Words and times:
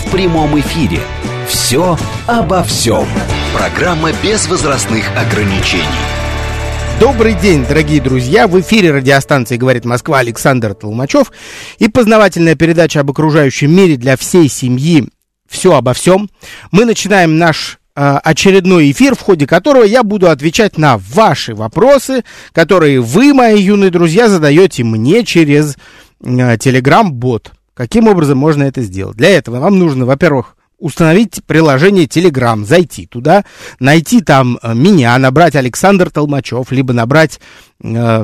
в 0.00 0.10
прямом 0.10 0.58
эфире. 0.60 1.00
«Все 1.46 1.98
обо 2.26 2.62
всем». 2.62 3.06
Программа 3.54 4.12
без 4.22 4.48
возрастных 4.48 5.04
ограничений. 5.16 5.84
Добрый 6.98 7.34
день, 7.34 7.64
дорогие 7.66 8.00
друзья! 8.00 8.46
В 8.46 8.60
эфире 8.60 8.92
радиостанции 8.92 9.56
«Говорит 9.56 9.84
Москва» 9.84 10.18
Александр 10.18 10.74
Толмачев 10.74 11.32
и 11.78 11.88
познавательная 11.88 12.54
передача 12.54 13.00
об 13.00 13.10
окружающем 13.10 13.74
мире 13.74 13.96
для 13.96 14.16
всей 14.16 14.48
семьи 14.48 15.08
«Все 15.48 15.74
обо 15.74 15.92
всем». 15.94 16.30
Мы 16.70 16.84
начинаем 16.84 17.38
наш 17.38 17.78
э, 17.96 18.18
очередной 18.22 18.90
эфир, 18.92 19.14
в 19.14 19.20
ходе 19.20 19.46
которого 19.46 19.84
я 19.84 20.02
буду 20.02 20.30
отвечать 20.30 20.78
на 20.78 20.98
ваши 20.98 21.54
вопросы, 21.54 22.22
которые 22.52 23.00
вы, 23.00 23.34
мои 23.34 23.60
юные 23.60 23.90
друзья, 23.90 24.28
задаете 24.28 24.84
мне 24.84 25.24
через 25.24 25.76
Telegram-бот. 26.22 27.52
Каким 27.80 28.08
образом 28.08 28.36
можно 28.36 28.64
это 28.64 28.82
сделать? 28.82 29.16
Для 29.16 29.30
этого 29.30 29.58
вам 29.58 29.78
нужно, 29.78 30.04
во-первых, 30.04 30.54
установить 30.78 31.40
приложение 31.46 32.04
Telegram, 32.04 32.62
зайти 32.62 33.06
туда, 33.06 33.46
найти 33.78 34.20
там 34.20 34.58
э, 34.62 34.74
меня, 34.74 35.16
набрать 35.16 35.56
Александр 35.56 36.10
Толмачев, 36.10 36.72
либо 36.72 36.92
набрать 36.92 37.40
э, 37.82 38.22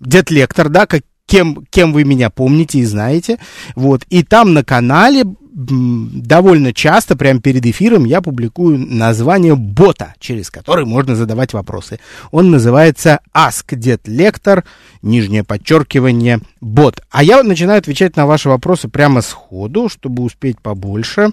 Дед 0.00 0.30
Лектор, 0.32 0.70
да, 0.70 0.86
как, 0.86 1.02
кем, 1.24 1.64
кем 1.70 1.92
вы 1.92 2.02
меня 2.02 2.30
помните 2.30 2.80
и 2.80 2.84
знаете. 2.84 3.38
Вот. 3.76 4.02
И 4.08 4.24
там 4.24 4.54
на 4.54 4.64
канале 4.64 5.22
довольно 5.54 6.72
часто, 6.72 7.14
прямо 7.14 7.40
перед 7.40 7.64
эфиром, 7.66 8.04
я 8.04 8.22
публикую 8.22 8.78
название 8.78 9.54
бота, 9.54 10.14
через 10.18 10.50
который 10.50 10.86
можно 10.86 11.14
задавать 11.14 11.52
вопросы. 11.52 12.00
Он 12.30 12.50
называется 12.50 13.20
Ask 13.34 13.76
Дед 13.76 14.08
Лектор, 14.08 14.64
нижнее 15.02 15.44
подчеркивание, 15.44 16.40
бот. 16.60 17.02
А 17.10 17.22
я 17.22 17.42
начинаю 17.42 17.78
отвечать 17.78 18.16
на 18.16 18.26
ваши 18.26 18.48
вопросы 18.48 18.88
прямо 18.88 19.20
сходу, 19.20 19.88
чтобы 19.88 20.22
успеть 20.22 20.58
побольше. 20.60 21.30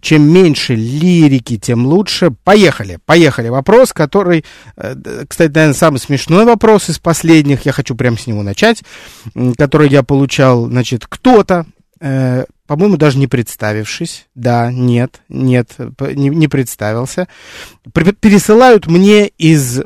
Чем 0.00 0.22
меньше 0.32 0.74
лирики, 0.74 1.58
тем 1.58 1.86
лучше. 1.86 2.30
Поехали, 2.30 2.98
поехали. 3.04 3.48
Вопрос, 3.48 3.92
который, 3.92 4.44
э, 4.76 4.94
кстати, 5.28 5.52
наверное, 5.52 5.74
самый 5.74 5.98
смешной 5.98 6.46
вопрос 6.46 6.88
из 6.88 6.98
последних, 6.98 7.66
я 7.66 7.72
хочу 7.72 7.94
прямо 7.94 8.16
с 8.16 8.26
него 8.26 8.42
начать, 8.42 8.82
который 9.58 9.90
я 9.90 10.02
получал, 10.02 10.66
значит, 10.66 11.06
кто-то 11.06 11.66
э, 12.00 12.44
по-моему, 12.70 12.96
даже 12.96 13.18
не 13.18 13.26
представившись, 13.26 14.28
да, 14.36 14.70
нет, 14.70 15.22
нет, 15.28 15.72
не, 15.76 16.28
не 16.28 16.46
представился, 16.46 17.26
пересылают 18.20 18.86
мне 18.86 19.26
из 19.26 19.80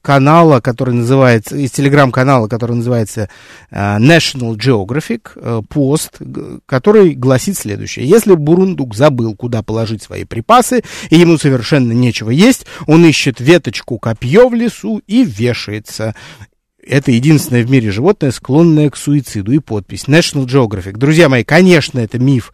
канала, 0.00 0.60
который 0.60 0.94
называется, 0.94 1.58
из 1.58 1.72
телеграм-канала, 1.72 2.48
который 2.48 2.76
называется 2.76 3.28
э, 3.70 3.98
National 3.98 4.56
Geographic, 4.56 5.32
э, 5.36 5.60
пост, 5.68 6.22
который 6.64 7.14
гласит 7.14 7.58
следующее. 7.58 8.08
Если 8.08 8.34
Бурундук 8.34 8.94
забыл, 8.94 9.36
куда 9.36 9.62
положить 9.62 10.02
свои 10.02 10.24
припасы, 10.24 10.84
и 11.10 11.16
ему 11.16 11.36
совершенно 11.36 11.92
нечего 11.92 12.30
есть, 12.30 12.64
он 12.86 13.04
ищет 13.04 13.40
веточку 13.40 13.98
копье 13.98 14.48
в 14.48 14.54
лесу 14.54 15.02
и 15.06 15.22
вешается 15.22 16.14
это 16.86 17.10
единственное 17.10 17.64
в 17.64 17.70
мире 17.70 17.90
животное, 17.90 18.30
склонное 18.30 18.90
к 18.90 18.96
суициду. 18.96 19.52
И 19.52 19.58
подпись 19.58 20.04
National 20.04 20.46
Geographic. 20.46 20.92
Друзья 20.96 21.28
мои, 21.28 21.44
конечно, 21.44 21.98
это 21.98 22.18
миф 22.18 22.52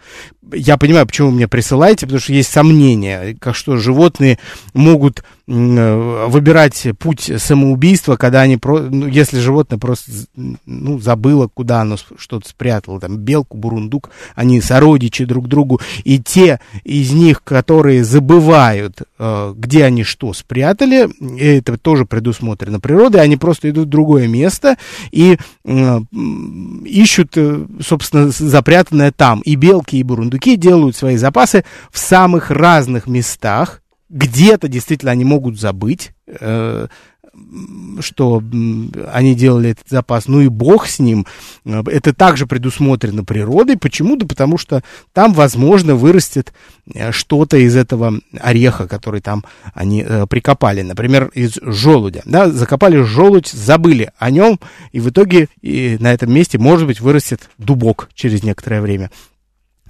я 0.53 0.77
понимаю, 0.77 1.07
почему 1.07 1.29
вы 1.29 1.35
мне 1.35 1.49
присылаете, 1.49 2.07
потому 2.07 2.21
что 2.21 2.33
есть 2.33 2.51
сомнения, 2.51 3.37
как 3.41 3.55
что 3.55 3.77
животные 3.77 4.39
могут 4.75 5.23
э, 5.47 6.27
выбирать 6.29 6.87
путь 6.99 7.31
самоубийства, 7.39 8.17
когда 8.17 8.43
они, 8.43 8.57
про, 8.57 8.81
ну, 8.81 9.07
если 9.07 9.39
животное 9.39 9.79
просто 9.79 10.11
ну, 10.67 10.99
забыло, 11.01 11.49
куда 11.53 11.83
оно 11.83 11.97
что-то 11.97 12.49
спрятало, 12.49 13.01
там, 13.01 13.19
белку, 13.19 13.57
бурундук, 13.57 14.11
они 14.35 14.61
сородичи 14.61 15.25
друг 15.25 15.49
другу, 15.49 15.81
и 16.05 16.19
те 16.19 16.61
из 16.85 17.13
них, 17.13 17.43
которые 17.43 18.05
забывают, 18.05 19.03
э, 19.19 19.55
где 19.57 19.85
они 19.85 20.05
что 20.05 20.33
спрятали, 20.33 21.09
это 21.39 21.77
тоже 21.77 22.07
предусмотрено 22.07 22.81
природой, 22.81 23.23
они 23.23 23.37
просто 23.37 23.71
идут 23.71 23.87
в 23.87 23.91
другое 23.91 24.29
место 24.29 24.77
и 25.11 25.39
э, 25.65 26.01
ищут, 26.85 27.37
собственно, 27.81 28.31
запрятанное 28.31 29.13
там, 29.13 29.41
и 29.41 29.57
белки, 29.57 29.97
и 29.97 30.03
бурундуки, 30.03 30.40
Сундуки 30.41 30.57
делают 30.57 30.97
свои 30.97 31.17
запасы 31.17 31.65
в 31.93 31.99
самых 31.99 32.51
разных 32.51 33.07
местах. 33.07 33.83
Где-то 34.09 34.69
действительно 34.69 35.13
они 35.13 35.25
могут 35.25 35.61
забыть, 35.61 36.13
э, 36.27 36.87
что 38.01 38.43
они 39.13 39.35
делали 39.35 39.71
этот 39.71 39.89
запас, 39.89 40.27
ну 40.27 40.41
и 40.41 40.49
бог 40.49 40.87
с 40.87 40.99
ним. 40.99 41.27
Это 41.65 42.13
также 42.13 42.47
предусмотрено 42.47 43.25
природой. 43.25 43.77
Почему? 43.77 44.17
Да 44.17 44.27
потому 44.27 44.59
что 44.59 44.83
там, 45.13 45.33
возможно, 45.33 45.95
вырастет 45.95 46.53
э, 46.93 47.13
что-то 47.13 47.59
из 47.59 47.77
этого 47.77 48.21
ореха, 48.41 48.89
который 48.89 49.21
там 49.21 49.45
они 49.75 50.03
э, 50.07 50.27
прикопали. 50.27 50.83
Например, 50.83 51.31
из 51.35 51.59
желудя. 51.63 52.23
Да, 52.25 52.51
закопали 52.51 53.03
желудь, 53.03 53.49
забыли 53.49 54.11
о 54.19 54.31
нем, 54.31 54.59
и 54.93 55.01
в 55.01 55.11
итоге 55.11 55.49
и 55.61 55.99
на 56.01 56.13
этом 56.13 56.33
месте, 56.33 56.59
может 56.59 56.87
быть, 56.87 57.01
вырастет 57.01 57.51
дубок 57.59 58.09
через 58.15 58.43
некоторое 58.43 58.81
время. 58.81 59.11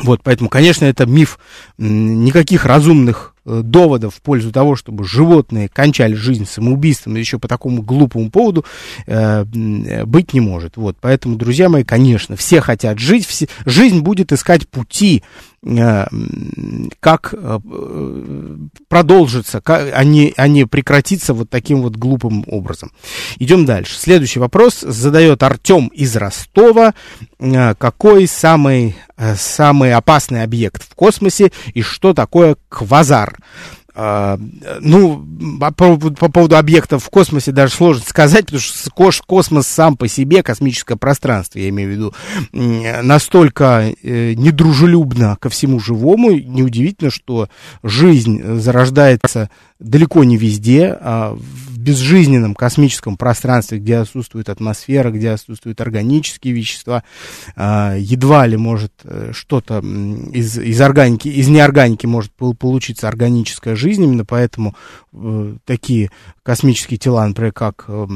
Вот, 0.03 0.21
поэтому, 0.23 0.49
конечно, 0.49 0.85
это 0.85 1.07
миф. 1.07 1.39
Никаких 1.79 2.65
разумных 2.65 3.35
доводов 3.45 4.15
в 4.17 4.23
пользу 4.23 4.53
того, 4.53 4.77
чтобы 4.77 5.05
животные 5.05 5.69
кончали 5.69 6.15
жизнь 6.15 6.47
самоубийством 6.47 7.15
еще 7.17 7.39
по 7.39 7.49
такому 7.49 7.83
глупому 7.83 8.31
поводу 8.31 8.65
э, 9.07 9.45
быть 10.05 10.33
не 10.35 10.41
может. 10.41 10.77
Вот, 10.77 10.97
поэтому, 11.01 11.37
друзья 11.37 11.69
мои, 11.69 11.85
конечно, 11.85 12.37
все 12.37 12.61
хотят 12.61 12.99
жить, 12.99 13.27
все, 13.27 13.49
жизнь 13.65 14.01
будет 14.01 14.33
искать 14.33 14.69
пути, 14.69 15.23
э, 15.65 16.07
как 17.01 17.35
э, 17.37 17.61
продолжится, 18.89 19.61
как, 19.61 19.93
а, 19.95 20.05
не, 20.05 20.33
а 20.37 20.49
не 20.49 20.67
прекратиться 20.67 21.35
вот 21.35 21.51
таким 21.51 21.83
вот 21.83 21.97
глупым 21.97 22.45
образом. 22.47 22.93
Идем 23.39 23.65
дальше. 23.65 23.99
Следующий 23.99 24.41
вопрос 24.41 24.81
задает 24.81 25.43
Артем 25.43 25.89
из 25.89 26.17
Ростова. 26.17 26.95
Э, 27.39 27.75
какой 27.75 28.27
самый, 28.27 28.97
э, 29.17 29.35
самый 29.37 29.95
опасный 29.95 30.43
объект 30.43 30.83
в 30.83 30.95
космосе 30.95 31.53
и 31.75 31.83
что 31.83 32.15
такое 32.15 32.57
квазар? 32.71 33.37
Uh, 33.93 34.39
ну, 34.81 35.27
по, 35.59 35.97
по 35.99 36.29
поводу 36.31 36.57
объектов 36.57 37.05
в 37.05 37.11
космосе 37.11 37.51
даже 37.51 37.75
сложно 37.75 38.05
сказать, 38.07 38.47
потому 38.47 38.61
что 38.61 39.25
космос 39.27 39.67
сам 39.67 39.97
по 39.97 40.07
себе, 40.07 40.45
космическое 40.45 40.97
пространство, 40.97 41.59
я 41.59 41.69
имею 41.71 41.91
в 41.91 41.93
виду, 41.93 42.15
настолько 43.03 43.93
э, 44.03 44.35
недружелюбно 44.35 45.37
ко 45.41 45.51
всему 45.51 45.81
живому, 45.81 46.31
неудивительно, 46.31 47.11
что 47.11 47.49
жизнь 47.83 48.43
зарождается 48.61 49.51
далеко 49.81 50.23
не 50.25 50.37
везде, 50.37 50.97
а 50.99 51.37
безжизненном 51.81 52.55
космическом 52.55 53.17
пространстве, 53.17 53.79
где 53.79 53.97
отсутствует 53.97 54.49
атмосфера, 54.49 55.11
где 55.11 55.31
отсутствуют 55.31 55.81
органические 55.81 56.55
вещества, 56.55 57.03
а, 57.57 57.97
едва 57.97 58.47
ли 58.47 58.57
может 58.57 58.93
э, 59.05 59.31
что-то 59.33 59.79
из, 59.79 60.59
из 60.59 60.81
органики, 60.81 61.29
из 61.29 61.49
неорганики 61.49 62.07
может 62.07 62.33
получиться 62.33 63.09
органическая 63.09 63.77
жизнь, 63.77 64.05
именно 64.05 64.25
поэтому 64.25 64.75
э, 65.13 65.57
такие 65.65 66.11
космические 66.43 66.99
тела, 66.99 67.27
например, 67.27 67.53
как 67.53 67.85
э, 67.89 68.07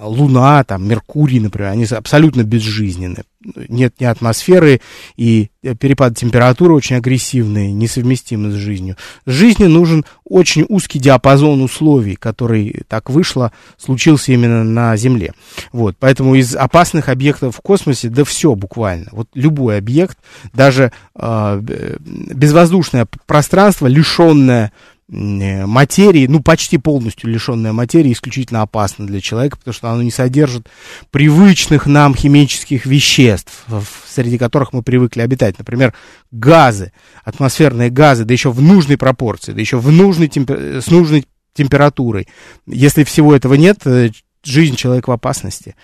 Луна, 0.00 0.64
там, 0.64 0.88
Меркурий, 0.88 1.40
например, 1.40 1.70
они 1.70 1.84
абсолютно 1.84 2.42
безжизненны 2.42 3.24
нет 3.68 4.00
ни 4.00 4.04
атмосферы, 4.04 4.80
и 5.16 5.50
перепады 5.78 6.14
температуры 6.14 6.74
очень 6.74 6.96
агрессивные, 6.96 7.72
несовместимы 7.72 8.50
с 8.50 8.54
жизнью. 8.54 8.96
Жизни 9.24 9.64
нужен 9.64 10.04
очень 10.24 10.64
узкий 10.68 10.98
диапазон 10.98 11.62
условий, 11.62 12.16
который 12.16 12.82
так 12.88 13.10
вышло, 13.10 13.52
случился 13.76 14.32
именно 14.32 14.64
на 14.64 14.96
Земле. 14.96 15.32
Вот, 15.72 15.96
поэтому 15.98 16.34
из 16.34 16.54
опасных 16.54 17.08
объектов 17.08 17.56
в 17.56 17.60
космосе, 17.60 18.08
да 18.08 18.24
все 18.24 18.54
буквально, 18.54 19.08
вот 19.12 19.28
любой 19.34 19.78
объект, 19.78 20.18
даже 20.52 20.92
э, 21.14 21.60
безвоздушное 21.60 23.06
пространство, 23.26 23.86
лишенное 23.86 24.72
материи, 25.08 26.26
ну, 26.26 26.42
почти 26.42 26.78
полностью 26.78 27.30
лишенная 27.30 27.72
материи, 27.72 28.12
исключительно 28.12 28.62
опасно 28.62 29.06
для 29.06 29.20
человека, 29.20 29.56
потому 29.56 29.72
что 29.72 29.90
оно 29.90 30.02
не 30.02 30.10
содержит 30.10 30.68
привычных 31.10 31.86
нам 31.86 32.14
химических 32.14 32.86
веществ, 32.86 33.64
среди 34.08 34.36
которых 34.36 34.72
мы 34.72 34.82
привыкли 34.82 35.20
обитать. 35.20 35.58
Например, 35.58 35.94
газы, 36.32 36.92
атмосферные 37.24 37.90
газы, 37.90 38.24
да 38.24 38.32
еще 38.32 38.50
в 38.50 38.60
нужной 38.60 38.98
пропорции, 38.98 39.52
да 39.52 39.60
еще 39.60 39.78
в 39.78 39.92
нужной 39.92 40.28
темпер... 40.28 40.82
с 40.82 40.88
нужной 40.88 41.26
температурой. 41.54 42.26
Если 42.66 43.04
всего 43.04 43.34
этого 43.34 43.54
нет, 43.54 43.78
э, 43.86 44.10
жизнь 44.44 44.76
человека 44.76 45.10
в 45.10 45.12
опасности. 45.12 45.76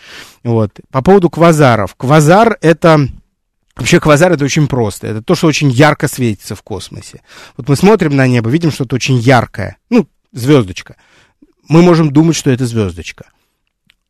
Вот. 0.42 0.72
По 0.90 1.02
поводу 1.02 1.30
квазаров. 1.30 1.94
Квазар 1.96 2.58
это... 2.60 3.08
Вообще 3.76 4.00
квазар 4.00 4.32
это 4.32 4.44
очень 4.44 4.68
просто. 4.68 5.06
Это 5.06 5.22
то, 5.22 5.34
что 5.34 5.46
очень 5.46 5.70
ярко 5.70 6.08
светится 6.08 6.54
в 6.54 6.62
космосе. 6.62 7.22
Вот 7.56 7.68
мы 7.68 7.76
смотрим 7.76 8.14
на 8.14 8.26
небо, 8.26 8.50
видим 8.50 8.70
что-то 8.70 8.96
очень 8.96 9.16
яркое. 9.16 9.78
Ну, 9.88 10.08
звездочка. 10.32 10.96
Мы 11.68 11.82
можем 11.82 12.10
думать, 12.10 12.36
что 12.36 12.50
это 12.50 12.66
звездочка. 12.66 13.26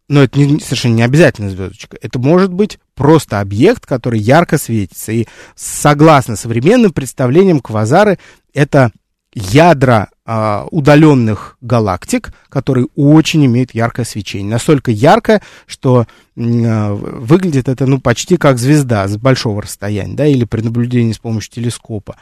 Но 0.09 0.23
это 0.23 0.39
не, 0.39 0.59
совершенно 0.59 0.95
не 0.95 1.03
обязательно 1.03 1.49
звездочка. 1.49 1.97
Это 2.01 2.19
может 2.19 2.53
быть 2.53 2.79
просто 2.95 3.41
объект, 3.41 3.87
который 3.87 4.19
ярко 4.19 4.59
светится. 4.59 5.13
И 5.13 5.27
согласно 5.55 6.35
современным 6.35 6.93
представлениям, 6.93 7.61
квазары 7.61 8.19
это 8.53 8.91
ядра 9.33 10.11
удаленных 10.25 11.57
галактик, 11.61 12.33
которые 12.49 12.87
очень 12.95 13.45
имеют 13.47 13.75
яркое 13.75 14.05
свечение. 14.05 14.53
Настолько 14.53 14.93
яркое, 14.93 15.43
что 15.67 16.07
а, 16.35 16.95
выглядит 16.95 17.69
это 17.69 17.87
ну, 17.87 18.01
почти 18.01 18.39
как 18.39 18.59
звезда 18.59 19.07
с 19.07 19.17
большого 19.19 19.63
расстояния, 19.63 20.15
да, 20.15 20.27
или 20.27 20.45
при 20.45 20.63
наблюдении 20.63 21.13
с 21.13 21.19
помощью 21.19 21.53
телескопа. 21.53 22.17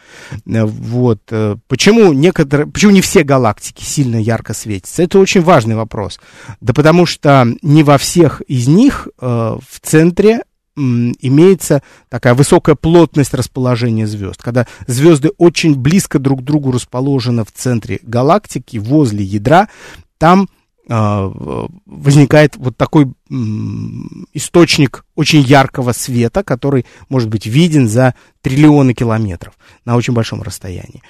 Э, 0.46 0.64
вот. 0.64 1.20
Э, 1.30 1.56
почему, 1.68 2.12
некоторые, 2.12 2.66
почему 2.66 2.90
не 2.90 3.02
все 3.02 3.22
галактики 3.22 3.84
сильно 3.84 4.16
ярко 4.16 4.52
светятся? 4.52 5.04
Это 5.04 5.20
очень 5.20 5.42
важный 5.42 5.76
вопрос. 5.76 6.18
Да 6.60 6.74
потому 6.74 7.06
что 7.06 7.46
не 7.62 7.84
во 7.84 7.98
всех 7.98 8.40
из 8.42 8.66
них 8.66 9.06
э, 9.20 9.26
в 9.26 9.80
центре 9.80 10.42
имеется 11.20 11.82
такая 12.08 12.34
высокая 12.34 12.74
плотность 12.74 13.34
расположения 13.34 14.06
звезд. 14.06 14.42
Когда 14.42 14.66
звезды 14.86 15.30
очень 15.38 15.74
близко 15.74 16.18
друг 16.18 16.40
к 16.40 16.44
другу 16.44 16.72
расположены 16.72 17.44
в 17.44 17.52
центре 17.52 18.00
галактики, 18.02 18.78
возле 18.78 19.24
ядра, 19.24 19.68
там 20.18 20.48
э, 20.88 21.30
возникает 21.86 22.56
вот 22.56 22.76
такой 22.76 23.12
источник 24.32 25.04
очень 25.14 25.40
яркого 25.40 25.92
света, 25.92 26.42
который 26.42 26.84
может 27.08 27.28
быть 27.28 27.46
виден 27.46 27.88
за 27.88 28.14
триллионы 28.40 28.94
километров 28.94 29.54
на 29.84 29.96
очень 29.96 30.14
большом 30.14 30.42
расстоянии. 30.42 31.02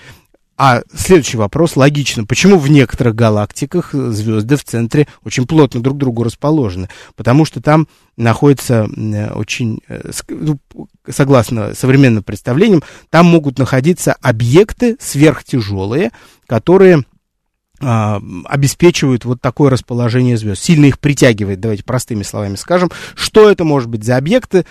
А 0.62 0.82
следующий 0.94 1.38
вопрос, 1.38 1.74
логично, 1.74 2.26
почему 2.26 2.58
в 2.58 2.70
некоторых 2.70 3.14
галактиках 3.14 3.94
звезды 3.94 4.56
в 4.56 4.64
центре 4.64 5.08
очень 5.24 5.46
плотно 5.46 5.82
друг 5.82 5.96
к 5.96 6.00
другу 6.00 6.22
расположены? 6.22 6.90
Потому 7.16 7.46
что 7.46 7.62
там 7.62 7.88
находится 8.18 8.86
очень, 9.34 9.80
э, 9.88 10.10
ну, 10.28 10.58
согласно 11.08 11.72
современным 11.72 12.22
представлениям, 12.22 12.82
там 13.08 13.24
могут 13.24 13.58
находиться 13.58 14.12
объекты 14.20 14.98
сверхтяжелые, 15.00 16.10
которые 16.46 17.06
а, 17.80 18.20
обеспечивают 18.44 19.24
вот 19.24 19.40
такое 19.40 19.70
расположение 19.70 20.36
звезд, 20.36 20.62
сильно 20.62 20.84
их 20.84 20.98
притягивает, 20.98 21.60
давайте 21.60 21.84
простыми 21.84 22.22
словами 22.22 22.56
скажем, 22.56 22.90
что 23.14 23.48
это 23.48 23.64
может 23.64 23.88
быть 23.88 24.04
за 24.04 24.18
объекты, 24.18 24.66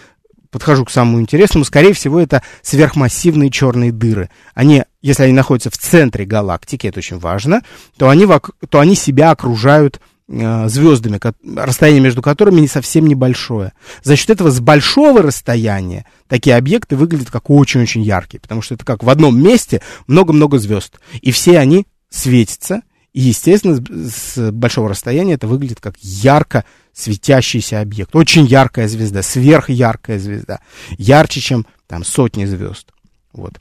подхожу 0.52 0.86
к 0.86 0.92
самому 0.92 1.20
интересному, 1.20 1.66
скорее 1.66 1.94
всего, 1.94 2.20
это 2.20 2.44
сверхмассивные 2.62 3.50
черные 3.50 3.92
дыры. 3.92 4.30
Они, 4.54 4.84
если 5.02 5.24
они 5.24 5.34
находятся 5.34 5.70
в 5.70 5.78
центре 5.78 6.26
галактики, 6.26 6.88
это 6.88 7.00
очень 7.00 7.20
важно, 7.20 7.64
то 7.98 8.10
они, 8.10 8.28
то 8.70 8.80
они 8.80 8.96
себя 8.96 9.32
окружают 9.32 10.00
э, 10.28 10.68
звездами, 10.68 11.20
расстояние 11.58 12.02
между 12.02 12.22
которыми 12.22 12.60
не 12.60 12.68
совсем 12.68 13.08
небольшое. 13.08 13.74
За 14.04 14.16
счет 14.16 14.30
этого 14.30 14.52
с 14.52 14.60
большого 14.60 15.22
расстояния 15.22 16.06
такие 16.28 16.56
объекты 16.56 16.96
выглядят 16.96 17.32
как 17.32 17.50
очень-очень 17.50 18.02
яркие, 18.02 18.42
потому 18.42 18.62
что 18.62 18.76
это 18.76 18.86
как 18.86 19.04
в 19.04 19.10
одном 19.10 19.42
месте 19.42 19.82
много-много 20.08 20.60
звезд, 20.60 21.00
и 21.22 21.32
все 21.32 21.60
они 21.60 21.88
светятся, 22.10 22.82
и, 23.14 23.22
естественно, 23.22 23.84
с 24.08 24.52
большого 24.52 24.90
расстояния 24.90 25.34
это 25.34 25.48
выглядит 25.48 25.82
как 25.82 25.98
ярко 26.00 26.64
светящийся 26.94 27.82
объект. 27.82 28.16
Очень 28.16 28.46
яркая 28.46 28.88
звезда, 28.88 29.24
сверхяркая 29.24 30.20
звезда. 30.20 30.60
Ярче, 30.98 31.42
чем 31.42 31.66
там 31.88 32.04
сотни 32.04 32.46
звезд. 32.46 32.92
Вот. 33.34 33.60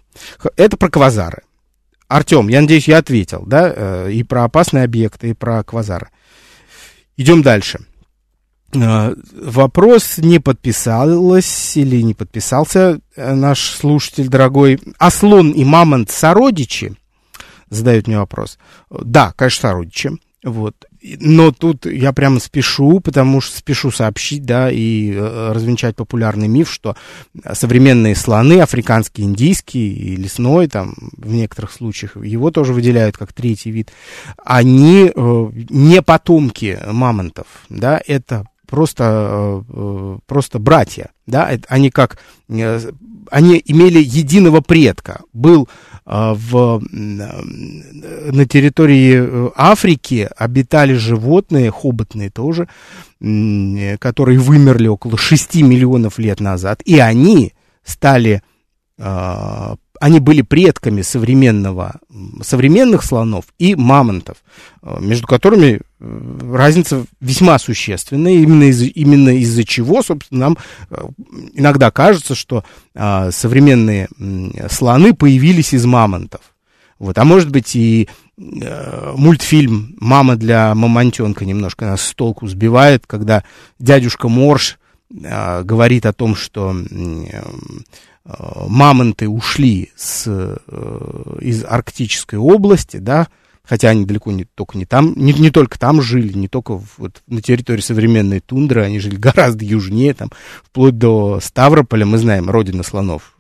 Это 0.57 0.77
про 0.77 0.91
квазары. 0.91 1.43
Артем, 2.09 2.49
я 2.49 2.63
надеюсь, 2.63 2.89
я 2.89 2.99
ответил, 2.99 3.45
да, 3.47 3.73
э, 3.75 4.13
и 4.13 4.23
про 4.23 4.45
опасные 4.45 4.85
объекты, 4.85 5.31
и 5.31 5.35
про 5.35 5.63
квазары. 5.63 6.09
Идем 7.17 7.43
дальше. 7.43 7.81
Э, 8.75 9.15
вопрос, 9.33 10.19
не 10.19 10.39
подписалась 10.39 11.77
или 11.77 12.01
не 12.01 12.15
подписался 12.15 13.01
э, 13.15 13.35
наш 13.35 13.61
слушатель 13.61 14.29
дорогой. 14.29 14.81
А 14.99 15.11
слон 15.11 15.51
и 15.51 15.65
мамонт 15.65 16.11
сородичи? 16.11 16.95
Задает 17.69 18.07
мне 18.07 18.19
вопрос. 18.19 18.59
Да, 18.91 19.33
конечно, 19.37 19.69
сородичи. 19.69 20.11
Вот. 20.43 20.77
Но 21.03 21.53
тут 21.53 21.87
я 21.87 22.13
прямо 22.13 22.41
спешу, 22.41 23.01
потому 23.01 23.41
что 23.41 23.57
спешу 23.57 23.91
сообщить, 23.91 24.45
да, 24.45 24.71
и 24.71 25.13
э, 25.13 25.53
развенчать 25.53 25.97
популярный 25.97 26.49
миф, 26.49 26.71
что 26.71 26.97
современные 27.53 28.17
слоны, 28.17 28.61
африканский, 28.61 29.23
индийский 29.23 29.93
и 29.93 30.17
лесной, 30.17 30.67
там, 30.67 30.95
в 31.17 31.33
некоторых 31.33 31.73
случаях, 31.73 32.17
его 32.17 32.51
тоже 32.51 32.73
выделяют 32.73 33.17
как 33.17 33.33
третий 33.33 33.71
вид, 33.71 33.91
они 34.45 35.13
э, 35.15 35.51
не 35.71 36.03
потомки 36.03 36.79
мамонтов, 36.87 37.47
да, 37.69 38.01
это 38.07 38.47
просто, 38.67 39.65
э, 39.69 40.19
просто 40.27 40.59
братья, 40.59 41.11
да, 41.27 41.51
они 41.69 41.91
как, 41.91 42.19
они 42.49 43.63
имели 43.65 43.99
единого 43.99 44.61
предка, 44.61 45.23
был 45.33 45.69
в, 46.11 46.83
на 46.91 48.47
территории 48.47 49.15
э, 49.19 49.51
Африки 49.55 50.29
обитали 50.37 50.95
животные, 50.95 51.71
хоботные 51.71 52.31
тоже, 52.31 52.69
которые 53.99 54.39
вымерли 54.39 54.89
около 54.89 55.19
6 55.19 55.57
миллионов 55.57 56.19
лет 56.19 56.41
назад, 56.41 56.81
и 56.85 56.99
они 56.99 57.53
стали 57.85 58.43
а, 58.99 59.77
они 60.01 60.21
были 60.21 60.43
предками 60.43 61.03
современного, 61.03 62.01
современных 62.43 63.05
слонов 63.05 63.47
и 63.59 63.75
мамонтов, 63.75 64.39
э, 64.83 64.97
между 65.01 65.27
которыми 65.27 65.81
разница 66.01 67.05
весьма 67.21 67.59
существенная, 67.59 68.35
именно, 68.35 68.65
из, 68.65 68.83
именно 68.83 69.31
из-за 69.39 69.65
чего, 69.65 70.03
собственно, 70.03 70.41
нам 70.41 70.59
э, 70.91 71.05
иногда 71.55 71.91
кажется, 71.91 72.35
что 72.35 72.65
а, 72.95 73.31
современные 73.31 74.09
слоны 74.71 75.15
появились 75.15 75.75
из 75.75 75.85
мамонтов. 75.85 76.41
Вот, 76.99 77.19
а 77.19 77.25
может 77.25 77.51
быть 77.51 77.75
и 77.75 78.09
э, 78.37 79.13
мультфильм 79.17 79.97
«Мама 80.01 80.37
для 80.37 80.75
мамонтенка» 80.75 81.45
немножко 81.45 81.87
нас 81.87 82.03
с 82.03 82.15
толку 82.15 82.47
сбивает, 82.47 83.05
когда 83.07 83.45
дядюшка 83.79 84.29
Морж 84.29 84.79
э, 85.11 85.63
говорит 85.63 86.07
о 86.07 86.13
том, 86.13 86.37
что 86.37 86.75
Э, 88.29 88.67
мамонты 88.69 89.27
ушли 89.27 89.91
с, 89.97 90.25
э, 90.27 90.57
из 91.41 91.65
арктической 91.65 92.39
области, 92.39 92.99
да, 92.99 93.29
хотя 93.69 93.91
они 93.91 94.05
далеко 94.05 94.33
не 94.33 94.45
только 94.45 94.79
не 94.79 94.87
там, 94.87 95.13
не, 95.17 95.33
не 95.33 95.51
только 95.51 95.79
там 95.79 96.01
жили, 96.01 96.33
не 96.33 96.49
только 96.49 96.81
вот 96.97 97.23
на 97.27 97.43
территории 97.43 97.81
современной 97.81 98.41
тундры, 98.41 98.83
они 98.83 98.99
жили 98.99 99.17
гораздо 99.17 99.65
южнее, 99.65 100.15
там, 100.15 100.31
вплоть 100.65 100.97
до 100.97 101.41
Ставрополя, 101.41 102.07
мы 102.07 102.19
знаем, 102.19 102.49
родина 102.49 102.83
слонов, 102.83 103.35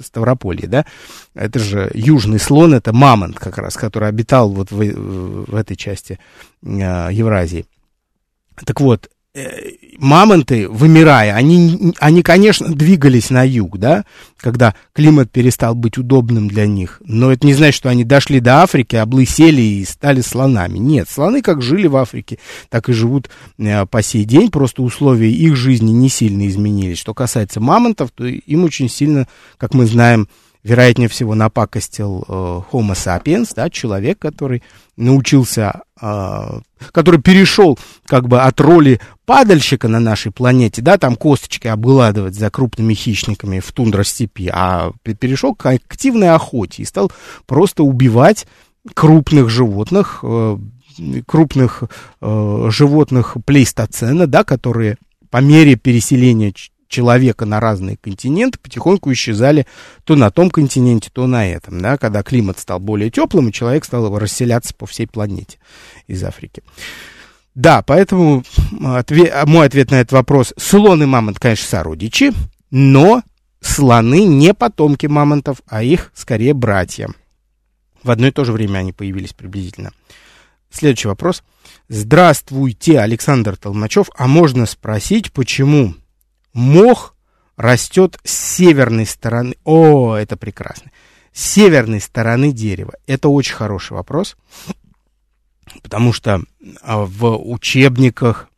Ставрополье, 0.00 0.66
да, 0.66 0.86
это 1.34 1.60
же 1.60 1.90
южный 1.94 2.40
слон, 2.40 2.74
это 2.74 2.92
мамонт 2.92 3.38
как 3.38 3.58
раз, 3.58 3.76
который 3.76 4.08
обитал 4.08 4.50
вот 4.50 4.72
в, 4.72 4.76
в 4.76 5.54
этой 5.54 5.76
части 5.76 6.18
э, 6.62 7.08
Евразии. 7.12 7.66
Так 8.64 8.80
вот, 8.80 9.08
Э, 9.36 9.50
мамонты, 9.98 10.68
вымирая, 10.68 11.34
они, 11.34 11.94
они, 11.98 12.22
конечно, 12.22 12.68
двигались 12.74 13.30
на 13.30 13.46
юг, 13.46 13.78
да, 13.78 14.04
когда 14.36 14.74
климат 14.92 15.30
перестал 15.30 15.74
быть 15.74 15.98
удобным 15.98 16.48
для 16.48 16.66
них. 16.66 17.00
Но 17.04 17.32
это 17.32 17.46
не 17.46 17.54
значит, 17.54 17.74
что 17.74 17.88
они 17.88 18.04
дошли 18.04 18.40
до 18.40 18.62
Африки, 18.62 18.96
облысели 18.96 19.60
и 19.60 19.84
стали 19.84 20.20
слонами. 20.20 20.78
Нет, 20.78 21.08
слоны 21.08 21.42
как 21.42 21.62
жили 21.62 21.86
в 21.86 21.96
Африке, 21.96 22.38
так 22.68 22.88
и 22.88 22.92
живут 22.92 23.30
э, 23.58 23.86
по 23.86 24.02
сей 24.02 24.24
день. 24.24 24.50
Просто 24.50 24.82
условия 24.82 25.30
их 25.30 25.56
жизни 25.56 25.90
не 25.90 26.08
сильно 26.08 26.46
изменились. 26.48 26.98
Что 26.98 27.14
касается 27.14 27.60
мамонтов, 27.60 28.10
то 28.14 28.24
им 28.26 28.64
очень 28.64 28.88
сильно, 28.88 29.26
как 29.56 29.74
мы 29.74 29.86
знаем, 29.86 30.28
вероятнее 30.64 31.08
всего, 31.08 31.34
напакостил 31.34 32.24
э, 32.26 32.32
Homo 32.72 32.94
sapiens, 32.94 33.52
да, 33.54 33.68
человек, 33.68 34.18
который 34.18 34.62
научился, 34.96 35.82
э, 36.00 36.60
который 36.90 37.20
перешел 37.20 37.78
как 38.06 38.26
бы 38.26 38.40
от 38.40 38.60
роли 38.60 38.98
падальщика 39.26 39.88
на 39.88 40.00
нашей 40.00 40.32
планете, 40.32 40.80
да, 40.80 40.96
там 40.96 41.16
косточки 41.16 41.68
обгладывать 41.68 42.34
за 42.34 42.50
крупными 42.50 42.94
хищниками 42.94 43.60
в 43.60 43.70
тундростепи, 43.72 44.50
а 44.52 44.92
перешел 45.20 45.54
к 45.54 45.66
активной 45.66 46.30
охоте 46.30 46.82
и 46.82 46.86
стал 46.86 47.12
просто 47.46 47.82
убивать 47.82 48.46
крупных 48.94 49.50
животных, 49.50 50.20
э, 50.22 50.58
крупных 51.26 51.84
э, 52.20 52.66
животных 52.70 53.36
плейстоцена, 53.44 54.26
да, 54.26 54.44
которые 54.44 54.96
по 55.30 55.38
мере 55.38 55.76
переселения 55.76 56.54
человека 56.94 57.44
на 57.44 57.58
разные 57.58 57.96
континенты 57.96 58.58
потихоньку 58.58 59.12
исчезали 59.12 59.66
то 60.04 60.14
на 60.14 60.30
том 60.30 60.48
континенте, 60.48 61.10
то 61.12 61.26
на 61.26 61.48
этом, 61.48 61.80
да, 61.80 61.98
когда 61.98 62.22
климат 62.22 62.60
стал 62.60 62.78
более 62.78 63.10
теплым, 63.10 63.48
и 63.48 63.52
человек 63.52 63.84
стал 63.84 64.16
расселяться 64.16 64.74
по 64.74 64.86
всей 64.86 65.06
планете 65.06 65.58
из 66.06 66.22
Африки. 66.22 66.62
Да, 67.56 67.82
поэтому 67.82 68.44
ответ, 68.84 69.32
мой 69.46 69.66
ответ 69.66 69.90
на 69.90 69.96
этот 69.96 70.12
вопрос, 70.12 70.54
слон 70.56 71.02
и 71.02 71.06
мамонт, 71.06 71.40
конечно, 71.40 71.66
сородичи, 71.66 72.32
но 72.70 73.22
слоны 73.60 74.24
не 74.24 74.54
потомки 74.54 75.06
мамонтов, 75.06 75.62
а 75.66 75.82
их 75.82 76.12
скорее 76.14 76.54
братья. 76.54 77.08
В 78.04 78.10
одно 78.10 78.28
и 78.28 78.30
то 78.30 78.44
же 78.44 78.52
время 78.52 78.78
они 78.78 78.92
появились 78.92 79.32
приблизительно. 79.32 79.92
Следующий 80.70 81.08
вопрос. 81.08 81.42
Здравствуйте, 81.88 83.00
Александр 83.00 83.56
Толмачев. 83.56 84.10
А 84.16 84.26
можно 84.26 84.66
спросить, 84.66 85.32
почему 85.32 85.94
мох 86.54 87.14
растет 87.56 88.18
с 88.24 88.32
северной 88.32 89.06
стороны? 89.06 89.56
О, 89.64 90.14
это 90.14 90.36
прекрасно. 90.36 90.90
С 91.32 91.44
северной 91.52 92.00
стороны 92.00 92.52
дерева. 92.52 92.94
Это 93.06 93.28
очень 93.28 93.54
хороший 93.54 93.92
вопрос, 93.92 94.36
потому 95.82 96.12
что 96.12 96.40
а, 96.82 97.04
в 97.04 97.36
учебниках 97.36 98.48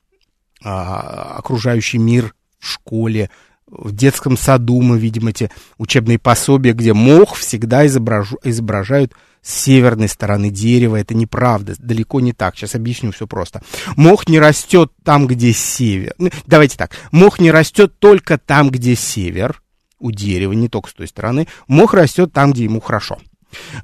а, 0.63 1.37
окружающий 1.39 1.99
мир 1.99 2.35
в 2.59 2.67
школе, 2.67 3.31
в 3.69 3.93
детском 3.93 4.37
саду 4.37 4.81
мы 4.81 4.99
видим 4.99 5.27
эти 5.27 5.51
учебные 5.79 6.19
пособия, 6.19 6.73
где 6.73 6.93
мох 6.93 7.35
всегда 7.35 7.87
изображу, 7.87 8.39
изображают 8.45 9.13
с 9.43 9.53
северной 9.55 10.09
стороны 10.09 10.51
дерева. 10.51 10.97
Это 10.97 11.15
неправда, 11.15 11.75
далеко 11.79 12.21
не 12.21 12.33
так. 12.33 12.57
Сейчас 12.57 12.75
объясню 12.75 13.13
все 13.13 13.27
просто. 13.27 13.63
Мох 13.97 14.29
не 14.29 14.39
растет 14.39 14.93
там, 15.03 15.27
где 15.27 15.53
север. 15.53 16.15
Ну, 16.19 16.31
давайте 16.47 16.77
так. 16.77 16.93
Мох 17.11 17.41
не 17.41 17.51
растет 17.51 17.99
только 17.99 18.39
там, 18.39 18.71
где 18.71 18.95
север 18.95 19.63
у 19.99 20.11
дерева, 20.13 20.53
не 20.53 20.69
только 20.69 20.91
с 20.91 20.95
той 20.95 21.09
стороны. 21.09 21.49
Мох 21.67 21.95
растет 21.95 22.33
там, 22.33 22.53
где 22.53 22.65
ему 22.65 22.81
хорошо. 22.81 23.19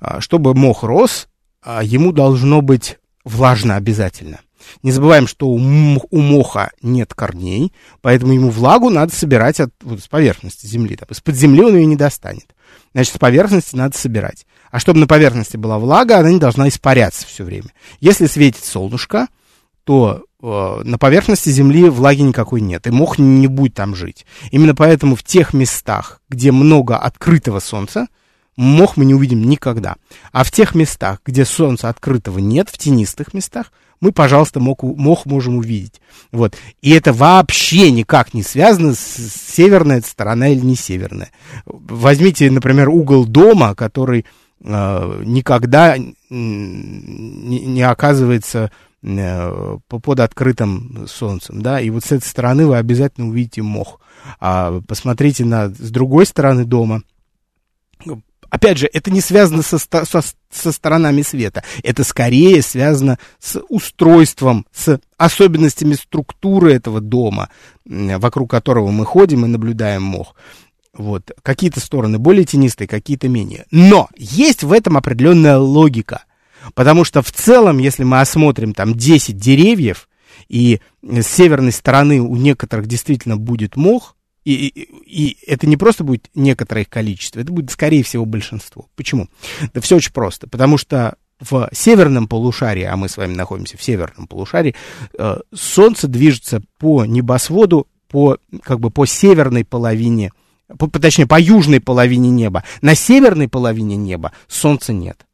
А, 0.01 0.21
чтобы 0.21 0.55
мох 0.55 0.85
рос, 0.85 1.29
а, 1.63 1.83
ему 1.83 2.13
должно 2.13 2.61
быть 2.61 2.99
влажно 3.25 3.77
обязательно. 3.77 4.41
Не 4.83 4.93
забываем, 4.93 5.27
что 5.27 5.49
у, 5.49 5.59
моха 5.59 6.71
нет 6.83 7.15
корней, 7.15 7.73
поэтому 8.01 8.33
ему 8.33 8.51
влагу 8.51 8.91
надо 8.91 9.15
собирать 9.15 9.61
от, 9.61 9.73
вот, 9.83 10.01
с 10.01 10.09
поверхности 10.09 10.67
земли. 10.67 10.99
Из-под 11.09 11.35
земли 11.35 11.63
он 11.63 11.77
ее 11.77 11.87
не 11.87 11.97
достанет. 11.97 12.55
Значит, 12.93 13.15
с 13.15 13.19
поверхности 13.19 13.77
надо 13.77 13.97
собирать. 13.97 14.47
А 14.71 14.79
чтобы 14.79 15.01
на 15.01 15.07
поверхности 15.07 15.57
была 15.57 15.79
влага, 15.79 16.19
она 16.19 16.31
не 16.31 16.39
должна 16.39 16.69
испаряться 16.69 17.27
все 17.27 17.45
время. 17.45 17.69
Если 18.01 18.27
светит 18.27 18.65
солнышко, 18.65 19.29
то 19.85 20.25
э, 20.43 20.81
на 20.85 20.99
поверхности 20.99 21.49
Земли 21.51 21.89
влаги 21.89 22.23
никакой 22.23 22.61
нет, 22.61 22.87
и 22.87 22.91
мох 22.91 23.19
не 23.19 23.47
будет 23.47 23.75
там 23.75 23.95
жить. 23.95 24.27
Именно 24.51 24.75
поэтому 24.75 25.17
в 25.17 25.23
тех 25.23 25.53
местах, 25.53 26.21
где 26.29 26.53
много 26.53 26.97
открытого 26.97 27.61
солнца, 27.61 28.07
мох 28.57 28.97
мы 28.97 29.05
не 29.05 29.15
увидим 29.15 29.43
никогда. 29.43 29.97
А 30.33 30.45
в 30.45 30.51
тех 30.51 30.75
местах, 30.75 31.21
где 31.25 31.45
солнца 31.45 31.89
открытого 31.89 32.39
нет, 32.39 32.69
в 32.69 32.79
тенистых 32.79 33.35
местах, 33.35 33.73
мы, 34.01 34.13
пожалуйста, 34.13 34.59
мох, 34.59 34.83
мох 34.83 35.27
можем 35.27 35.57
увидеть. 35.57 36.01
Вот. 36.33 36.57
И 36.81 36.91
это 36.91 37.13
вообще 37.13 37.91
никак 37.93 38.35
не 38.35 38.43
связано 38.43 38.95
с 38.95 38.99
северная 38.99 40.01
сторона 40.01 40.49
или 40.49 40.61
не 40.61 40.75
северная. 40.75 41.31
Возьмите, 41.67 42.51
например, 42.51 42.89
угол 42.89 43.25
дома, 43.27 43.75
который 43.75 44.27
Э, 44.65 45.23
никогда 45.25 45.97
не, 45.99 46.15
не 46.31 47.83
оказывается 47.83 48.71
э, 49.03 49.79
под 49.89 50.21
открытым 50.21 51.07
солнцем, 51.09 51.63
да, 51.63 51.81
и 51.81 51.91
вот 51.91 52.05
с 52.05 52.13
этой 52.13 52.27
стороны 52.27 52.67
вы 52.67 52.77
обязательно 52.77 53.29
увидите 53.29 53.63
мох. 53.63 54.01
А 54.39 54.81
посмотрите 54.87 55.45
на, 55.45 55.69
с 55.69 55.91
другой 55.91 56.27
стороны 56.27 56.65
дома, 56.65 57.03
Опять 58.53 58.77
же, 58.77 58.91
это 58.93 59.11
не 59.11 59.23
связано 59.23 59.63
со, 59.63 59.79
со, 59.79 60.05
со 60.05 60.73
сторонами 60.73 61.23
света. 61.23 61.65
Это 61.83 62.05
скорее 62.05 62.61
связано 62.61 63.19
с 63.41 63.59
устройством, 63.71 64.67
с 64.75 65.01
особенностями 65.17 65.95
структуры 65.95 66.75
этого 66.75 67.01
дома, 67.01 67.49
вокруг 67.87 68.51
которого 68.51 68.91
мы 68.91 69.07
ходим 69.07 69.47
и 69.47 69.49
наблюдаем 69.49 70.03
мох. 70.03 70.37
Вот. 70.93 71.31
Какие-то 71.43 71.81
стороны 71.81 72.19
более 72.19 72.45
тенистые, 72.45 72.89
какие-то 72.89 73.27
менее. 73.27 73.65
Но 73.71 74.11
есть 74.19 74.65
в 74.65 74.73
этом 74.73 74.99
определенная 74.99 75.57
логика. 75.57 76.25
Потому 76.75 77.05
что 77.05 77.23
в 77.23 77.33
целом, 77.33 77.79
если 77.79 78.05
мы 78.05 78.21
осмотрим 78.21 78.75
там 78.75 78.95
10 78.95 79.35
деревьев, 79.35 80.11
и 80.51 80.81
с 81.03 81.27
северной 81.27 81.73
стороны 81.73 82.21
у 82.21 82.37
некоторых 82.37 82.87
действительно 82.87 83.39
будет 83.39 83.77
мох, 83.77 84.15
и, 84.45 84.67
и, 84.67 84.89
и 85.07 85.39
это 85.47 85.67
не 85.67 85.77
просто 85.77 86.05
будет 86.05 86.29
некоторое 86.35 86.85
количество, 86.85 87.41
это 87.41 87.53
будет, 87.53 87.71
скорее 87.71 88.03
всего, 88.03 88.25
большинство. 88.25 88.89
Почему? 88.97 89.29
Да 89.75 89.81
все 89.81 89.97
очень 89.97 90.13
просто. 90.13 90.49
Потому 90.49 90.79
что 90.79 91.17
в 91.41 91.69
северном 91.73 92.29
полушарии, 92.29 92.85
а 92.85 92.97
мы 92.97 93.09
с 93.09 93.17
вами 93.17 93.35
находимся 93.35 93.77
в 93.77 93.83
северном 93.83 94.27
полушарии, 94.27 94.75
э, 95.19 95.39
Солнце 95.53 96.09
движется 96.09 96.63
по 96.79 97.05
небосводу, 97.05 97.89
по, 98.09 98.39
как 98.63 98.81
бы 98.81 98.91
по 98.91 99.07
северной 99.07 99.65
половине 99.65 100.31
по, 100.79 100.89
точнее, 100.89 101.27
по 101.27 101.39
южной 101.39 101.81
половине 101.81 102.31
неба. 102.31 102.65
На 102.81 102.95
северной 102.95 103.49
половине 103.49 103.97
неба 103.97 104.33
Солнца 104.49 104.93
нет. 104.93 105.27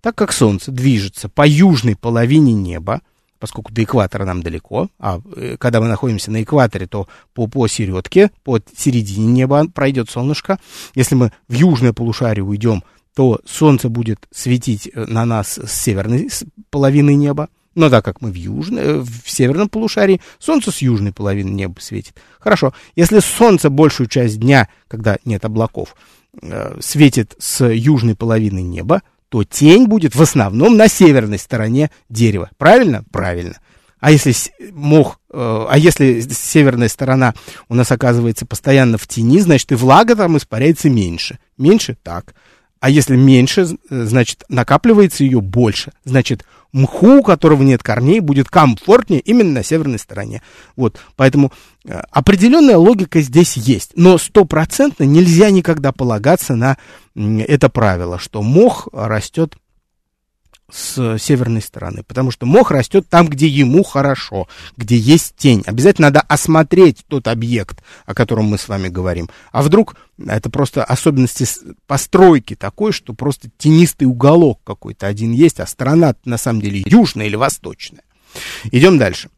Так 0.00 0.14
как 0.14 0.32
Солнце 0.32 0.70
движется 0.70 1.28
по 1.28 1.46
южной 1.46 1.96
половине 1.96 2.52
неба, 2.52 3.00
поскольку 3.44 3.74
до 3.74 3.84
экватора 3.84 4.24
нам 4.24 4.42
далеко, 4.42 4.88
а 4.98 5.20
э, 5.36 5.58
когда 5.58 5.78
мы 5.78 5.86
находимся 5.86 6.30
на 6.30 6.42
экваторе, 6.42 6.86
то 6.86 7.08
по, 7.34 7.46
по 7.46 7.68
середке, 7.68 8.30
по 8.42 8.58
середине 8.74 9.26
неба 9.26 9.66
пройдет 9.68 10.08
солнышко. 10.08 10.58
Если 10.94 11.14
мы 11.14 11.30
в 11.46 11.52
южное 11.52 11.92
полушарие 11.92 12.42
уйдем, 12.42 12.82
то 13.14 13.42
Солнце 13.44 13.90
будет 13.90 14.26
светить 14.30 14.88
э, 14.90 15.04
на 15.04 15.26
нас 15.26 15.58
с 15.62 15.70
северной 15.70 16.30
половины 16.70 17.14
неба. 17.16 17.50
Но 17.74 17.90
так 17.90 18.02
как 18.02 18.22
мы 18.22 18.30
в, 18.30 18.34
южной, 18.34 18.82
э, 18.82 18.98
в 19.00 19.30
северном 19.30 19.68
полушарии, 19.68 20.22
солнце 20.38 20.70
с 20.70 20.78
южной 20.78 21.12
половины 21.12 21.50
неба 21.50 21.78
светит. 21.80 22.14
Хорошо, 22.40 22.72
если 22.96 23.18
солнце 23.18 23.68
большую 23.68 24.06
часть 24.06 24.40
дня, 24.40 24.70
когда 24.88 25.18
нет 25.26 25.44
облаков, 25.44 25.96
светит 26.80 27.36
с 27.38 27.62
южной 27.64 28.16
половины 28.16 28.62
неба, 28.62 29.02
то 29.34 29.42
тень 29.42 29.88
будет 29.88 30.14
в 30.14 30.22
основном 30.22 30.76
на 30.76 30.86
северной 30.86 31.40
стороне 31.40 31.90
дерева. 32.08 32.50
Правильно? 32.56 33.02
Правильно. 33.10 33.56
А 33.98 34.12
если 34.12 34.32
мох, 34.70 35.18
э, 35.28 35.66
а 35.68 35.76
если 35.76 36.20
северная 36.20 36.86
сторона 36.86 37.34
у 37.68 37.74
нас 37.74 37.90
оказывается 37.90 38.46
постоянно 38.46 38.96
в 38.96 39.08
тени, 39.08 39.40
значит 39.40 39.72
и 39.72 39.74
влага 39.74 40.14
там 40.14 40.36
испаряется 40.36 40.88
меньше. 40.88 41.40
Меньше? 41.58 41.96
Так. 42.04 42.32
А 42.78 42.88
если 42.88 43.16
меньше, 43.16 43.66
значит 43.90 44.44
накапливается 44.48 45.24
ее 45.24 45.40
больше. 45.40 45.90
Значит 46.04 46.44
мху, 46.70 47.18
у 47.18 47.22
которого 47.24 47.64
нет 47.64 47.82
корней, 47.82 48.20
будет 48.20 48.48
комфортнее 48.48 49.20
именно 49.20 49.50
на 49.50 49.64
северной 49.64 49.98
стороне. 49.98 50.42
Вот, 50.76 51.00
поэтому 51.16 51.48
э, 51.48 51.50
определенная 51.86 52.76
логика 52.76 53.20
здесь 53.20 53.56
есть, 53.56 53.92
но 53.94 54.18
стопроцентно 54.18 55.04
нельзя 55.04 55.50
никогда 55.50 55.92
полагаться 55.92 56.54
на 56.54 56.76
это 57.14 57.68
правило, 57.68 58.18
что 58.18 58.42
мох 58.42 58.88
растет 58.92 59.56
с 60.72 61.18
северной 61.18 61.60
стороны, 61.60 62.02
потому 62.02 62.30
что 62.30 62.46
мох 62.46 62.70
растет 62.70 63.06
там, 63.08 63.28
где 63.28 63.46
ему 63.46 63.84
хорошо, 63.84 64.48
где 64.76 64.96
есть 64.96 65.36
тень. 65.36 65.62
Обязательно 65.66 66.08
надо 66.08 66.20
осмотреть 66.22 67.04
тот 67.06 67.28
объект, 67.28 67.82
о 68.06 68.14
котором 68.14 68.46
мы 68.46 68.58
с 68.58 68.66
вами 68.66 68.88
говорим. 68.88 69.28
А 69.52 69.62
вдруг 69.62 69.96
это 70.18 70.48
просто 70.50 70.82
особенности 70.82 71.46
постройки 71.86 72.56
такой, 72.56 72.92
что 72.92 73.12
просто 73.12 73.50
тенистый 73.58 74.08
уголок 74.08 74.60
какой-то 74.64 75.06
один 75.06 75.32
есть, 75.32 75.60
а 75.60 75.66
сторона 75.66 76.14
на 76.24 76.38
самом 76.38 76.62
деле 76.62 76.82
южная 76.86 77.26
или 77.26 77.36
восточная. 77.36 78.02
Идем 78.72 78.98
дальше. 78.98 79.28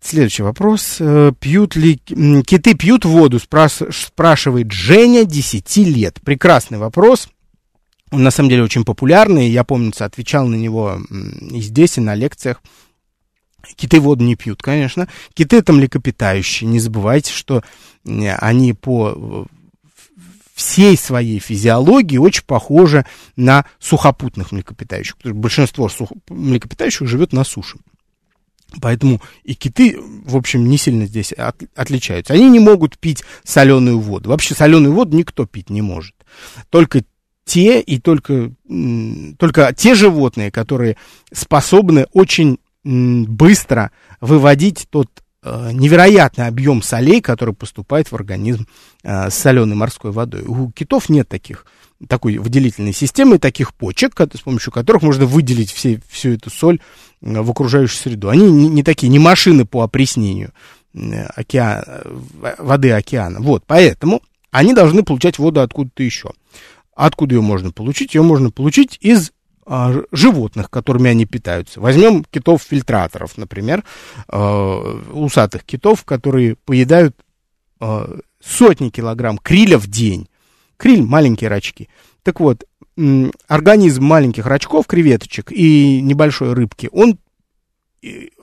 Следующий 0.00 0.42
вопрос. 0.42 0.96
Э, 1.00 1.32
пьют 1.38 1.74
ли 1.76 1.96
киты 1.96 2.74
пьют 2.74 3.04
воду? 3.04 3.38
Спрашивает 3.40 4.70
Женя, 4.70 5.24
10 5.24 5.76
лет. 5.78 6.20
Прекрасный 6.22 6.78
вопрос. 6.78 7.28
Он 8.10 8.22
на 8.22 8.30
самом 8.30 8.48
деле 8.48 8.62
очень 8.62 8.84
популярный. 8.84 9.50
Я, 9.50 9.64
помнится, 9.64 10.04
отвечал 10.04 10.46
на 10.46 10.54
него 10.54 10.98
и 11.50 11.60
здесь, 11.60 11.98
и 11.98 12.00
на 12.00 12.14
лекциях. 12.14 12.62
Киты 13.76 14.00
воду 14.00 14.24
не 14.24 14.36
пьют, 14.36 14.62
конечно. 14.62 15.08
Киты 15.34 15.56
это 15.56 15.72
млекопитающие. 15.72 16.70
Не 16.70 16.80
забывайте, 16.80 17.32
что 17.32 17.62
они 18.04 18.72
по 18.72 19.46
всей 20.54 20.96
своей 20.96 21.38
физиологии 21.38 22.16
очень 22.16 22.44
похожи 22.44 23.04
на 23.36 23.64
сухопутных 23.78 24.52
млекопитающих. 24.52 25.16
Большинство 25.22 25.88
сух... 25.88 26.10
млекопитающих 26.28 27.06
живет 27.06 27.32
на 27.32 27.44
суше. 27.44 27.78
Поэтому 28.80 29.20
и 29.44 29.54
киты, 29.54 29.98
в 29.98 30.36
общем, 30.36 30.68
не 30.68 30.76
сильно 30.76 31.06
здесь 31.06 31.32
от, 31.32 31.56
отличаются. 31.74 32.34
Они 32.34 32.48
не 32.50 32.60
могут 32.60 32.98
пить 32.98 33.24
соленую 33.44 33.98
воду. 33.98 34.28
Вообще 34.28 34.54
соленую 34.54 34.92
воду 34.92 35.16
никто 35.16 35.46
пить 35.46 35.70
не 35.70 35.80
может. 35.80 36.14
Только 36.68 37.02
те 37.44 37.80
и 37.80 37.98
только, 37.98 38.52
только 39.38 39.74
те 39.74 39.94
животные, 39.94 40.50
которые 40.50 40.98
способны 41.32 42.06
очень 42.12 42.58
быстро 42.84 43.90
выводить 44.20 44.86
тот 44.90 45.08
э, 45.42 45.70
невероятный 45.72 46.46
объем 46.46 46.82
солей, 46.82 47.20
который 47.22 47.54
поступает 47.54 48.12
в 48.12 48.14
организм 48.14 48.66
э, 49.02 49.30
с 49.30 49.34
соленой 49.34 49.76
морской 49.76 50.12
водой. 50.12 50.42
У 50.46 50.70
китов 50.70 51.08
нет 51.08 51.28
таких 51.28 51.64
такой 52.06 52.38
выделительной 52.38 52.92
системы, 52.92 53.38
таких 53.38 53.74
почек, 53.74 54.14
с 54.20 54.40
помощью 54.40 54.72
которых 54.72 55.02
можно 55.02 55.26
выделить 55.26 55.72
все, 55.72 56.00
всю 56.08 56.34
эту 56.34 56.50
соль 56.50 56.80
в 57.20 57.50
окружающую 57.50 57.98
среду. 57.98 58.28
Они 58.28 58.50
не, 58.50 58.68
не 58.68 58.82
такие, 58.82 59.08
не 59.08 59.18
машины 59.18 59.64
по 59.64 59.82
опреснению 59.82 60.52
океан, 61.34 61.84
воды 62.58 62.90
океана. 62.92 63.40
Вот, 63.40 63.64
поэтому 63.66 64.22
они 64.50 64.74
должны 64.74 65.02
получать 65.02 65.38
воду 65.38 65.60
откуда-то 65.60 66.02
еще. 66.02 66.30
Откуда 66.94 67.36
ее 67.36 67.42
можно 67.42 67.70
получить? 67.70 68.14
Ее 68.14 68.22
можно 68.22 68.50
получить 68.50 68.98
из 69.00 69.32
а, 69.66 69.94
животных, 70.10 70.70
которыми 70.70 71.10
они 71.10 71.26
питаются. 71.26 71.80
Возьмем 71.80 72.24
китов-фильтраторов, 72.24 73.36
например, 73.36 73.84
а, 74.28 74.98
усатых 75.12 75.64
китов, 75.64 76.04
которые 76.04 76.56
поедают 76.56 77.14
а, 77.78 78.18
сотни 78.42 78.88
килограмм 78.88 79.38
криля 79.38 79.78
в 79.78 79.86
день. 79.86 80.28
Криль– 80.76 81.02
маленькие 81.04 81.50
рачки. 81.50 81.88
Так 82.22 82.40
вот, 82.40 82.64
организм 83.46 84.04
маленьких 84.04 84.46
рачков, 84.46 84.86
креветочек 84.86 85.52
и 85.52 86.00
небольшой 86.00 86.52
рыбки, 86.52 86.88
он, 86.92 87.18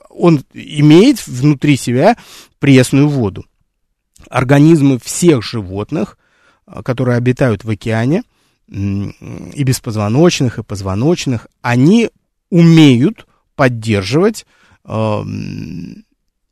он 0.08 0.44
имеет 0.54 1.26
внутри 1.26 1.76
себя 1.76 2.16
пресную 2.58 3.08
воду. 3.08 3.44
Организмы 4.30 4.98
всех 4.98 5.42
животных, 5.42 6.18
которые 6.84 7.16
обитают 7.16 7.64
в 7.64 7.70
океане– 7.70 8.22
и 8.68 9.62
беспозвоночных, 9.62 10.58
и 10.58 10.62
позвоночных, 10.64 11.46
они 11.62 12.10
умеют 12.50 13.26
поддерживать 13.54 14.44
э, 14.84 15.22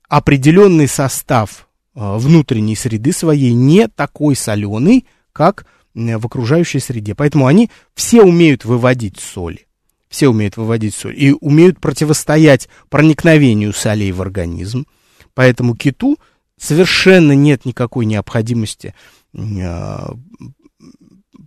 определенный 0.09 0.89
состав 0.89 1.69
э, 1.95 2.17
внутренней 2.17 2.77
среды 2.77 3.13
своей 3.13 3.53
не 3.53 3.89
такой 3.89 4.37
соленый, 4.37 5.07
как 5.33 5.67
в 5.95 6.27
окружающей 6.27 6.81
среде. 6.81 7.15
Поэтому 7.15 7.47
они 7.47 7.71
все 7.95 8.23
умеют 8.23 8.65
выводить 8.65 9.21
соли. 9.21 9.67
Все 10.09 10.29
умеют 10.29 10.57
выводить 10.57 10.95
соль 10.95 11.15
и 11.17 11.33
умеют 11.41 11.81
противостоять 11.81 12.69
проникновению 12.89 13.73
солей 13.73 14.13
в 14.13 14.23
организм. 14.23 14.87
Поэтому 15.35 15.75
киту 15.75 16.19
совершенно 16.57 17.33
нет 17.33 17.65
никакой 17.65 18.07
необходимости 18.07 18.95
э, 19.33 19.99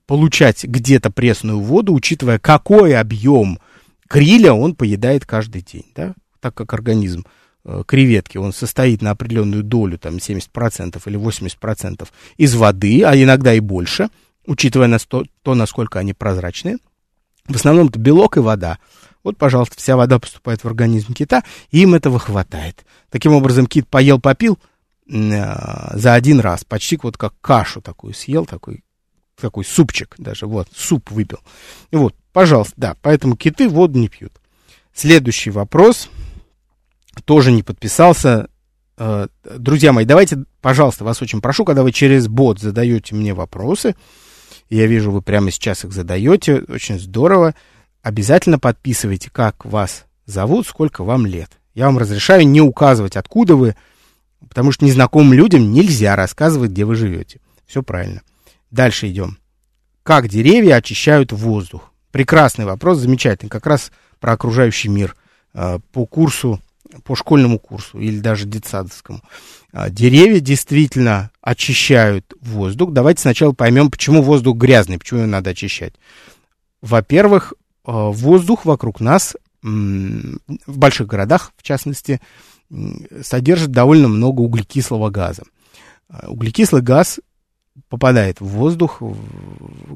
получать 0.06 0.64
где-то 0.64 1.12
пресную 1.12 1.60
воду, 1.60 1.94
учитывая, 1.94 2.40
какой 2.40 2.98
объем 2.98 3.60
криля 4.08 4.54
он 4.54 4.76
поедает 4.76 5.26
каждый 5.26 5.62
день, 5.62 5.86
да, 5.96 6.14
так 6.40 6.56
как 6.56 6.74
организм 6.74 7.26
э, 7.66 7.84
креветки, 7.86 8.38
он 8.38 8.54
состоит 8.54 9.02
на 9.02 9.12
определенную 9.12 9.64
долю, 9.64 9.98
там, 9.98 10.18
70% 10.18 11.02
или 11.06 11.20
80% 11.20 12.08
из 12.38 12.56
воды, 12.56 13.04
а 13.04 13.16
иногда 13.16 13.54
и 13.54 13.60
больше, 13.60 14.10
учитывая 14.48 14.88
на 14.88 14.98
то, 14.98 15.26
то, 15.44 15.54
насколько 15.54 16.00
они 16.00 16.14
прозрачные. 16.14 16.78
В 17.46 17.56
основном 17.56 17.88
это 17.90 18.00
белок 18.00 18.38
и 18.38 18.40
вода. 18.40 18.80
Вот, 19.24 19.38
пожалуйста, 19.38 19.76
вся 19.78 19.96
вода 19.96 20.20
поступает 20.20 20.64
в 20.64 20.68
организм 20.68 21.14
кита, 21.14 21.44
и 21.70 21.82
им 21.82 21.94
этого 21.94 22.18
хватает. 22.18 22.86
Таким 23.10 23.34
образом, 23.34 23.68
кит 23.68 23.88
поел, 23.88 24.20
попил 24.20 24.58
э, 25.10 25.98
за 25.98 26.14
один 26.14 26.40
раз, 26.40 26.64
почти 26.64 26.98
вот 27.02 27.18
как 27.18 27.34
кашу 27.42 27.82
такую 27.82 28.14
съел, 28.14 28.46
такой 28.46 28.84
такой 29.40 29.66
супчик 29.66 30.16
даже, 30.18 30.48
вот, 30.48 30.68
суп 30.76 31.12
выпил. 31.12 31.40
Вот, 31.92 32.16
пожалуйста, 32.34 32.74
да, 32.78 32.96
поэтому 33.02 33.36
киты 33.36 33.70
воду 33.70 34.00
не 34.00 34.10
пьют. 34.10 34.34
Следующий 34.94 35.52
вопрос, 35.52 36.10
тоже 37.26 37.52
не 37.52 37.64
подписался. 37.64 38.50
Э, 38.98 39.28
друзья 39.44 39.94
мои, 39.94 40.06
давайте, 40.06 40.44
пожалуйста, 40.62 41.04
вас 41.04 41.22
очень 41.22 41.42
прошу, 41.42 41.66
когда 41.66 41.84
вы 41.84 41.92
через 41.92 42.28
бот 42.28 42.60
задаете 42.60 43.14
мне 43.14 43.34
вопросы, 43.34 43.96
я 44.70 44.88
вижу, 44.88 45.12
вы 45.12 45.22
прямо 45.22 45.52
сейчас 45.52 45.86
их 45.86 45.94
задаете, 45.94 46.64
очень 46.68 47.00
здорово, 47.00 47.56
обязательно 48.02 48.60
подписывайте, 48.60 49.30
как 49.30 49.66
вас 49.66 50.06
зовут, 50.26 50.68
сколько 50.68 51.04
вам 51.04 51.26
лет. 51.26 51.52
Я 51.74 51.86
вам 51.86 51.98
разрешаю 51.98 52.48
не 52.48 52.62
указывать, 52.62 53.16
откуда 53.16 53.56
вы, 53.56 53.76
потому 54.48 54.72
что 54.72 54.86
незнакомым 54.86 55.34
людям 55.34 55.72
нельзя 55.72 56.16
рассказывать, 56.16 56.72
где 56.72 56.86
вы 56.86 56.96
живете. 56.96 57.40
Все 57.66 57.84
правильно. 57.84 58.22
Дальше 58.72 59.08
идем. 59.08 59.38
Как 60.04 60.28
деревья 60.28 60.76
очищают 60.76 61.32
воздух? 61.32 61.92
Прекрасный 62.12 62.66
вопрос, 62.66 63.00
замечательный. 63.00 63.50
Как 63.50 63.66
раз 63.66 63.92
про 64.20 64.34
окружающий 64.34 64.90
мир 64.90 65.16
а, 65.54 65.80
по 65.92 66.06
курсу, 66.06 66.62
по 67.04 67.16
школьному 67.16 67.60
курсу 67.60 68.00
или 68.00 68.20
даже 68.20 68.46
детсадовскому. 68.46 69.22
А, 69.74 69.90
деревья 69.90 70.40
действительно 70.40 71.32
очищают 71.42 72.34
воздух. 72.42 72.92
Давайте 72.92 73.22
сначала 73.22 73.52
поймем, 73.52 73.92
почему 73.92 74.22
воздух 74.22 74.58
грязный, 74.58 74.98
почему 74.98 75.22
его 75.22 75.30
надо 75.30 75.52
очищать. 75.52 75.94
Во-первых, 76.82 77.54
а, 77.84 78.10
воздух 78.10 78.66
вокруг 78.66 79.00
нас, 79.00 79.36
в 79.64 80.78
больших 80.78 81.08
городах, 81.08 81.52
в 81.58 81.64
частности, 81.64 82.22
содержит 83.22 83.72
довольно 83.72 84.08
много 84.08 84.42
углекислого 84.42 85.10
газа. 85.10 85.44
Углекислый 86.28 86.82
газ 86.82 87.20
попадает 87.90 88.40
в 88.40 88.46
воздух, 88.46 89.02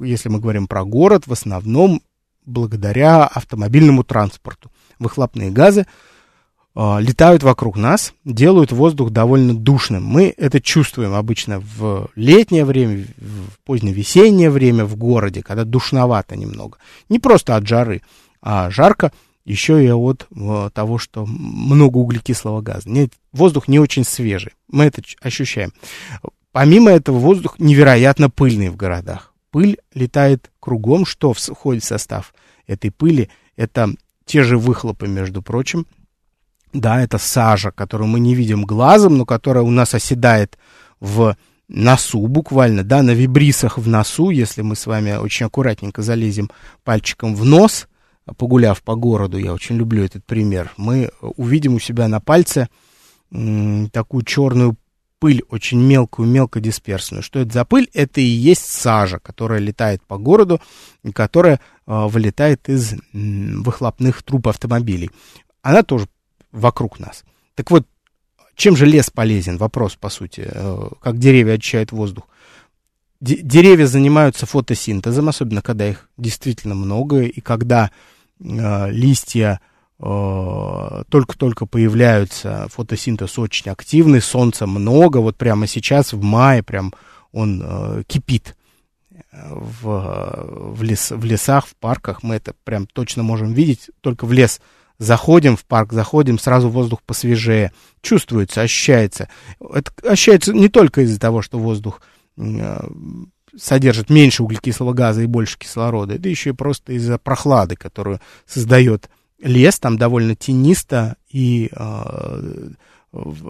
если 0.01 0.29
мы 0.29 0.39
говорим 0.39 0.67
про 0.67 0.84
город, 0.84 1.27
в 1.27 1.31
основном 1.31 2.01
благодаря 2.45 3.25
автомобильному 3.25 4.03
транспорту. 4.03 4.71
Выхлопные 4.99 5.51
газы 5.51 5.86
летают 6.73 7.43
вокруг 7.43 7.75
нас, 7.75 8.13
делают 8.23 8.71
воздух 8.71 9.10
довольно 9.10 9.53
душным. 9.53 10.05
Мы 10.05 10.34
это 10.38 10.62
чувствуем 10.62 11.13
обычно 11.13 11.60
в 11.60 12.10
летнее 12.15 12.63
время, 12.63 13.05
в 13.17 13.60
позднее 13.65 13.93
весеннее 13.93 14.49
время 14.49 14.86
в 14.86 14.95
городе, 14.95 15.43
когда 15.43 15.65
душновато 15.65 16.38
немного. 16.38 16.77
Не 17.10 17.19
просто 17.19 17.57
от 17.57 17.67
жары, 17.67 18.01
а 18.41 18.69
жарко 18.69 19.12
еще 19.43 19.84
и 19.84 19.91
от 19.91 20.27
э, 20.34 20.69
того, 20.73 20.97
что 20.97 21.25
много 21.25 21.97
углекислого 21.97 22.62
газа. 22.62 22.89
Нет, 22.89 23.12
воздух 23.31 23.67
не 23.67 23.79
очень 23.79 24.03
свежий. 24.03 24.53
Мы 24.67 24.86
это 24.86 25.01
ощущаем. 25.21 25.73
Помимо 26.51 26.91
этого, 26.91 27.17
воздух 27.17 27.60
невероятно 27.60 28.29
пыльный 28.29 28.69
в 28.69 28.75
городах. 28.75 29.34
Пыль 29.51 29.77
летает 29.93 30.51
кругом, 30.60 31.05
что 31.05 31.34
входит 31.34 31.84
в 31.84 31.88
состав 31.88 32.34
этой 32.67 32.91
пыли. 32.91 33.29
Это 33.55 33.89
те 34.25 34.43
же 34.43 34.57
выхлопы, 34.57 35.07
между 35.07 35.41
прочим. 35.41 35.86
Да, 36.73 37.01
это 37.01 37.17
сажа, 37.17 37.71
которую 37.71 38.07
мы 38.07 38.19
не 38.19 38.36
видим 38.36 38.63
глазом, 38.63 39.17
но 39.17 39.25
которая 39.25 39.63
у 39.63 39.71
нас 39.71 39.93
оседает 39.93 40.57
в 40.99 41.36
носу 41.67 42.27
буквально, 42.27 42.84
да, 42.84 43.01
на 43.01 43.12
вибрисах 43.12 43.77
в 43.77 43.88
носу, 43.88 44.29
если 44.29 44.62
мы 44.62 44.75
с 44.75 44.86
вами 44.86 45.13
очень 45.13 45.45
аккуратненько 45.45 46.01
залезем 46.01 46.49
пальчиком 46.84 47.36
в 47.36 47.45
нос, 47.45 47.88
погуляв 48.38 48.81
по 48.84 48.95
городу, 48.95 49.38
я 49.38 49.53
очень 49.53 49.77
люблю 49.77 50.03
этот 50.03 50.25
пример, 50.25 50.71
мы 50.77 51.12
увидим 51.21 51.75
у 51.75 51.79
себя 51.79 52.07
на 52.07 52.19
пальце 52.19 52.69
такую 53.91 54.23
черную 54.25 54.75
пыль 55.19 55.43
очень 55.49 55.79
мелкую, 55.79 56.27
мелкодисперсную. 56.27 57.21
Что 57.21 57.39
это 57.39 57.53
за 57.53 57.63
пыль? 57.63 57.89
Это 57.93 58.19
и 58.19 58.25
есть 58.25 58.65
сажа, 58.65 59.19
которая 59.19 59.60
летает 59.60 60.01
по 60.01 60.17
городу, 60.17 60.60
которая 61.13 61.60
э, 61.86 62.07
вылетает 62.07 62.67
из 62.67 62.95
выхлопных 63.13 64.23
труб 64.23 64.47
автомобилей. 64.47 65.12
Она 65.62 65.84
тоже 65.84 66.07
вокруг 66.51 66.99
нас. 66.99 67.23
Так 67.55 67.71
вот, 67.71 67.85
чем 68.55 68.75
же 68.75 68.85
лес 68.85 69.09
полезен? 69.09 69.57
Вопрос, 69.57 69.95
по 69.95 70.09
сути, 70.09 70.43
э, 70.45 70.89
как 71.01 71.17
деревья 71.17 71.53
очищают 71.53 71.91
воздух. 71.91 72.27
Деревья 73.19 73.85
занимаются 73.85 74.45
фотосинтезом, 74.45 75.29
особенно 75.29 75.61
когда 75.61 75.87
их 75.87 76.09
действительно 76.17 76.73
много, 76.75 77.21
и 77.21 77.39
когда 77.39 77.91
э, 78.39 78.91
листья 78.91 79.61
Э, 80.03 81.03
только-только 81.09 81.67
появляются, 81.67 82.67
фотосинтез 82.69 83.37
очень 83.37 83.69
активный, 83.69 84.19
солнца 84.19 84.65
много, 84.65 85.17
вот 85.17 85.37
прямо 85.37 85.67
сейчас 85.67 86.11
в 86.11 86.23
мае 86.23 86.63
прям 86.63 86.91
он 87.31 87.61
э, 87.63 88.03
кипит 88.07 88.55
в, 89.31 90.73
в, 90.75 90.81
лес, 90.81 91.11
в 91.11 91.23
лесах, 91.23 91.67
в 91.67 91.75
парках, 91.75 92.23
мы 92.23 92.35
это 92.35 92.55
прям 92.63 92.87
точно 92.87 93.21
можем 93.21 93.53
видеть, 93.53 93.91
только 94.01 94.25
в 94.25 94.31
лес 94.31 94.59
заходим, 95.01 95.57
в 95.57 95.65
парк 95.65 95.93
заходим, 95.93 96.37
сразу 96.37 96.69
воздух 96.69 97.01
посвежее, 97.01 97.71
чувствуется, 98.01 98.61
ощущается. 98.61 99.29
Это 99.59 99.91
ощущается 100.07 100.53
не 100.53 100.69
только 100.69 101.01
из-за 101.01 101.19
того, 101.19 101.41
что 101.41 101.57
воздух 101.57 102.01
э, 102.37 102.87
содержит 103.57 104.11
меньше 104.11 104.43
углекислого 104.43 104.93
газа 104.93 105.23
и 105.23 105.25
больше 105.25 105.57
кислорода, 105.57 106.13
это 106.13 106.29
еще 106.29 106.51
и 106.51 106.53
просто 106.53 106.93
из-за 106.93 107.17
прохлады, 107.17 107.75
которую 107.75 108.21
создает 108.45 109.09
лес, 109.41 109.79
там 109.79 109.97
довольно 109.97 110.35
тенисто, 110.35 111.15
и 111.29 111.71
э, 111.75 112.69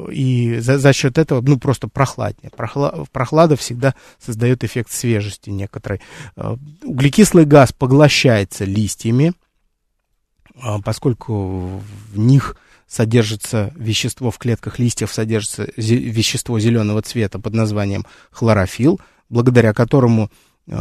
и 0.10 0.58
за, 0.60 0.80
за 0.80 0.92
счет 0.94 1.20
этого, 1.20 1.42
ну, 1.42 1.60
просто 1.60 1.88
прохладнее. 1.88 2.50
Прохла, 2.50 3.06
прохлада 3.12 3.56
всегда 3.58 3.94
создает 4.20 4.64
эффект 4.64 4.92
свежести 4.92 5.50
некоторой. 5.52 6.00
Э, 6.38 6.56
углекислый 6.82 7.46
газ 7.46 7.74
поглощается 7.74 8.64
листьями, 8.64 9.34
поскольку 10.84 11.82
в 12.12 12.18
них 12.18 12.56
содержится 12.88 13.72
вещество 13.78 14.32
в 14.32 14.38
клетках 14.38 14.78
листьев, 14.78 15.14
содержится 15.14 15.68
вещество 15.78 16.60
зеленого 16.60 17.02
цвета 17.02 17.40
под 17.40 17.54
названием 17.54 18.06
хлорофилл, 18.32 19.00
благодаря 19.30 19.74
которому 19.74 20.30
э, 20.68 20.74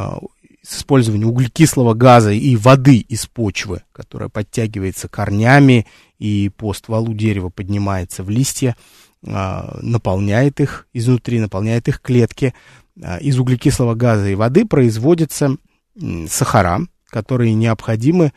с 0.62 0.78
использованием 0.78 1.30
углекислого 1.30 1.94
газа 1.94 2.32
и 2.32 2.56
воды 2.56 2.98
из 2.98 3.26
почвы, 3.26 3.82
которая 3.92 4.28
подтягивается 4.28 5.08
корнями 5.08 5.86
и 6.18 6.50
по 6.54 6.74
стволу 6.74 7.14
дерева 7.14 7.48
поднимается 7.48 8.22
в 8.22 8.30
листья, 8.30 8.76
а, 9.26 9.78
наполняет 9.80 10.60
их 10.60 10.86
изнутри, 10.92 11.40
наполняет 11.40 11.88
их 11.88 12.00
клетки. 12.00 12.54
А, 13.02 13.18
из 13.18 13.38
углекислого 13.38 13.94
газа 13.94 14.28
и 14.28 14.34
воды 14.34 14.66
производятся 14.66 15.56
сахара, 16.28 16.80
которые 17.08 17.54
необходимы 17.54 18.26
а, 18.26 18.32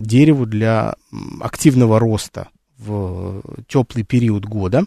дереву 0.00 0.46
для 0.46 0.94
активного 1.40 1.98
роста 1.98 2.48
в 2.78 3.42
теплый 3.68 4.04
период 4.04 4.44
года. 4.44 4.84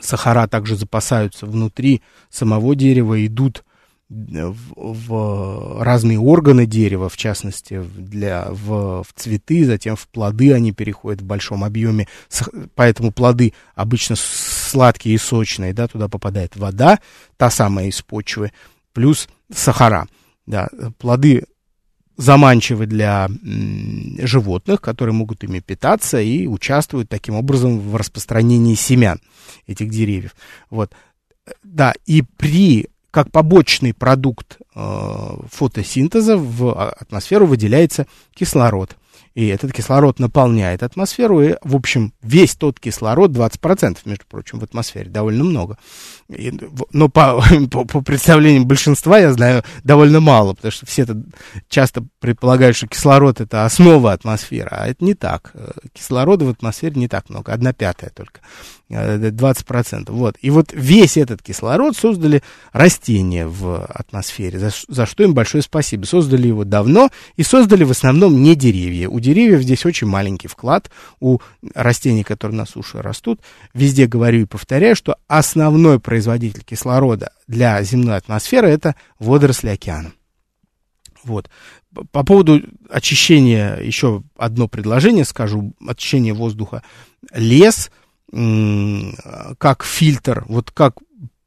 Сахара 0.00 0.46
также 0.46 0.76
запасаются 0.76 1.46
внутри 1.46 2.02
самого 2.30 2.74
дерева, 2.74 3.24
идут 3.24 3.64
в, 4.10 4.74
в 4.74 5.82
разные 5.84 6.18
органы 6.18 6.66
дерева, 6.66 7.08
в 7.08 7.16
частности, 7.16 7.80
для, 7.96 8.48
в, 8.50 9.04
в 9.04 9.12
цветы, 9.14 9.64
затем 9.64 9.94
в 9.94 10.08
плоды 10.08 10.52
они 10.52 10.72
переходят 10.72 11.20
в 11.20 11.24
большом 11.24 11.62
объеме, 11.62 12.08
поэтому 12.74 13.12
плоды 13.12 13.54
обычно 13.76 14.16
сладкие 14.16 15.14
и 15.14 15.18
сочные, 15.18 15.72
да, 15.72 15.86
туда 15.86 16.08
попадает 16.08 16.56
вода, 16.56 16.98
та 17.36 17.50
самая 17.50 17.86
из 17.86 18.02
почвы, 18.02 18.52
плюс 18.92 19.28
сахара. 19.52 20.08
Да, 20.46 20.68
плоды 20.98 21.44
заманчивы 22.20 22.86
для 22.86 23.28
животных, 24.18 24.80
которые 24.80 25.14
могут 25.14 25.42
ими 25.42 25.60
питаться 25.60 26.20
и 26.20 26.46
участвуют 26.46 27.08
таким 27.08 27.34
образом 27.34 27.78
в 27.80 27.96
распространении 27.96 28.74
семян 28.74 29.20
этих 29.66 29.88
деревьев. 29.88 30.34
Вот. 30.68 30.92
Да, 31.64 31.94
и 32.06 32.22
при 32.22 32.88
как 33.10 33.32
побочный 33.32 33.92
продукт 33.92 34.58
э, 34.74 35.36
фотосинтеза 35.50 36.36
в 36.36 36.90
атмосферу 36.92 37.46
выделяется 37.46 38.06
кислород. 38.34 38.96
И 39.40 39.46
этот 39.46 39.72
кислород 39.72 40.18
наполняет 40.18 40.82
атмосферу, 40.82 41.40
и, 41.40 41.54
в 41.62 41.74
общем, 41.74 42.12
весь 42.20 42.56
тот 42.56 42.78
кислород, 42.78 43.30
20%, 43.30 43.96
между 44.04 44.26
прочим, 44.28 44.58
в 44.58 44.64
атмосфере, 44.64 45.08
довольно 45.08 45.44
много. 45.44 45.78
И, 46.28 46.52
но 46.92 47.08
по, 47.08 47.42
по, 47.70 47.86
по 47.86 48.02
представлениям 48.02 48.66
большинства, 48.66 49.18
я 49.18 49.32
знаю, 49.32 49.64
довольно 49.82 50.20
мало, 50.20 50.52
потому 50.52 50.72
что 50.72 50.84
все 50.84 51.06
часто 51.70 52.04
предполагают, 52.18 52.76
что 52.76 52.86
кислород 52.86 53.40
это 53.40 53.64
основа 53.64 54.12
атмосферы, 54.12 54.68
а 54.72 54.86
это 54.86 55.02
не 55.02 55.14
так. 55.14 55.54
Кислорода 55.94 56.44
в 56.44 56.50
атмосфере 56.50 56.96
не 56.96 57.08
так 57.08 57.30
много, 57.30 57.54
одна 57.54 57.72
пятая 57.72 58.10
только. 58.10 58.40
20%. 58.90 60.04
Э, 60.08 60.12
вот. 60.12 60.36
И 60.40 60.50
вот 60.50 60.70
весь 60.72 61.16
этот 61.16 61.42
кислород 61.42 61.96
создали 61.96 62.42
растения 62.72 63.46
в 63.46 63.84
атмосфере, 63.86 64.58
за, 64.58 64.70
за 64.88 65.06
что 65.06 65.22
им 65.22 65.34
большое 65.34 65.62
спасибо. 65.62 66.04
Создали 66.04 66.48
его 66.48 66.64
давно 66.64 67.10
и 67.36 67.42
создали 67.42 67.84
в 67.84 67.90
основном 67.90 68.42
не 68.42 68.54
деревья. 68.56 69.08
У 69.08 69.20
деревьев 69.34 69.62
здесь 69.62 69.86
очень 69.86 70.06
маленький 70.06 70.48
вклад, 70.48 70.90
у 71.20 71.38
растений, 71.74 72.24
которые 72.24 72.56
на 72.56 72.66
суше 72.66 73.00
растут. 73.02 73.40
Везде 73.74 74.06
говорю 74.06 74.42
и 74.42 74.44
повторяю, 74.44 74.96
что 74.96 75.16
основной 75.28 76.00
производитель 76.00 76.62
кислорода 76.62 77.32
для 77.46 77.82
земной 77.82 78.16
атмосферы 78.16 78.68
это 78.68 78.94
водоросли 79.18 79.68
океана. 79.68 80.12
Вот. 81.24 81.50
По 82.12 82.24
поводу 82.24 82.60
очищения 82.88 83.76
еще 83.76 84.22
одно 84.36 84.68
предложение 84.68 85.24
скажу. 85.24 85.74
Очищение 85.86 86.34
воздуха. 86.34 86.82
Лес– 87.32 87.90
как 89.58 89.84
фильтр, 89.84 90.44
вот 90.48 90.70
как 90.70 90.96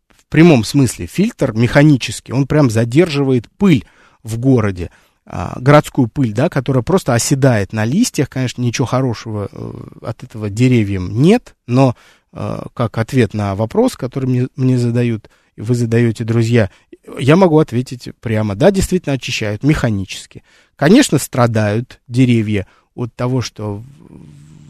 в 0.10 0.26
прямом 0.28 0.64
смысле 0.64 1.06
фильтр 1.06 1.54
механический, 1.54 2.34
он 2.34 2.46
прям 2.46 2.70
задерживает 2.70 3.50
пыль 3.58 3.86
в 4.22 4.38
городе, 4.38 4.90
городскую 5.26 6.08
пыль, 6.08 6.34
да, 6.34 6.50
которая 6.50 6.84
просто 6.84 7.14
оседает 7.14 7.74
на 7.74 7.86
листьях. 7.86 8.30
Конечно, 8.30 8.62
ничего 8.62 8.86
хорошего 8.86 9.50
э, 9.52 9.72
от 10.02 10.24
этого 10.24 10.50
деревьям 10.50 11.22
нет, 11.22 11.56
но 11.66 11.96
э, 12.34 12.64
как 12.74 12.98
ответ 12.98 13.34
на 13.34 13.56
вопрос, 13.56 13.96
который 13.96 14.26
мне, 14.26 14.48
мне 14.56 14.78
задают, 14.78 15.30
вы 15.56 15.76
задаете, 15.76 16.24
друзья, 16.24 16.70
я 17.18 17.36
могу 17.36 17.60
ответить 17.60 18.10
прямо. 18.20 18.56
Да, 18.56 18.72
действительно 18.72 19.14
очищают 19.14 19.64
механически. 19.64 20.44
Конечно, 20.76 21.18
страдают 21.20 22.02
деревья 22.08 22.68
от 22.96 23.16
того, 23.16 23.42
что 23.42 23.82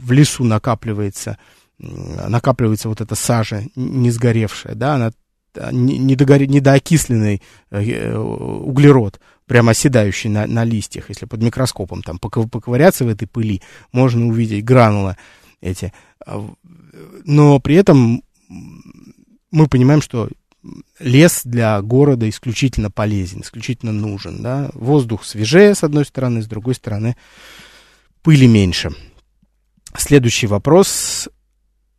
в 0.01 0.11
лесу 0.11 0.43
накапливается 0.43 1.37
накапливается 1.79 2.87
вот 2.87 3.01
эта 3.01 3.15
сажа 3.15 3.63
не 3.75 4.11
сгоревшая, 4.11 4.75
да, 4.75 4.95
она 4.95 5.11
недогоре, 5.71 6.47
недоокисленный 6.47 7.41
э, 7.69 8.15
углерод, 8.15 9.19
прямо 9.53 9.69
оседающий 9.69 10.31
на, 10.31 10.47
на 10.47 10.63
листьях, 10.63 11.09
если 11.09 11.27
под 11.27 11.43
микроскопом 11.43 12.01
там 12.01 12.17
поковыряться 12.17 13.05
в 13.05 13.07
этой 13.07 13.27
пыли, 13.27 13.61
можно 13.91 14.25
увидеть 14.25 14.65
гранулы 14.65 15.15
эти. 15.61 15.93
А 16.25 16.49
но 17.23 17.59
при 17.59 17.75
этом 17.75 18.23
мы 19.51 19.67
понимаем, 19.67 20.01
что 20.01 20.27
лес 20.97 21.41
для 21.45 21.79
города 21.83 22.27
исключительно 22.27 22.89
полезен, 22.89 23.41
исключительно 23.41 23.91
нужен, 23.91 24.41
да, 24.41 24.71
воздух 24.73 25.23
свежее, 25.23 25.75
с 25.75 25.83
одной 25.83 26.05
стороны, 26.05 26.41
с 26.41 26.47
другой 26.47 26.73
стороны, 26.73 27.15
пыли 28.23 28.47
меньше. 28.47 28.89
Следующий 29.95 30.47
вопрос 30.47 31.29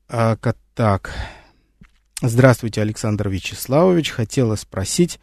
а, 0.08 0.36
так. 0.74 1.14
Здравствуйте, 2.20 2.80
Александр 2.80 3.28
Вячеславович. 3.28 4.10
Хотела 4.10 4.56
спросить, 4.56 5.20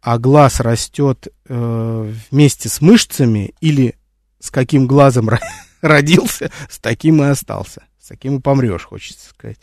а 0.00 0.18
глаз 0.18 0.60
растет 0.60 1.28
э, 1.48 2.12
вместе 2.30 2.68
с 2.68 2.80
мышцами 2.80 3.54
или 3.60 3.96
с 4.40 4.50
каким 4.50 4.86
глазом 4.86 5.30
родился, 5.80 6.50
с 6.68 6.78
таким 6.78 7.22
и 7.22 7.26
остался? 7.26 7.82
С 8.00 8.08
таким 8.08 8.38
и 8.38 8.40
помрешь, 8.40 8.84
хочется 8.84 9.28
сказать. 9.28 9.58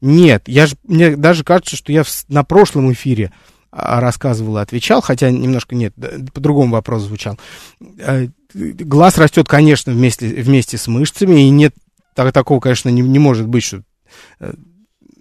Нет, 0.00 0.44
я 0.46 0.66
же, 0.66 0.76
мне 0.82 1.16
даже 1.16 1.44
кажется, 1.44 1.76
что 1.76 1.92
я 1.92 2.02
в, 2.02 2.08
на 2.28 2.44
прошлом 2.44 2.92
эфире 2.92 3.32
а, 3.70 4.00
рассказывал 4.00 4.58
и 4.58 4.62
отвечал, 4.62 5.00
хотя 5.00 5.30
немножко 5.30 5.74
нет, 5.74 5.94
по-другому 6.32 6.72
вопрос 6.72 7.02
звучал. 7.02 7.38
Э, 7.98 8.28
глаз 8.52 9.18
растет, 9.18 9.48
конечно, 9.48 9.92
вместе, 9.92 10.28
вместе 10.28 10.78
с 10.78 10.86
мышцами, 10.86 11.40
и 11.40 11.50
нет 11.50 11.74
так, 12.14 12.32
такого, 12.32 12.60
конечно, 12.60 12.88
не, 12.88 13.02
не 13.02 13.18
может 13.18 13.48
быть, 13.48 13.64
что 13.64 13.82
э, 14.40 14.54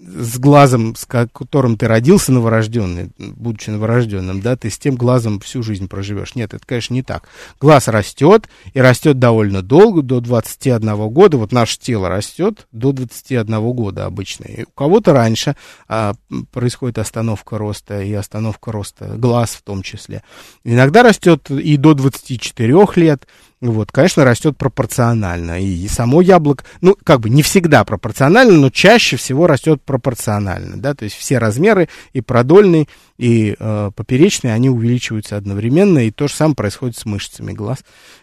с 0.06 0.38
глазом, 0.38 0.96
с 0.96 1.06
которым 1.06 1.78
ты 1.78 1.88
родился 1.88 2.32
новорожденный, 2.32 3.12
будучи 3.18 3.70
новорожденным, 3.70 4.42
да, 4.42 4.56
ты 4.56 4.70
с 4.70 4.78
тем 4.78 4.96
глазом 4.96 5.40
всю 5.40 5.64
жизнь 5.64 5.88
проживешь. 5.88 6.36
Нет, 6.36 6.54
это, 6.54 6.66
конечно, 6.66 6.94
не 6.94 7.04
так. 7.04 7.28
Глаз 7.60 7.88
растет, 7.88 8.50
и 8.74 8.80
растет 8.80 9.20
довольно 9.20 9.62
долго, 9.62 10.02
до 10.02 10.20
21 10.20 11.10
года. 11.10 11.38
Вот 11.38 11.52
наше 11.52 11.80
тело 11.80 12.10
растет 12.10 12.68
до 12.72 12.92
21 12.92 13.62
года 13.72 14.06
обычно. 14.06 14.46
И 14.46 14.64
у 14.64 14.72
кого-то 14.76 15.14
раньше 15.14 15.56
а, 15.88 16.14
происходит 16.52 16.98
остановка 16.98 17.58
роста, 17.58 18.02
и 18.02 18.14
остановка 18.14 18.72
роста 18.72 19.16
глаз 19.18 19.52
в 19.52 19.62
том 19.62 19.82
числе. 19.84 20.24
Иногда 20.64 21.04
растет 21.04 21.50
и 21.50 21.78
до 21.78 21.94
24 21.94 22.86
лет, 22.96 23.28
вот, 23.72 23.92
конечно, 23.92 24.26
растет 24.26 24.58
пропорционально. 24.58 25.62
И 25.62 25.88
само 25.88 26.22
яблоко, 26.22 26.66
ну, 26.82 26.98
как 27.04 27.22
бы 27.22 27.30
не 27.30 27.44
всегда 27.44 27.86
пропорционально, 27.86 28.58
но 28.58 28.70
чаще 28.70 29.16
всего 29.16 29.48
растет 29.48 29.82
пропорционально, 29.82 30.78
да, 30.78 30.94
то 30.94 31.06
есть 31.06 31.16
все 31.16 31.38
размеры 31.38 31.88
и 32.12 32.22
продольный, 32.22 32.90
и 33.18 33.56
э, 33.58 33.92
поперечный, 33.96 34.54
они 34.54 34.70
увеличиваются 34.70 35.38
одновременно, 35.38 36.00
и 36.00 36.12
то 36.12 36.28
же 36.28 36.34
самое 36.34 36.56
происходит 36.56 36.98
с 36.98 37.06
мышцами 37.06 37.54
глаз. 37.54 37.80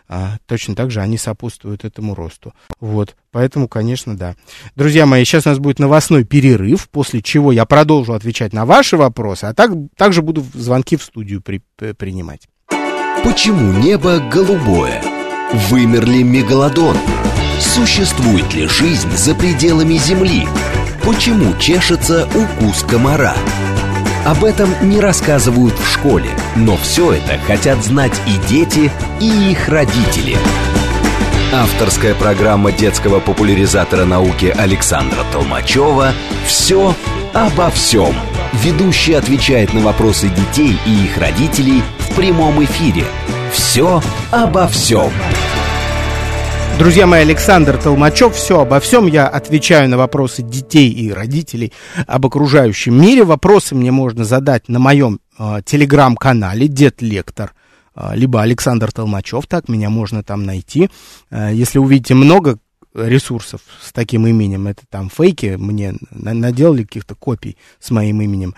А, 0.08 0.38
точно 0.46 0.74
так 0.74 0.90
же 0.90 1.00
они 1.00 1.16
сопутствуют 1.16 1.84
этому 1.84 2.14
росту. 2.14 2.52
Вот, 2.80 3.16
поэтому, 3.30 3.68
конечно, 3.68 4.16
да. 4.16 4.34
Друзья 4.74 5.06
мои, 5.06 5.24
сейчас 5.24 5.46
у 5.46 5.50
нас 5.50 5.58
будет 5.58 5.78
новостной 5.78 6.24
перерыв, 6.24 6.88
после 6.90 7.22
чего 7.22 7.52
я 7.52 7.64
продолжу 7.64 8.12
отвечать 8.12 8.52
на 8.52 8.66
ваши 8.66 8.96
вопросы, 8.96 9.44
а 9.44 9.54
так, 9.54 9.70
также 9.96 10.20
буду 10.20 10.44
звонки 10.52 10.96
в 10.96 11.02
студию 11.02 11.40
при, 11.40 11.62
принимать. 11.94 12.48
Почему 13.22 13.72
небо 13.80 14.18
голубое? 14.18 15.19
Вымерли 15.52 16.22
мегалодон? 16.22 16.96
Существует 17.58 18.54
ли 18.54 18.68
жизнь 18.68 19.10
за 19.16 19.34
пределами 19.34 19.94
Земли? 19.94 20.46
Почему 21.04 21.56
чешется 21.58 22.28
укус 22.34 22.84
комара? 22.88 23.34
Об 24.24 24.44
этом 24.44 24.72
не 24.82 25.00
рассказывают 25.00 25.74
в 25.76 25.86
школе, 25.88 26.30
но 26.54 26.76
все 26.76 27.14
это 27.14 27.38
хотят 27.46 27.82
знать 27.82 28.12
и 28.28 28.36
дети, 28.48 28.92
и 29.18 29.50
их 29.50 29.68
родители. 29.68 30.36
Авторская 31.52 32.14
программа 32.14 32.70
детского 32.70 33.18
популяризатора 33.18 34.04
науки 34.04 34.54
Александра 34.56 35.24
Толмачева 35.32 36.12
«Все 36.46 36.94
обо 37.32 37.70
всем». 37.70 38.14
Ведущий 38.52 39.14
отвечает 39.14 39.72
на 39.74 39.80
вопросы 39.80 40.28
детей 40.28 40.78
и 40.86 41.04
их 41.06 41.18
родителей 41.18 41.82
в 41.98 42.14
прямом 42.14 42.62
эфире. 42.62 43.04
«Все 43.52 44.00
обо 44.30 44.68
всем». 44.68 45.10
Друзья 46.80 47.06
мои, 47.06 47.20
Александр 47.20 47.76
Толмачев, 47.76 48.34
все 48.34 48.62
обо 48.62 48.80
всем. 48.80 49.06
Я 49.06 49.28
отвечаю 49.28 49.86
на 49.90 49.98
вопросы 49.98 50.40
детей 50.40 50.90
и 50.90 51.12
родителей 51.12 51.74
об 52.06 52.24
окружающем 52.24 52.98
мире. 52.98 53.22
Вопросы 53.22 53.74
мне 53.74 53.90
можно 53.92 54.24
задать 54.24 54.70
на 54.70 54.78
моем 54.78 55.20
э, 55.38 55.60
телеграм-канале 55.62 56.68
«Дед 56.68 57.02
Лектор» 57.02 57.52
А, 57.94 58.14
либо 58.14 58.40
Александр 58.40 58.92
Толмачев, 58.92 59.46
так 59.46 59.68
меня 59.68 59.90
можно 59.90 60.22
там 60.22 60.44
найти. 60.44 60.88
А, 61.30 61.50
если 61.50 61.78
увидите 61.78 62.14
много 62.14 62.58
ресурсов 62.94 63.60
с 63.82 63.92
таким 63.92 64.26
именем, 64.26 64.66
это 64.66 64.80
там 64.88 65.10
фейки, 65.10 65.56
мне 65.58 65.92
наделали 66.10 66.84
каких-то 66.84 67.14
копий 67.14 67.58
с 67.78 67.90
моим 67.90 68.22
именем. 68.22 68.54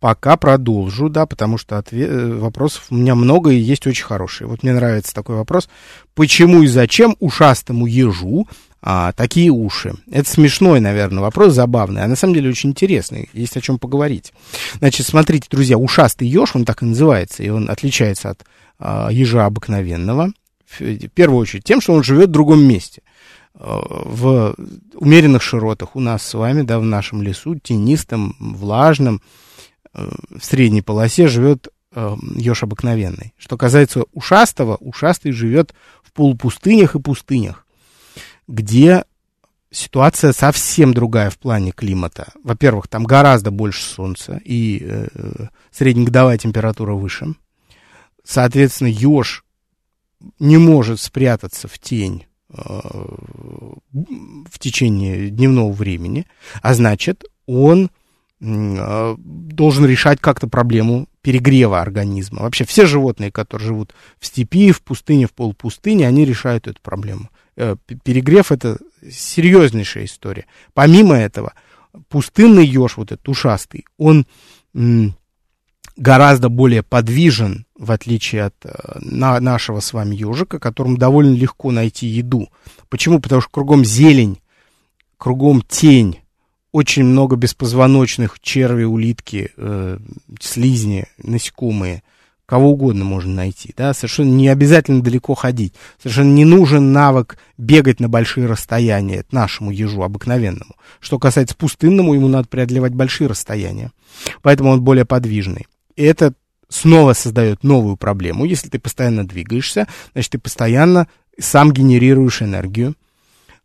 пока 0.00 0.36
продолжу, 0.36 1.08
да, 1.08 1.26
потому 1.26 1.58
что 1.58 1.78
ответ, 1.78 2.10
э, 2.10 2.34
вопросов 2.34 2.86
у 2.90 2.94
меня 2.94 3.14
много 3.14 3.50
и 3.50 3.58
есть 3.58 3.86
очень 3.86 4.04
хорошие. 4.04 4.48
Вот 4.48 4.62
мне 4.62 4.72
нравится 4.72 5.14
такой 5.14 5.36
вопрос. 5.36 5.68
Почему 6.14 6.62
и 6.62 6.66
зачем 6.66 7.16
ушастому 7.20 7.86
ежу 7.86 8.48
а, 8.82 9.12
такие 9.12 9.50
уши? 9.50 9.94
Это 10.10 10.28
смешной, 10.28 10.80
наверное, 10.80 11.20
вопрос, 11.20 11.52
забавный, 11.52 12.02
а 12.02 12.08
на 12.08 12.16
самом 12.16 12.34
деле 12.34 12.48
очень 12.48 12.70
интересный, 12.70 13.28
есть 13.34 13.56
о 13.56 13.60
чем 13.60 13.78
поговорить. 13.78 14.32
Значит, 14.78 15.06
смотрите, 15.06 15.46
друзья, 15.50 15.76
ушастый 15.76 16.26
еж, 16.26 16.56
он 16.56 16.64
так 16.64 16.82
и 16.82 16.86
называется, 16.86 17.42
и 17.42 17.50
он 17.50 17.68
отличается 17.68 18.30
от 18.30 18.44
ежа 19.10 19.46
обыкновенного, 19.46 20.32
в 20.66 21.08
первую 21.08 21.40
очередь 21.40 21.64
тем, 21.64 21.80
что 21.80 21.92
он 21.92 22.02
живет 22.02 22.28
в 22.28 22.32
другом 22.32 22.62
месте 22.62 23.02
а, 23.54 23.80
в 24.04 24.54
умеренных 24.94 25.42
широтах 25.42 25.96
у 25.96 26.00
нас 26.00 26.22
с 26.22 26.34
вами, 26.34 26.62
да, 26.62 26.78
в 26.78 26.84
нашем 26.84 27.22
лесу, 27.22 27.56
тенистом, 27.56 28.36
влажном, 28.38 29.20
Э, 29.92 30.08
в 30.30 30.44
средней 30.44 30.82
полосе 30.82 31.28
живет 31.28 31.68
еж 32.36 32.62
обыкновенный. 32.62 33.34
Что 33.36 33.56
касается 33.56 34.04
ушастого, 34.12 34.76
ушастый 34.76 35.32
живет 35.32 35.74
в 36.04 36.12
полупустынях 36.12 36.94
и 36.94 37.00
пустынях, 37.00 37.66
где 38.46 39.02
ситуация 39.72 40.32
совсем 40.32 40.94
другая 40.94 41.30
в 41.30 41.38
плане 41.38 41.72
климата. 41.72 42.32
Во-первых, 42.44 42.86
там 42.86 43.02
гораздо 43.02 43.50
больше 43.50 43.82
солнца 43.82 44.40
и 44.44 44.80
э, 44.84 45.08
среднегодовая 45.72 46.38
температура 46.38 46.94
выше. 46.94 47.34
Соответственно, 48.24 48.88
еж 48.88 49.44
не 50.38 50.58
может 50.58 51.00
спрятаться 51.00 51.68
в 51.68 51.78
тень 51.78 52.26
э, 52.50 52.54
в 53.92 54.58
течение 54.58 55.30
дневного 55.30 55.72
времени, 55.72 56.26
а 56.62 56.74
значит, 56.74 57.24
он 57.46 57.90
а, 58.42 59.16
должен 59.18 59.84
решать 59.84 60.20
как-то 60.20 60.48
проблему 60.48 61.06
перегрева 61.20 61.80
организма. 61.80 62.42
Вообще 62.42 62.64
все 62.64 62.86
животные, 62.86 63.30
которые 63.30 63.68
живут 63.68 63.94
в 64.18 64.26
степи, 64.26 64.72
в 64.72 64.82
пустыне, 64.82 65.26
в 65.26 65.34
полупустыне, 65.34 66.08
они 66.08 66.24
решают 66.24 66.66
эту 66.66 66.80
проблему. 66.80 67.30
Э, 67.56 67.76
перегрев 68.02 68.52
это 68.52 68.78
серьезнейшая 69.10 70.06
история. 70.06 70.46
Помимо 70.72 71.16
этого, 71.16 71.52
пустынный 72.08 72.66
еж, 72.66 72.96
вот 72.96 73.12
этот 73.12 73.28
ушастый, 73.28 73.84
он 73.98 74.26
гораздо 75.96 76.48
более 76.48 76.82
подвижен, 76.82 77.66
в 77.80 77.92
отличие 77.92 78.44
от 78.44 78.54
э, 78.64 78.98
на, 79.00 79.40
нашего 79.40 79.80
с 79.80 79.94
вами 79.94 80.14
ежика, 80.14 80.58
которому 80.58 80.98
довольно 80.98 81.34
легко 81.34 81.72
найти 81.72 82.06
еду. 82.06 82.50
Почему? 82.90 83.20
Потому 83.20 83.40
что 83.40 83.50
кругом 83.50 83.86
зелень, 83.86 84.38
кругом 85.16 85.62
тень, 85.66 86.20
очень 86.72 87.04
много 87.04 87.36
беспозвоночных, 87.36 88.38
черви, 88.40 88.84
улитки, 88.84 89.50
э, 89.56 89.98
слизни, 90.40 91.06
насекомые, 91.16 92.02
кого 92.44 92.72
угодно 92.72 93.04
можно 93.04 93.34
найти, 93.34 93.72
да, 93.74 93.94
совершенно 93.94 94.34
не 94.34 94.48
обязательно 94.48 95.02
далеко 95.02 95.34
ходить, 95.34 95.72
совершенно 95.98 96.34
не 96.34 96.44
нужен 96.44 96.92
навык 96.92 97.38
бегать 97.56 97.98
на 97.98 98.10
большие 98.10 98.46
расстояния, 98.46 99.24
нашему 99.32 99.70
ежу 99.70 100.02
обыкновенному. 100.02 100.76
Что 101.00 101.18
касается 101.18 101.56
пустынному, 101.56 102.12
ему 102.12 102.28
надо 102.28 102.46
преодолевать 102.46 102.92
большие 102.92 103.26
расстояния, 103.26 103.90
поэтому 104.42 104.68
он 104.68 104.82
более 104.82 105.06
подвижный. 105.06 105.66
И 105.96 106.04
это 106.04 106.34
снова 106.70 107.12
создает 107.12 107.62
новую 107.62 107.96
проблему. 107.96 108.46
Если 108.46 108.68
ты 108.68 108.78
постоянно 108.78 109.26
двигаешься, 109.26 109.86
значит, 110.12 110.32
ты 110.32 110.38
постоянно 110.38 111.08
сам 111.38 111.72
генерируешь 111.72 112.40
энергию, 112.40 112.94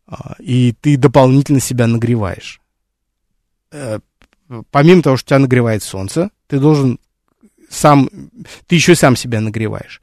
а, 0.08 0.36
и 0.40 0.74
ты 0.74 0.98
дополнительно 0.98 1.60
себя 1.60 1.88
нагреваешь. 1.88 2.60
Э, 3.72 4.00
помимо 4.72 5.02
того, 5.02 5.18
что 5.18 5.30
тебя 5.30 5.40
нагревает 5.40 5.84
солнце, 5.84 6.30
ты 6.48 6.60
должен 6.60 7.00
сам, 7.70 8.10
ты 8.68 8.76
еще 8.76 8.96
сам 8.96 9.16
себя 9.16 9.40
нагреваешь. 9.40 10.02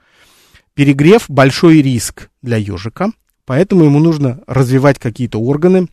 Перегрев– 0.74 1.24
большой 1.28 1.82
риск 1.82 2.30
для 2.40 2.56
ежика, 2.56 3.10
поэтому 3.44 3.84
ему 3.84 3.98
нужно 3.98 4.40
развивать 4.46 4.98
какие-то 4.98 5.38
органы 5.38 5.88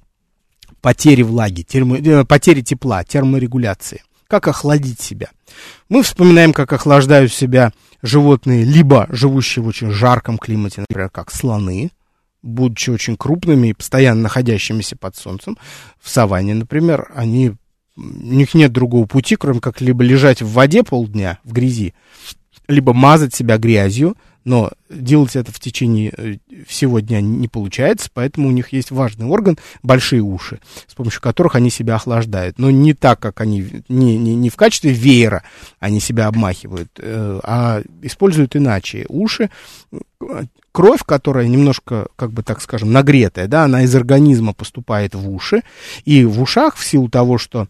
потери 0.82 1.24
влаги, 1.24 1.64
термо, 1.64 1.98
э, 1.98 2.24
потери 2.26 2.62
тепла, 2.62 3.04
терморегуляции. 3.04 4.04
Как 4.30 4.48
охладить 4.48 5.02
себя? 5.02 5.30
Мы 5.90 6.04
вспоминаем, 6.04 6.54
как 6.54 6.72
охлаждают 6.72 7.34
себя 7.34 7.74
животные, 8.04 8.64
либо 8.64 9.08
живущие 9.10 9.64
в 9.64 9.68
очень 9.68 9.90
жарком 9.90 10.38
климате, 10.38 10.82
например, 10.82 11.10
как 11.10 11.32
слоны, 11.32 11.90
будучи 12.44 12.92
очень 12.92 13.18
крупными 13.18 13.70
и 13.70 13.74
постоянно 13.74 14.22
находящимися 14.22 14.96
под 14.96 15.16
солнцем, 15.16 15.58
в 16.00 16.10
саванне, 16.10 16.54
например, 16.54 17.12
они 17.16 17.54
у 17.98 18.02
них 18.02 18.54
нет 18.54 18.72
другого 18.72 19.08
пути, 19.08 19.36
кроме 19.36 19.62
как 19.62 19.82
либо 19.82 20.04
лежать 20.04 20.44
в 20.44 20.52
воде 20.52 20.84
полдня, 20.84 21.40
в 21.44 21.52
грязи, 21.52 21.96
либо 22.68 22.94
мазать 22.94 23.34
себя 23.34 23.58
грязью, 23.58 24.16
но 24.44 24.72
делать 24.90 25.36
это 25.36 25.52
в 25.52 25.60
течение 25.60 26.14
э, 26.16 26.38
всего 26.66 27.00
дня 27.00 27.22
не 27.22 27.48
получается, 27.48 28.10
поэтому 28.14 28.48
у 28.48 28.52
них 28.52 28.74
есть 28.74 28.92
важный 28.92 29.26
орган, 29.26 29.58
большие 29.84 30.22
уши, 30.22 30.60
с 30.88 30.96
помощью 30.96 31.22
которых 31.22 31.56
они 31.56 31.70
себя 31.70 31.96
охлаждают. 31.96 32.58
Но 32.58 32.72
не 32.72 32.94
так, 32.94 33.20
как 33.20 33.42
они, 33.42 33.84
не, 33.90 34.18
не, 34.18 34.36
не 34.36 34.50
в 34.50 34.56
качестве 34.56 34.92
веера 34.92 35.44
они 35.80 36.00
себя 36.00 36.28
обмахивают, 36.28 36.90
э, 36.98 37.40
а 37.44 37.82
используют 38.02 38.56
иначе. 38.56 39.06
Уши, 39.10 39.50
кровь, 40.72 41.04
которая 41.06 41.48
немножко, 41.48 42.08
как 42.16 42.32
бы 42.32 42.44
так 42.44 42.62
скажем, 42.62 42.92
нагретая, 42.92 43.48
да, 43.48 43.66
она 43.66 43.84
из 43.84 43.96
организма 43.96 44.54
поступает 44.54 45.16
в 45.16 45.30
уши, 45.30 45.64
и 46.06 46.26
в 46.26 46.42
ушах 46.42 46.76
в 46.76 46.86
силу 46.86 47.10
того, 47.10 47.38
что 47.38 47.68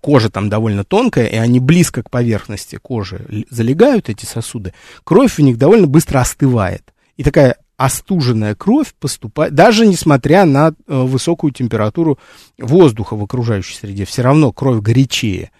кожа 0.00 0.30
там 0.30 0.48
довольно 0.48 0.84
тонкая, 0.84 1.26
и 1.26 1.36
они 1.36 1.60
близко 1.60 2.02
к 2.02 2.10
поверхности 2.10 2.76
кожи 2.76 3.46
залегают, 3.50 4.08
эти 4.08 4.24
сосуды, 4.24 4.74
кровь 5.04 5.34
в 5.34 5.40
них 5.40 5.58
довольно 5.58 5.86
быстро 5.86 6.20
остывает. 6.20 6.92
И 7.16 7.22
такая 7.22 7.56
остуженная 7.76 8.54
кровь 8.54 8.92
поступает, 8.98 9.54
даже 9.54 9.86
несмотря 9.86 10.44
на 10.44 10.68
э, 10.68 10.72
высокую 10.86 11.50
температуру 11.52 12.18
воздуха 12.58 13.16
в 13.16 13.22
окружающей 13.22 13.74
среде, 13.74 14.04
все 14.04 14.20
равно 14.20 14.52
кровь 14.52 14.82
горячее. 14.82 15.50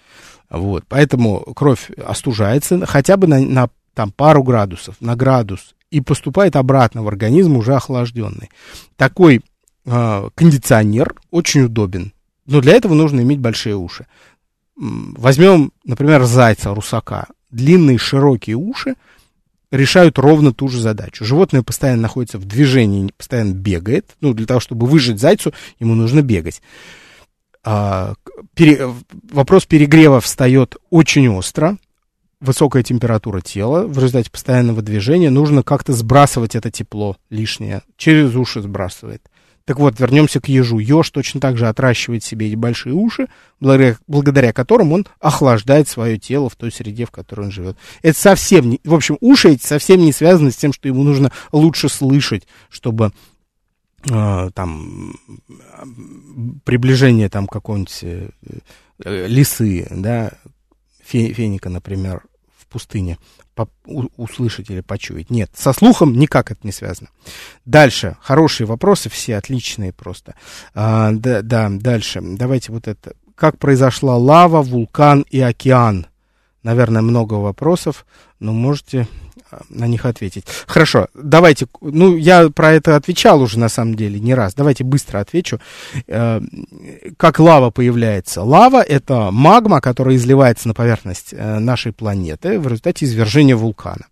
Вот, 0.51 0.85
поэтому 0.89 1.41
кровь 1.55 1.91
остужается 2.05 2.85
хотя 2.85 3.17
бы 3.17 3.27
на, 3.27 3.41
на 3.41 3.71
там, 3.95 4.13
пару 4.13 4.43
градусов, 4.43 4.97
на 5.01 5.17
градус, 5.17 5.75
и 5.91 6.01
поступает 6.01 6.57
обратно 6.57 7.03
в 7.03 7.09
организм 7.09 7.57
уже 7.57 7.75
охлажденный. 7.75 8.51
Такой 8.97 9.41
э, 9.87 10.29
кондиционер 10.35 11.15
очень 11.31 11.63
удобен, 11.63 12.13
но 12.47 12.61
для 12.61 12.75
этого 12.75 12.95
нужно 12.95 13.21
иметь 13.21 13.39
большие 13.39 13.77
уши. 13.77 14.07
Возьмем, 14.81 15.73
например, 15.85 16.25
зайца, 16.25 16.75
русака. 16.75 17.27
Длинные 17.51 17.99
широкие 17.99 18.57
уши, 18.57 18.95
решают 19.71 20.19
ровно 20.19 20.55
ту 20.55 20.69
же 20.69 20.81
задачу. 20.81 21.25
Животное 21.25 21.63
постоянно 21.63 22.03
находится 22.03 22.39
в 22.39 22.47
движении, 22.47 23.13
постоянно 23.15 23.53
бегает. 23.53 24.17
Ну, 24.23 24.33
для 24.33 24.47
того, 24.47 24.59
чтобы 24.59 24.87
выжить 24.87 25.21
зайцу, 25.21 25.53
ему 25.79 25.95
нужно 25.95 26.23
бегать. 26.23 26.63
А, 27.63 28.15
пере, 28.55 28.89
вопрос 29.31 29.67
перегрева 29.67 30.21
встает 30.23 30.77
очень 30.89 31.29
остро. 31.29 31.77
Высокая 32.41 32.83
температура 32.83 33.43
тела 33.43 33.87
в 33.87 33.99
результате 33.99 34.31
постоянного 34.31 34.81
движения. 34.81 35.29
Нужно 35.29 35.63
как-то 35.63 35.93
сбрасывать 35.93 36.55
это 36.55 36.71
тепло 36.71 37.19
лишнее. 37.29 37.83
Через 37.99 38.35
уши 38.35 38.63
сбрасывает. 38.63 39.30
Так 39.71 39.79
вот, 39.79 40.01
вернемся 40.01 40.41
к 40.41 40.49
ежу. 40.49 40.81
Еж 40.81 41.11
точно 41.11 41.41
так 41.41 41.57
же 41.57 41.69
отращивает 41.69 42.25
себе 42.25 42.49
эти 42.49 42.57
большие 42.57 42.93
уши, 42.93 43.29
благодаря, 43.61 43.97
благодаря 44.09 44.53
которым 44.53 44.93
он 44.93 45.07
охлаждает 45.21 45.89
свое 45.89 46.19
тело 46.19 46.49
в 46.49 46.57
той 46.57 46.73
среде, 46.73 47.07
в 47.07 47.13
которой 47.13 47.43
он 47.43 47.51
живет. 47.53 47.77
Это 48.03 48.19
совсем 48.19 48.69
не... 48.69 48.81
В 48.83 48.93
общем, 48.93 49.17
уши 49.21 49.51
эти 49.51 49.65
совсем 49.65 50.01
не 50.01 50.11
связаны 50.11 50.51
с 50.51 50.57
тем, 50.57 50.73
что 50.73 50.89
ему 50.89 51.05
нужно 51.05 51.31
лучше 51.53 51.89
слышать, 51.89 52.49
чтобы 52.69 53.13
э, 54.11 54.51
там 54.55 55.15
приближение 56.65 57.29
там 57.29 57.47
какой-нибудь 57.47 58.01
э, 58.03 58.31
лисы, 59.05 59.87
да, 59.89 60.33
феника, 61.05 61.69
например, 61.69 62.25
в 62.59 62.67
пустыне 62.67 63.19
услышать 63.85 64.71
или 64.71 64.81
почуять. 64.81 65.31
Нет, 65.31 65.51
со 65.55 65.73
слухом 65.73 66.15
никак 66.15 66.51
это 66.51 66.61
не 66.63 66.73
связано. 66.73 67.09
Дальше, 67.65 68.17
хорошие 68.21 68.67
вопросы, 68.67 69.09
все 69.09 69.37
отличные 69.37 69.93
просто. 69.93 70.35
А, 70.75 71.13
да, 71.13 71.43
да, 71.43 71.69
дальше, 71.71 72.21
давайте 72.23 72.73
вот 72.73 72.89
это. 72.89 73.15
Как 73.35 73.59
произошла 73.59 74.17
лава, 74.17 74.63
вулкан 74.63 75.25
и 75.31 75.41
океан? 75.41 76.07
Наверное, 76.63 77.03
много 77.03 77.35
вопросов, 77.35 78.07
но 78.39 78.53
можете 78.53 79.09
на 79.69 79.87
них 79.87 80.05
ответить. 80.05 80.45
Хорошо, 80.67 81.09
давайте, 81.15 81.67
ну, 81.81 82.17
я 82.17 82.51
про 82.51 82.73
это 82.73 82.97
отвечал 82.97 83.43
уже 83.43 83.59
на 83.59 83.69
самом 83.69 83.95
деле 83.95 84.21
не 84.21 84.35
раз. 84.35 84.55
Давайте 84.55 84.85
быстро 84.85 85.21
отвечу. 85.21 85.59
Э, 86.07 86.41
как 87.17 87.39
лава 87.39 87.71
появляется? 87.71 88.43
Лава— 88.43 88.83
это 88.83 89.31
магма, 89.31 89.81
которая 89.81 90.17
изливается 90.17 90.69
на 90.69 90.75
поверхность 90.75 91.33
э, 91.33 91.59
нашей 91.59 91.93
планеты 91.93 92.59
в 92.59 92.67
результате 92.67 93.07
извержения 93.07 93.57
вулкана. 93.57 94.07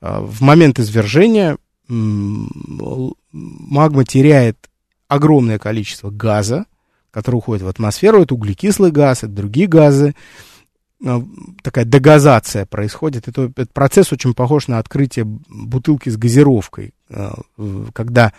Э, 0.00 0.20
в 0.20 0.42
момент 0.42 0.78
извержения 0.78 1.58
магма 1.88 4.04
теряет 4.04 4.56
огромное 5.08 5.58
количество 5.58 6.10
газа, 6.10 6.66
который 7.10 7.36
уходит 7.36 7.62
в 7.62 7.68
атмосферу. 7.68 8.22
Это 8.22 8.34
углекислый 8.34 8.90
газ, 8.90 9.18
это 9.18 9.32
другие 9.32 9.66
газы. 9.66 10.14
Э, 11.04 11.20
такая 11.62 11.84
дегазация 11.84 12.66
происходит. 12.66 13.28
Это, 13.28 13.44
этот 13.44 13.72
процесс 13.72 14.12
очень 14.12 14.34
похож 14.34 14.68
на 14.68 14.78
открытие 14.78 15.24
бутылки 15.24 16.08
с 16.08 16.16
газировкой, 16.16 16.94
э, 17.08 17.30
когда 17.92 18.32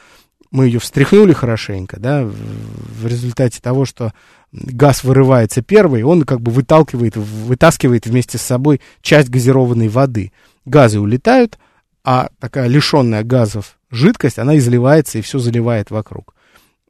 мы 0.51 0.67
ее 0.67 0.79
встряхнули 0.79 1.33
хорошенько, 1.33 1.99
да, 1.99 2.23
в 2.25 3.07
результате 3.07 3.59
того, 3.59 3.85
что 3.85 4.13
газ 4.51 5.03
вырывается 5.03 5.63
первый, 5.63 6.03
он 6.03 6.23
как 6.23 6.41
бы 6.41 6.51
выталкивает, 6.51 7.17
вытаскивает 7.17 8.05
вместе 8.05 8.37
с 8.37 8.43
собой 8.43 8.79
часть 9.01 9.29
газированной 9.29 9.87
воды. 9.87 10.31
Газы 10.65 10.99
улетают, 10.99 11.57
а 12.03 12.29
такая 12.39 12.67
лишенная 12.67 13.23
газов 13.23 13.79
жидкость, 13.89 14.37
она 14.37 14.57
изливается 14.57 15.17
и 15.17 15.21
все 15.21 15.39
заливает 15.39 15.89
вокруг. 15.89 16.35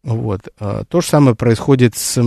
Вот. 0.03 0.49
Э, 0.59 0.83
то 0.87 1.01
же 1.01 1.07
самое 1.07 1.35
происходит 1.35 1.95
с 1.95 2.21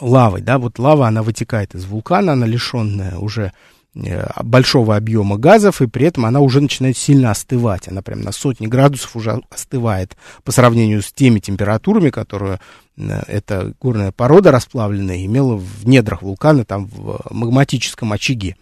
лавой, 0.00 0.40
да, 0.40 0.58
вот 0.58 0.78
лава, 0.78 1.08
она 1.08 1.22
вытекает 1.22 1.74
из 1.74 1.84
вулкана, 1.84 2.32
она 2.32 2.46
лишенная 2.46 3.16
уже 3.16 3.52
э, 3.94 4.26
большого 4.42 4.96
объема 4.96 5.36
газов, 5.36 5.82
и 5.82 5.86
при 5.86 6.06
этом 6.06 6.26
она 6.26 6.40
уже 6.40 6.60
начинает 6.60 6.96
сильно 6.96 7.30
остывать. 7.30 7.88
Она 7.88 8.02
прям 8.02 8.20
на 8.20 8.32
сотни 8.32 8.66
градусов 8.66 9.16
уже 9.16 9.42
остывает 9.50 10.16
по 10.44 10.52
сравнению 10.52 11.02
с 11.02 11.12
теми 11.12 11.40
температурами, 11.40 12.10
которые 12.10 12.60
э, 12.96 13.22
эта 13.26 13.74
горная 13.80 14.12
порода 14.12 14.50
расплавленная 14.50 15.24
имела 15.24 15.56
в 15.56 15.86
недрах 15.86 16.22
вулкана, 16.22 16.64
там 16.64 16.86
в 16.86 17.20
магматическом 17.30 18.12
очаге. 18.12 18.56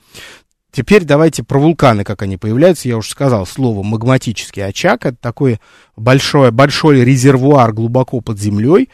Теперь 0.71 1.05
давайте 1.05 1.43
про 1.43 1.59
вулканы, 1.59 2.05
как 2.05 2.23
они 2.23 2.37
появляются. 2.37 2.89
Я 2.89 2.99
уже 2.99 3.11
сказал 3.11 3.47
слово 3.47 3.83
магматический 3.83 4.61
очаг. 4.61 5.07
Это 5.07 5.17
такой 5.17 5.61
большой, 5.97 6.51
большой 6.51 7.05
резервуар 7.05 7.73
глубоко 7.73 8.21
под 8.21 8.39
землей, 8.39 8.91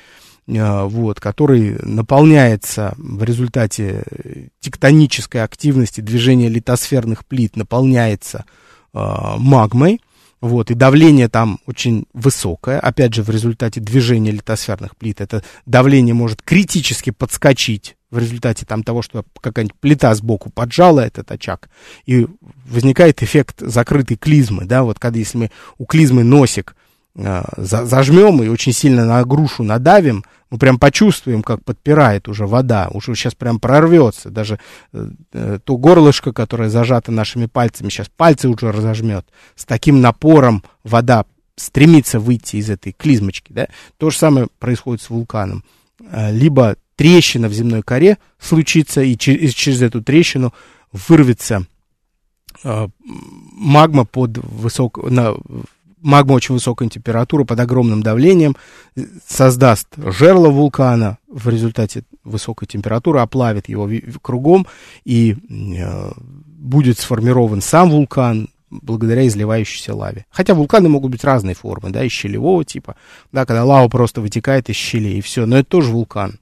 вот, 0.47 1.21
который 1.21 1.77
наполняется 1.83 2.95
в 2.97 3.23
результате 3.25 4.51
тектонической 4.61 5.43
активности 5.43 6.01
движения 6.01 6.49
литосферных 6.49 7.25
плит, 7.25 7.57
наполняется 7.57 8.45
э, 8.93 8.99
магмой, 9.39 10.01
вот, 10.45 10.71
и 10.71 10.75
давление 10.75 11.31
там 11.31 11.59
очень 11.65 12.05
высокое, 12.13 12.79
опять 12.79 13.15
же, 13.15 13.23
в 13.23 13.31
результате 13.31 13.81
движения 13.81 14.31
литосферных 14.31 14.95
плит, 14.95 15.23
это 15.23 15.43
давление 15.65 16.13
может 16.13 16.43
критически 16.43 17.09
подскочить 17.11 17.97
в 18.11 18.19
результате 18.19 18.67
там 18.67 18.83
того, 18.83 19.01
что 19.01 19.25
какая-нибудь 19.41 19.81
плита 19.81 20.15
сбоку 20.15 20.51
поджала 20.51 21.01
этот 21.01 21.33
очаг, 21.33 21.71
и 22.05 22.27
возникает 22.67 23.23
эффект 23.23 23.61
закрытой 23.61 24.17
клизмы, 24.17 24.67
да, 24.67 24.83
вот 24.83 24.99
когда 24.99 25.19
если 25.19 25.39
мы 25.39 25.51
у 25.79 25.87
клизмы 25.87 26.25
носик 26.25 26.77
а, 27.17 27.45
зажмем 27.57 28.43
и 28.43 28.49
очень 28.49 28.73
сильно 28.73 29.07
на 29.07 29.25
грушу 29.25 29.63
надавим, 29.63 30.25
мы 30.55 30.59
прям 30.59 30.79
почувствуем, 30.79 31.43
как 31.43 31.65
подпирает 31.65 32.29
уже 32.29 32.47
вода, 32.47 32.89
уже 32.93 33.17
сейчас 33.17 33.35
прям 33.35 33.59
прорвется, 33.59 34.31
даже 34.31 34.61
э, 34.93 35.09
э, 35.33 35.59
то 35.65 35.77
горлышко, 35.77 36.33
которое 36.33 36.69
зажато 36.69 37.11
нашими 37.11 37.47
пальцами, 37.47 37.89
сейчас 37.89 38.09
пальцы 38.09 38.49
уже 38.49 38.71
разожмет, 38.71 39.27
с 39.57 39.65
таким 39.65 40.01
напором 40.01 40.63
вода 40.85 41.25
стремится 41.57 42.21
выйти 42.21 42.55
из 42.59 42.71
этой 42.71 42.93
клизмочки, 42.93 43.53
да, 43.53 43.67
то 43.97 44.11
же 44.11 44.17
самое 44.17 44.47
происходит 44.61 45.03
с 45.03 45.11
вулканом, 45.11 45.65
а, 46.09 46.31
либо 46.31 46.77
трещина 46.95 47.49
в 47.49 47.53
земной 47.53 47.83
коре 47.83 48.19
случится, 48.39 49.03
и 49.03 49.17
через 49.19 49.83
эту 49.83 50.05
трещину 50.05 50.55
вырвется 50.93 51.67
э, 52.63 52.89
магма 53.03 54.05
под 54.05 54.39
высок, 54.39 55.03
на, 55.11 55.35
магма 56.05 56.35
очень 56.35 56.55
высокой 56.55 56.89
температуры 56.89 57.45
под 57.45 57.59
огромным 57.59 58.03
давлением 58.03 58.57
создаст 59.27 59.89
жерло 59.97 60.51
вулкана 60.51 61.19
в 61.29 61.49
результате 61.49 62.05
высокой 62.23 62.67
температуры, 62.67 63.21
оплавит 63.21 63.69
его 63.69 63.91
кругом 64.23 64.67
и 65.05 65.35
э, 65.35 66.13
будет 66.17 66.99
сформирован 66.99 67.61
сам 67.61 67.91
вулкан 67.91 68.49
благодаря 68.71 69.27
изливающейся 69.27 69.95
лаве. 69.95 70.27
Хотя 70.31 70.55
вулканы 70.55 70.89
могут 70.89 71.11
быть 71.11 71.25
разной 71.25 71.55
формы, 71.55 71.91
да, 71.91 72.05
из 72.05 72.13
щелевого 72.13 72.65
типа, 72.65 72.97
да, 73.33 73.47
когда 73.47 73.65
лава 73.65 73.89
просто 73.89 74.21
вытекает 74.21 74.69
из 74.69 74.77
щелей 74.77 75.19
и 75.19 75.23
все, 75.23 75.47
но 75.47 75.59
это 75.59 75.69
тоже 75.69 75.91
вулкан. 75.91 76.39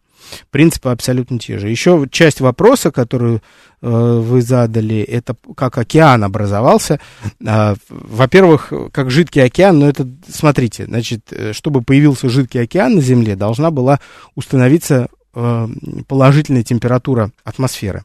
Принципы 0.51 0.91
абсолютно 0.91 1.39
те 1.39 1.59
же. 1.59 1.69
Еще 1.69 2.07
часть 2.11 2.41
вопроса, 2.41 2.91
которую 2.91 3.43
э, 3.81 3.89
вы 3.89 4.43
задали, 4.43 5.01
это 5.01 5.37
как 5.57 5.79
океан 5.79 6.25
образовался. 6.25 7.01
Э, 7.45 7.75
во-первых, 7.89 8.73
как 8.93 9.11
жидкий 9.11 9.43
океан, 9.43 9.79
но 9.79 9.89
это, 9.89 10.09
смотрите, 10.29 10.85
значит, 10.87 11.33
э, 11.33 11.53
чтобы 11.53 11.83
появился 11.83 12.29
жидкий 12.29 12.63
океан 12.63 12.95
на 12.95 13.01
Земле, 13.01 13.37
должна 13.37 13.71
была 13.71 14.01
установиться 14.35 15.09
э, 15.35 15.69
положительная 16.07 16.63
температура 16.63 17.31
атмосферы. 17.45 18.05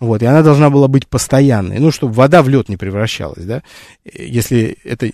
Вот, 0.00 0.20
и 0.20 0.26
она 0.26 0.42
должна 0.42 0.68
была 0.68 0.88
быть 0.88 1.06
постоянной, 1.06 1.78
ну, 1.78 1.92
чтобы 1.92 2.14
вода 2.14 2.42
в 2.42 2.48
лед 2.48 2.68
не 2.68 2.76
превращалась, 2.76 3.44
да. 3.44 3.62
Если 4.04 4.76
это 4.82 5.12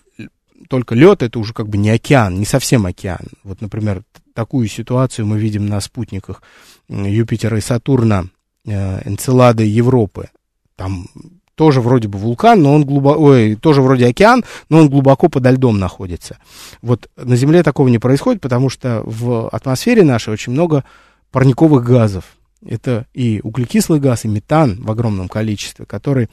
только 0.69 0.95
лед, 0.95 1.23
это 1.23 1.39
уже 1.39 1.53
как 1.53 1.69
бы 1.69 1.77
не 1.77 1.91
океан, 1.91 2.39
не 2.39 2.47
совсем 2.47 2.87
океан. 2.87 3.27
Вот, 3.45 3.61
например, 3.61 4.03
такую 4.39 4.69
ситуацию 4.69 5.27
мы 5.27 5.37
видим 5.37 5.67
на 5.67 5.81
спутниках 5.81 6.45
Юпитера 6.89 7.59
и 7.59 7.61
Сатурна, 7.61 8.27
э, 8.65 9.03
Энцелады 9.05 9.65
Европы. 9.65 10.29
Там 10.77 11.09
тоже 11.57 11.81
вроде 11.81 12.07
бы 12.07 12.21
вулкан, 12.21 12.63
но 12.63 12.73
он 12.73 12.85
глубоко, 12.85 13.21
ой, 13.21 13.57
тоже 13.57 13.83
вроде 13.83 14.07
океан, 14.07 14.45
но 14.69 14.79
он 14.79 14.91
глубоко 14.91 15.29
подо 15.29 15.51
льдом 15.51 15.81
находится. 15.81 16.39
Вот 16.83 17.11
на 17.17 17.35
Земле 17.35 17.65
такого 17.65 17.89
не 17.89 17.99
происходит, 17.99 18.41
потому 18.41 18.71
что 18.71 19.03
в 19.05 19.49
атмосфере 19.49 20.05
нашей 20.05 20.33
очень 20.33 20.53
много 20.53 20.85
парниковых 21.33 21.85
газов. 21.85 22.25
Это 22.65 23.07
и 23.15 23.41
углекислый 23.43 23.99
газ, 23.99 24.25
и 24.25 24.29
метан 24.29 24.81
в 24.81 24.89
огромном 24.89 25.29
количестве, 25.29 25.85
которые 25.85 26.29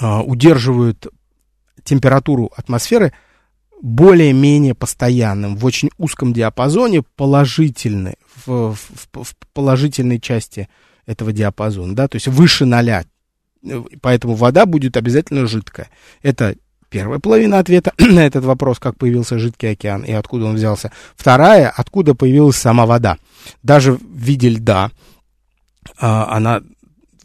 а, 0.00 0.22
удерживают 0.22 1.06
температуру 1.84 2.50
атмосферы 2.56 3.12
более-менее 3.84 4.74
постоянным, 4.74 5.58
в 5.58 5.64
очень 5.66 5.90
узком 5.98 6.32
диапазоне, 6.32 7.02
положительной, 7.16 8.14
в, 8.46 8.72
в, 8.72 9.22
в 9.22 9.36
положительной 9.52 10.18
части 10.18 10.70
этого 11.04 11.34
диапазона, 11.34 11.94
да, 11.94 12.08
то 12.08 12.16
есть 12.16 12.26
выше 12.26 12.64
ноля. 12.64 13.04
Поэтому 14.00 14.36
вода 14.36 14.64
будет 14.64 14.96
обязательно 14.96 15.46
жидкая. 15.46 15.90
Это 16.22 16.56
первая 16.88 17.18
половина 17.18 17.58
ответа 17.58 17.92
на 17.98 18.20
этот 18.24 18.46
вопрос, 18.46 18.78
как 18.78 18.96
появился 18.96 19.38
жидкий 19.38 19.72
океан 19.72 20.02
и 20.02 20.12
откуда 20.12 20.46
он 20.46 20.54
взялся. 20.54 20.90
Вторая, 21.14 21.68
откуда 21.68 22.14
появилась 22.14 22.56
сама 22.56 22.86
вода. 22.86 23.18
Даже 23.62 23.92
в 23.92 24.00
виде 24.02 24.48
льда 24.48 24.92
а, 25.98 26.34
она 26.34 26.62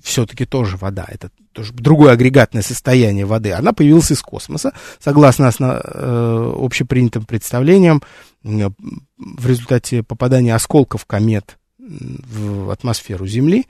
все-таки 0.02 0.46
тоже 0.46 0.76
вода. 0.76 1.06
Это 1.08 1.32
тоже 1.60 1.74
другое 1.74 2.14
агрегатное 2.14 2.62
состояние 2.62 3.26
воды, 3.26 3.52
она 3.52 3.74
появилась 3.74 4.12
из 4.12 4.22
космоса, 4.22 4.72
согласно 4.98 5.52
э, 5.84 6.54
общепринятым 6.56 7.26
представлениям, 7.26 8.02
э, 8.44 8.70
в 9.18 9.48
результате 9.48 10.02
попадания 10.04 10.56
осколков 10.56 11.06
комет 11.06 11.58
в 11.78 12.72
атмосферу 12.72 13.28
Земли 13.28 13.66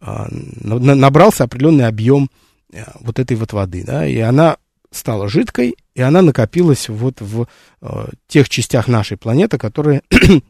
э, 0.00 0.26
набрался 0.62 1.44
определенный 1.44 1.86
объем 1.86 2.30
э, 2.72 2.82
вот 3.00 3.18
этой 3.18 3.36
вот 3.36 3.52
воды, 3.52 3.84
да, 3.84 4.06
и 4.06 4.18
она 4.20 4.56
стала 4.90 5.28
жидкой, 5.28 5.76
и 5.94 6.00
она 6.00 6.22
накопилась 6.22 6.88
вот 6.88 7.20
в 7.20 7.46
э, 7.82 8.06
тех 8.26 8.48
частях 8.48 8.88
нашей 8.88 9.18
планеты, 9.18 9.58
которые 9.58 10.00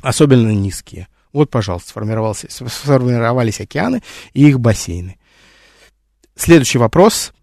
особенно 0.00 0.50
низкие. 0.50 1.08
Вот, 1.32 1.50
пожалуйста, 1.50 1.90
сформировались 1.90 3.60
океаны 3.60 4.02
и 4.32 4.48
их 4.48 4.60
бассейны. 4.60 5.16
Следующий 6.40 6.78
вопрос. 6.78 7.34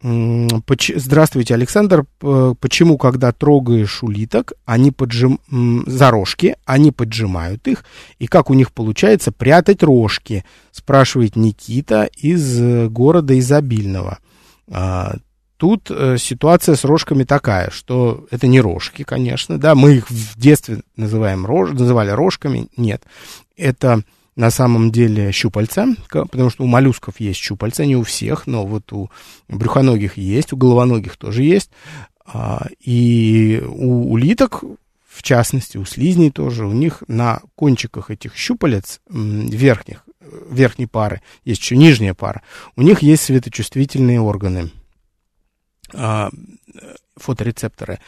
Здравствуйте, 0.00 1.54
Александр. 1.54 2.06
Почему, 2.20 2.96
когда 2.96 3.32
трогаешь 3.32 4.04
улиток, 4.04 4.52
они 4.64 4.92
поджим... 4.92 5.40
за 5.86 6.10
рожки, 6.12 6.54
они 6.64 6.92
поджимают 6.92 7.66
их, 7.66 7.84
и 8.20 8.28
как 8.28 8.48
у 8.48 8.54
них 8.54 8.70
получается 8.70 9.32
прятать 9.32 9.82
рожки? 9.82 10.44
Спрашивает 10.70 11.34
Никита 11.34 12.08
из 12.16 12.60
э, 12.60 12.88
города 12.88 13.36
Изобильного. 13.36 14.18
А, 14.70 15.16
Тут 15.56 15.90
э, 15.90 16.16
ситуация 16.16 16.76
с 16.76 16.84
рожками 16.84 17.24
такая, 17.24 17.70
что 17.70 18.26
это 18.30 18.46
не 18.46 18.60
рожки, 18.60 19.02
конечно, 19.02 19.58
да, 19.58 19.74
мы 19.74 19.96
их 19.96 20.10
в 20.10 20.38
детстве 20.38 20.82
называем 20.96 21.44
рож, 21.44 21.70
называли 21.70 22.10
рожками, 22.10 22.68
нет, 22.76 23.02
это 23.56 24.02
на 24.36 24.50
самом 24.50 24.90
деле 24.90 25.32
щупальца, 25.32 25.86
потому 26.08 26.50
что 26.50 26.64
у 26.64 26.66
моллюсков 26.66 27.20
есть 27.20 27.40
щупальца, 27.40 27.84
не 27.84 27.96
у 27.96 28.02
всех, 28.02 28.46
но 28.46 28.66
вот 28.66 28.92
у 28.92 29.10
брюхоногих 29.48 30.16
есть, 30.16 30.52
у 30.52 30.56
головоногих 30.56 31.16
тоже 31.16 31.42
есть, 31.42 31.70
а, 32.24 32.66
и 32.80 33.62
у 33.66 34.12
улиток, 34.12 34.64
в 35.08 35.22
частности, 35.22 35.76
у 35.76 35.84
слизней 35.84 36.30
тоже, 36.30 36.66
у 36.66 36.72
них 36.72 37.02
на 37.08 37.42
кончиках 37.54 38.10
этих 38.10 38.34
щупалец 38.36 39.00
верхних, 39.10 40.04
верхней 40.50 40.86
пары, 40.86 41.20
есть 41.44 41.60
еще 41.60 41.76
нижняя 41.76 42.14
пара, 42.14 42.42
у 42.76 42.82
них 42.82 43.02
есть 43.02 43.24
светочувствительные 43.24 44.20
органы– 44.20 44.70
фоторецепторы. 47.16 47.98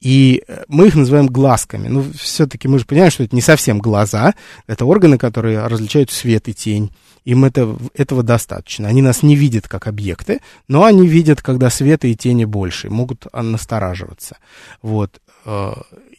И 0.00 0.42
мы 0.68 0.88
их 0.88 0.94
называем 0.94 1.26
глазками. 1.26 1.88
Ну, 1.88 2.04
все-таки 2.12 2.68
мы 2.68 2.78
же 2.78 2.84
понимаем, 2.84 3.10
что 3.10 3.22
это 3.22 3.34
не 3.34 3.42
совсем 3.42 3.78
глаза. 3.78 4.34
Это 4.66 4.84
органы, 4.84 5.18
которые 5.18 5.66
различают 5.66 6.10
свет 6.10 6.48
и 6.48 6.54
тень. 6.54 6.90
Им 7.24 7.44
это, 7.44 7.76
этого 7.94 8.24
достаточно. 8.24 8.88
Они 8.88 9.00
нас 9.00 9.22
не 9.22 9.36
видят 9.36 9.68
как 9.68 9.86
объекты, 9.86 10.40
но 10.66 10.82
они 10.84 11.06
видят, 11.06 11.40
когда 11.40 11.70
света 11.70 12.08
и 12.08 12.16
тени 12.16 12.44
больше, 12.44 12.90
могут 12.90 13.26
настораживаться. 13.32 14.38
Вот. 14.80 15.20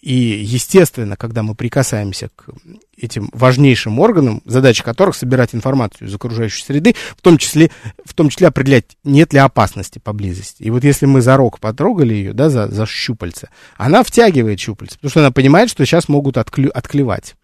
И, 0.04 0.16
естественно, 0.44 1.16
когда 1.16 1.44
мы 1.44 1.56
прикасаемся 1.56 2.28
к 2.36 2.50
этим 2.98 3.30
важнейшим 3.32 4.00
органам, 4.00 4.42
задача 4.44 4.84
которых 4.84 5.16
собирать 5.16 5.56
информацию 5.56 6.10
из 6.10 6.14
окружающей 6.14 6.62
среды, 6.62 6.94
в 7.16 7.22
том 7.22 7.38
числе, 7.38 7.72
в 8.04 8.14
том 8.14 8.28
числе 8.28 8.48
определять, 8.48 8.98
нет 9.06 9.32
ли 9.32 9.40
опасности 9.40 10.00
поблизости. 10.00 10.62
И 10.62 10.70
вот 10.72 10.84
если 10.84 11.06
мы 11.06 11.22
за 11.22 11.38
рог 11.38 11.62
потрогали 11.62 12.14
ее, 12.14 12.34
да, 12.34 12.50
за, 12.50 12.68
за 12.68 12.86
щупальце, 12.86 13.48
она 13.78 14.04
втягивает 14.04 14.60
щупальце, 14.60 14.96
потому 14.96 15.10
что 15.10 15.20
она 15.22 15.32
понимает, 15.32 15.70
что 15.70 15.86
сейчас 15.86 16.10
могут 16.10 16.38
отклю, 16.38 16.70
отклевать. 16.74 17.36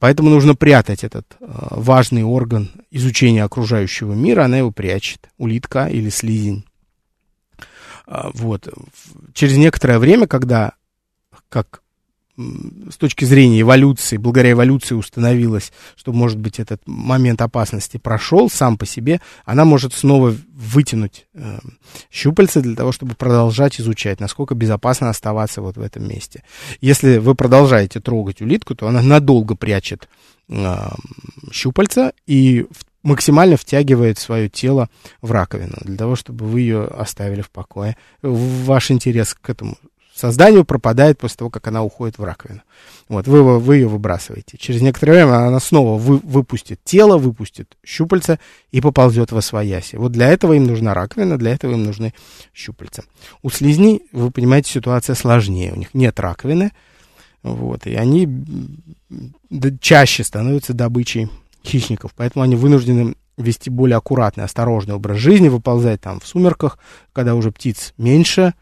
Поэтому 0.00 0.30
нужно 0.30 0.56
прятать 0.56 1.04
этот 1.04 1.36
э, 1.38 1.46
важный 1.46 2.24
орган 2.24 2.72
изучения 2.90 3.44
окружающего 3.44 4.14
мира, 4.14 4.46
она 4.46 4.58
его 4.58 4.72
прячет, 4.72 5.28
улитка 5.38 5.86
или 5.86 6.08
слизень. 6.10 6.64
Э, 8.08 8.30
вот. 8.34 8.68
Через 9.32 9.56
некоторое 9.58 10.00
время, 10.00 10.26
когда 10.26 10.72
как 11.48 11.83
с 12.36 12.96
точки 12.96 13.24
зрения 13.24 13.60
эволюции, 13.60 14.16
благодаря 14.16 14.52
эволюции 14.52 14.94
установилось, 14.94 15.72
что, 15.96 16.12
может 16.12 16.38
быть, 16.38 16.58
этот 16.58 16.82
момент 16.86 17.40
опасности 17.40 17.96
прошел 17.96 18.50
сам 18.50 18.76
по 18.76 18.86
себе, 18.86 19.20
она 19.44 19.64
может 19.64 19.94
снова 19.94 20.34
вытянуть 20.52 21.26
э, 21.34 21.58
щупальца 22.10 22.60
для 22.60 22.74
того, 22.74 22.90
чтобы 22.92 23.14
продолжать 23.14 23.80
изучать, 23.80 24.20
насколько 24.20 24.54
безопасно 24.54 25.10
оставаться 25.10 25.62
вот 25.62 25.76
в 25.76 25.80
этом 25.80 26.08
месте. 26.08 26.42
Если 26.80 27.18
вы 27.18 27.34
продолжаете 27.34 28.00
трогать 28.00 28.40
улитку, 28.40 28.74
то 28.74 28.88
она 28.88 29.00
надолго 29.00 29.54
прячет 29.54 30.08
э, 30.48 30.88
щупальца 31.52 32.12
и 32.26 32.66
максимально 33.04 33.56
втягивает 33.56 34.18
свое 34.18 34.48
тело 34.48 34.88
в 35.22 35.30
раковину, 35.30 35.76
для 35.82 35.96
того, 35.96 36.16
чтобы 36.16 36.46
вы 36.46 36.62
ее 36.62 36.84
оставили 36.86 37.42
в 37.42 37.50
покое. 37.50 37.96
Ваш 38.22 38.90
интерес 38.90 39.34
к 39.34 39.50
этому 39.50 39.76
созданию 40.18 40.64
пропадает 40.64 41.18
после 41.18 41.38
того, 41.38 41.50
как 41.50 41.66
она 41.66 41.82
уходит 41.82 42.18
в 42.18 42.24
раковину. 42.24 42.62
Вот, 43.08 43.26
вы, 43.26 43.58
вы 43.58 43.76
ее 43.76 43.88
выбрасываете. 43.88 44.56
Через 44.58 44.80
некоторое 44.80 45.24
время 45.24 45.46
она 45.46 45.60
снова 45.60 45.98
вы, 45.98 46.18
выпустит 46.18 46.80
тело, 46.84 47.18
выпустит 47.18 47.76
щупальца 47.84 48.38
и 48.70 48.80
поползет 48.80 49.32
во 49.32 49.42
свояси. 49.42 49.96
Вот 49.96 50.12
для 50.12 50.28
этого 50.28 50.52
им 50.52 50.64
нужна 50.64 50.94
раковина, 50.94 51.36
для 51.36 51.52
этого 51.52 51.72
им 51.72 51.84
нужны 51.84 52.14
щупальца. 52.54 53.04
У 53.42 53.50
слизней, 53.50 54.02
вы 54.12 54.30
понимаете, 54.30 54.70
ситуация 54.70 55.14
сложнее. 55.14 55.72
У 55.72 55.76
них 55.76 55.94
нет 55.94 56.18
раковины, 56.20 56.72
вот, 57.42 57.86
и 57.86 57.94
они 57.94 58.28
чаще 59.80 60.24
становятся 60.24 60.72
добычей 60.72 61.28
хищников, 61.64 62.12
поэтому 62.16 62.42
они 62.42 62.56
вынуждены 62.56 63.16
вести 63.36 63.68
более 63.68 63.96
аккуратный, 63.96 64.44
осторожный 64.44 64.94
образ 64.94 65.18
жизни, 65.18 65.48
выползать 65.48 66.00
там 66.00 66.20
в 66.20 66.26
сумерках, 66.26 66.78
когда 67.12 67.34
уже 67.34 67.50
птиц 67.50 67.92
меньше, 67.98 68.54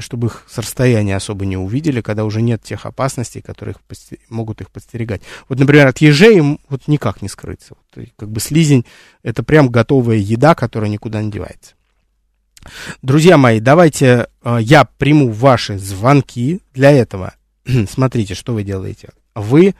чтобы 0.00 0.28
их 0.28 0.44
с 0.48 0.58
расстояния 0.58 1.16
особо 1.16 1.44
не 1.44 1.56
увидели, 1.56 2.00
когда 2.00 2.24
уже 2.24 2.40
нет 2.40 2.62
тех 2.62 2.86
опасностей, 2.86 3.42
которые 3.42 3.74
их 3.74 4.18
могут 4.28 4.60
их 4.60 4.70
подстерегать. 4.70 5.22
Вот, 5.48 5.58
например, 5.58 5.88
от 5.88 5.98
ежей 5.98 6.36
им 6.36 6.60
вот 6.68 6.86
никак 6.86 7.20
не 7.20 7.28
скрыться. 7.28 7.74
Вот, 7.94 8.06
как 8.16 8.30
бы 8.30 8.40
слизень— 8.40 8.86
это 9.24 9.42
прям 9.42 9.70
готовая 9.70 10.18
еда, 10.18 10.54
которая 10.54 10.88
никуда 10.88 11.20
не 11.20 11.32
девается. 11.32 11.74
Друзья 13.02 13.36
мои, 13.36 13.58
давайте 13.60 14.28
э, 14.42 14.58
я 14.60 14.84
приму 14.84 15.30
ваши 15.32 15.78
звонки. 15.78 16.60
Для 16.72 16.92
этого 16.92 17.34
смотрите, 17.88 18.34
что 18.34 18.54
вы 18.54 18.62
делаете. 18.62 19.10
Вы 19.34 19.74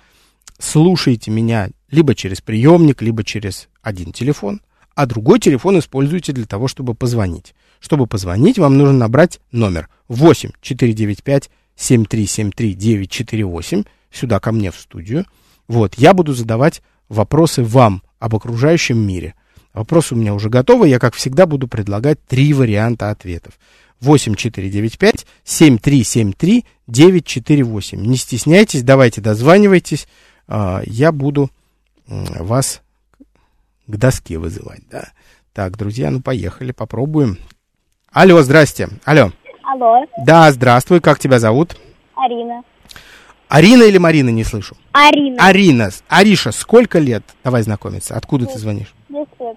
слушаете 0.59 1.31
меня 1.31 1.71
либо 1.91 2.15
через 2.15 2.41
приемник, 2.41 3.03
либо 3.03 3.23
через 3.23 3.69
один 3.83 4.13
телефон, 4.13 4.61
а 4.97 5.07
другой 5.07 5.39
телефон 5.39 5.79
используете 5.79 6.33
для 6.33 6.47
того, 6.47 6.67
чтобы 6.67 6.95
позвонить. 6.95 7.55
Чтобы 7.85 8.07
позвонить, 8.07 8.59
вам 8.59 8.79
нужно 8.79 8.95
набрать 8.95 9.41
номер 9.53 9.91
8 10.09 10.53
495 10.63 11.51
7373 11.77 12.73
948 12.73 13.85
сюда 14.11 14.41
ко 14.41 14.53
мне 14.53 14.71
в 14.71 14.77
студию. 14.77 15.27
Вот, 15.69 15.93
я 15.97 16.15
буду 16.15 16.33
задавать 16.33 16.81
вопросы 17.11 17.63
вам 17.63 18.03
об 18.21 18.37
окружающем 18.37 18.97
мире. 18.97 19.35
Вопросы 19.75 20.15
у 20.15 20.17
меня 20.17 20.33
уже 20.33 20.49
готовы, 20.49 20.89
я, 20.89 20.99
как 20.99 21.15
всегда, 21.15 21.45
буду 21.45 21.69
предлагать 21.69 22.25
три 22.27 22.55
варианта 22.55 23.11
ответов. 23.11 23.53
8495 24.01 25.27
7373 25.45 26.65
948. 26.87 28.01
Не 28.01 28.17
стесняйтесь, 28.17 28.83
давайте 28.83 29.21
дозванивайтесь. 29.21 30.09
А, 30.49 30.81
я 30.87 31.13
буду 31.13 31.51
вас 32.07 32.81
к 33.87 33.95
доске 33.95 34.39
вызывать, 34.39 34.89
да. 34.91 35.13
Так, 35.53 35.77
друзья, 35.77 36.11
ну 36.11 36.23
поехали, 36.23 36.73
попробуем. 36.73 37.39
Алло, 38.15 38.41
здрасте. 38.43 38.89
Алло. 39.05 39.33
Алло. 39.65 40.07
Да, 40.25 40.53
здравствуй. 40.53 41.01
Как 41.01 41.19
тебя 41.19 41.41
зовут? 41.41 41.77
Арина. 42.15 42.63
Арина 43.49 43.83
или 43.83 43.99
Марина, 43.99 44.29
не 44.29 44.45
слышу? 44.45 44.77
Арина. 44.93 45.45
Арина. 45.45 45.91
Ариша, 46.07 46.53
сколько 46.53 47.01
лет? 47.01 47.25
Давай 47.43 47.63
знакомиться. 47.63 48.15
Откуда 48.15 48.47
ты 48.47 48.57
звонишь? 48.57 48.95
Десять 49.09 49.41
лет. 49.41 49.57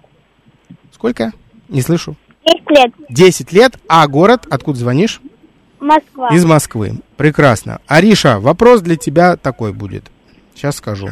Сколько? 0.92 1.32
Не 1.68 1.82
слышу. 1.82 2.16
Десять 2.44 2.70
лет. 2.70 2.92
Десять 3.08 3.52
лет. 3.52 3.78
А 3.88 4.04
город? 4.08 4.44
Откуда 4.50 4.76
звонишь? 4.76 5.20
Москва. 5.78 6.34
Из 6.34 6.44
Москвы. 6.44 6.94
Прекрасно. 7.16 7.80
Ариша, 7.86 8.40
вопрос 8.40 8.80
для 8.80 8.96
тебя 8.96 9.36
такой 9.36 9.72
будет. 9.72 10.10
Сейчас 10.56 10.74
скажу. 10.78 11.10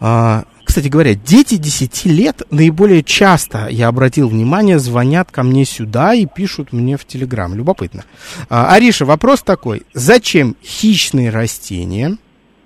А, 0.00 0.44
кстати 0.78 0.92
говоря, 0.92 1.14
дети 1.16 1.56
10 1.56 2.06
лет 2.06 2.42
наиболее 2.52 3.02
часто, 3.02 3.66
я 3.68 3.88
обратил 3.88 4.28
внимание, 4.28 4.78
звонят 4.78 5.32
ко 5.32 5.42
мне 5.42 5.64
сюда 5.64 6.14
и 6.14 6.24
пишут 6.24 6.72
мне 6.72 6.96
в 6.96 7.04
Телеграм. 7.04 7.52
Любопытно. 7.52 8.04
А, 8.48 8.72
Ариша, 8.72 9.04
вопрос 9.04 9.42
такой. 9.42 9.82
Зачем 9.92 10.54
хищные 10.62 11.30
растения 11.30 12.16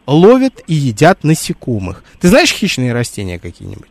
ловят 0.07 0.63
и 0.67 0.75
едят 0.75 1.25
насекомых? 1.25 2.05
Ты 2.21 2.29
знаешь 2.29 2.51
хищные 2.51 2.93
растения 2.93 3.39
какие-нибудь? 3.39 3.89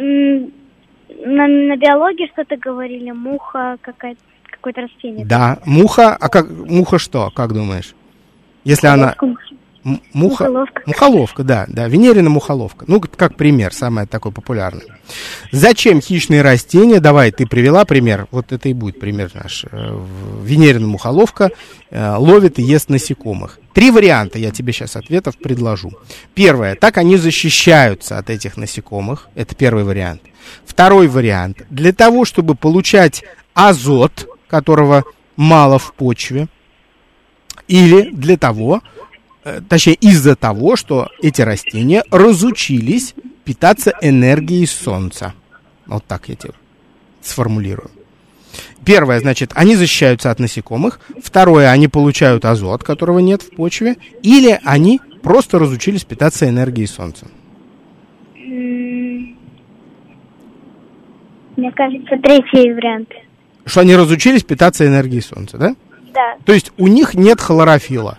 На, 0.00 1.46
на 1.46 1.76
биологии 1.76 2.28
что-то 2.32 2.56
говорили, 2.56 3.12
муха 3.12 3.76
какая-то, 3.80 4.20
какое-то 4.50 4.80
растение. 4.80 5.24
Да, 5.24 5.60
муха, 5.64 6.16
а 6.16 6.28
как, 6.28 6.50
муха 6.50 6.98
что, 6.98 7.30
как 7.30 7.52
думаешь? 7.52 7.94
Если 8.64 8.88
она... 8.88 9.14
М- 9.22 9.38
Муха... 9.86 10.44
Мухоловка. 10.44 10.82
Мухоловка, 10.84 11.42
да, 11.44 11.64
да, 11.68 11.86
венерина 11.86 12.28
мухоловка. 12.28 12.84
Ну, 12.88 13.00
как 13.00 13.36
пример, 13.36 13.72
самое 13.72 14.08
такое 14.08 14.32
популярное. 14.32 14.98
Зачем 15.52 16.00
хищные 16.00 16.42
растения, 16.42 16.98
давай, 16.98 17.30
ты 17.30 17.46
привела 17.46 17.84
пример, 17.84 18.26
вот 18.32 18.50
это 18.50 18.68
и 18.68 18.72
будет 18.72 18.98
пример 18.98 19.30
наш. 19.34 19.64
Э, 19.70 19.96
Венерина 20.42 20.88
мухоловка 20.88 21.52
э, 21.90 22.16
ловит 22.16 22.58
и 22.58 22.62
ест 22.62 22.88
насекомых. 22.88 23.60
Три 23.74 23.92
варианта 23.92 24.40
я 24.40 24.50
тебе 24.50 24.72
сейчас 24.72 24.96
ответов 24.96 25.38
предложу. 25.38 25.92
Первое, 26.34 26.74
так 26.74 26.98
они 26.98 27.16
защищаются 27.16 28.18
от 28.18 28.28
этих 28.28 28.56
насекомых, 28.56 29.28
это 29.36 29.54
первый 29.54 29.84
вариант. 29.84 30.22
Второй 30.64 31.06
вариант, 31.06 31.64
для 31.70 31.92
того, 31.92 32.24
чтобы 32.24 32.56
получать 32.56 33.22
азот, 33.54 34.28
которого 34.48 35.04
мало 35.36 35.78
в 35.78 35.94
почве, 35.94 36.48
или 37.68 38.10
для 38.10 38.36
того, 38.36 38.82
э, 38.82 38.95
точнее 39.68 39.94
из-за 39.94 40.36
того, 40.36 40.76
что 40.76 41.08
эти 41.22 41.42
растения 41.42 42.02
разучились 42.10 43.14
питаться 43.44 43.92
энергией 44.00 44.66
солнца. 44.66 45.34
Вот 45.86 46.04
так 46.04 46.28
я 46.28 46.34
тебе 46.36 46.52
сформулирую. 47.22 47.90
Первое, 48.84 49.20
значит, 49.20 49.50
они 49.54 49.76
защищаются 49.76 50.30
от 50.30 50.38
насекомых. 50.38 51.00
Второе, 51.22 51.70
они 51.70 51.88
получают 51.88 52.44
азот, 52.44 52.84
которого 52.84 53.18
нет 53.18 53.42
в 53.42 53.50
почве. 53.54 53.96
Или 54.22 54.60
они 54.64 55.00
просто 55.22 55.58
разучились 55.58 56.04
питаться 56.04 56.48
энергией 56.48 56.86
солнца. 56.86 57.26
Мне 61.56 61.72
кажется, 61.72 62.16
третий 62.22 62.72
вариант. 62.72 63.08
Что 63.64 63.80
они 63.80 63.96
разучились 63.96 64.44
питаться 64.44 64.86
энергией 64.86 65.22
солнца, 65.22 65.58
да? 65.58 65.74
Да, 66.14 66.36
То 66.44 66.52
есть 66.52 66.70
у 66.78 66.86
них 66.86 67.14
нет 67.14 67.40
хлорофила, 67.40 68.18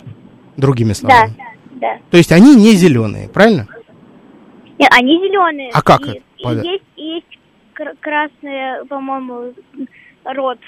другими 0.58 0.90
да, 0.90 0.94
словами. 0.94 1.36
да. 1.80 1.98
То 2.10 2.16
есть 2.18 2.32
они 2.32 2.54
не 2.54 2.72
зеленые, 2.72 3.28
правильно? 3.28 3.66
Нет, 4.78 4.90
они 4.92 5.12
зеленые. 5.18 5.70
А 5.72 5.80
как 5.82 6.02
И, 6.06 6.10
это? 6.44 6.60
и 6.60 6.68
есть, 6.68 6.84
есть 6.96 7.38
кр- 7.72 7.96
красные, 8.00 8.84
по-моему, 8.84 9.54
рот. 10.24 10.58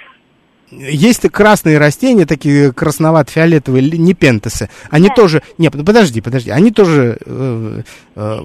Есть 0.73 1.29
красные 1.31 1.79
растения, 1.79 2.27
такие 2.27 2.73
красновато-фиолетовые, 2.73 3.81
ли- 3.83 3.99
непентесы. 3.99 4.71
Они 4.91 5.09
Да. 5.09 5.15
тоже... 5.15 5.43
Нет, 5.59 5.75
ну 5.75 5.85
подожди, 5.85 6.21
подожди. 6.21 6.51
Они 6.51 6.71
тоже... 6.71 7.19
э, 7.27 7.83
э, 8.15 8.39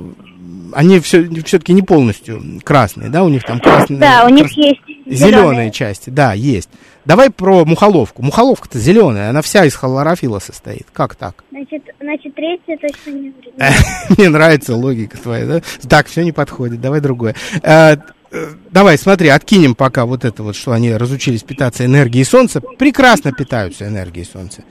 они 0.73 0.99
все, 0.99 1.29
все-таки 1.43 1.73
не 1.73 1.83
полностью 1.83 2.41
красные, 2.63 3.09
да? 3.09 3.23
У 3.23 3.29
них 3.29 3.43
там 3.43 3.59
красные... 3.59 3.99
Да, 3.99 4.25
у 4.25 4.29
них 4.29 4.47
крас- 4.47 4.57
есть 4.57 4.81
Зеленые 5.05 5.71
части, 5.71 6.09
да, 6.09 6.33
есть. 6.33 6.69
Давай 7.05 7.29
про 7.29 7.65
мухоловку. 7.65 8.23
Мухоловка-то 8.23 8.79
зеленая, 8.79 9.29
она 9.29 9.41
вся 9.41 9.65
из 9.65 9.75
хлорофила 9.75 10.39
состоит. 10.39 10.87
Как 10.91 11.15
так? 11.15 11.43
Значит, 11.51 11.83
значит, 11.99 12.35
третий 12.35 12.77
точно 12.77 13.11
не 13.11 13.31
вариант. 13.31 13.85
Мне 14.17 14.29
нравится 14.29 14.75
логика 14.75 15.17
твоя, 15.17 15.45
да? 15.45 15.61
Так, 15.87 16.07
все 16.07 16.23
не 16.23 16.31
подходит, 16.31 16.81
давай 16.81 17.01
другое. 17.01 17.35
Э, 17.61 17.97
э, 18.31 18.47
Давай, 18.71 18.97
смотри, 18.97 19.29
откинем 19.29 19.75
пока 19.75 20.05
вот 20.05 20.25
это 20.25 20.41
вот, 20.43 20.55
что 20.55 20.71
они 20.71 20.93
разучились 20.93 21.43
питаться 21.43 21.85
энергией 21.85 22.25
солнца. 22.25 22.59
Прекрасно 22.59 23.31
питаются 23.31 23.87
энергией 23.87 24.25
солнца. 24.25 24.63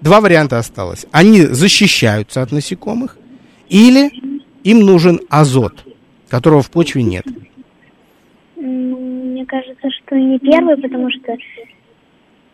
Два 0.00 0.20
варианта 0.20 0.58
осталось. 0.58 1.06
Они 1.12 1.42
защищаются 1.42 2.42
от 2.42 2.50
насекомых, 2.50 3.16
или 3.68 4.10
им 4.64 4.80
нужен 4.80 5.20
азот, 5.28 5.84
которого 6.28 6.62
в 6.62 6.70
почве 6.70 7.02
нет. 7.02 7.24
Мне 8.56 9.46
кажется, 9.46 9.88
что 9.90 10.16
не 10.16 10.38
первый, 10.38 10.76
потому 10.76 11.10
что 11.10 11.36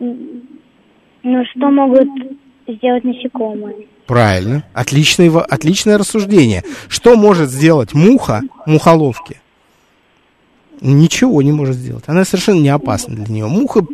ну 0.01 1.45
что 1.53 1.71
могут 1.71 2.09
сделать 2.67 3.05
насекомые? 3.05 3.87
Правильно. 4.07 4.65
Отличное, 4.73 5.31
отличное 5.39 5.99
рассуждение. 5.99 6.65
Что 6.89 7.17
может 7.17 7.51
сделать 7.51 7.95
муха 7.95 8.43
мухоловки? 8.67 9.41
Ничего 10.81 11.43
не 11.43 11.53
может 11.53 11.77
сделать. 11.77 12.05
Она 12.07 12.25
совершенно 12.25 12.61
не 12.61 12.71
опасна 12.71 13.15
для 13.15 13.33
нее. 13.33 13.47
Муха 13.47 13.87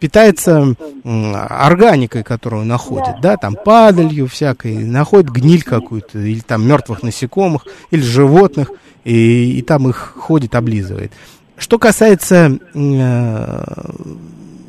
питается 0.00 0.74
органикой, 1.04 2.22
которую 2.24 2.64
находит, 2.64 3.20
да, 3.20 3.36
там 3.36 3.56
падалью 3.62 4.26
всякой, 4.26 4.78
находит 4.78 5.30
гниль 5.30 5.62
какую-то, 5.62 6.18
или 6.18 6.40
там 6.40 6.66
мертвых 6.66 7.02
насекомых, 7.02 7.66
или 7.90 8.00
животных, 8.00 8.72
и, 9.04 9.58
и 9.58 9.62
там 9.62 9.88
их 9.88 10.14
ходит, 10.16 10.54
облизывает. 10.54 11.12
Что 11.58 11.78
касается 11.78 12.58
э, 12.74 13.64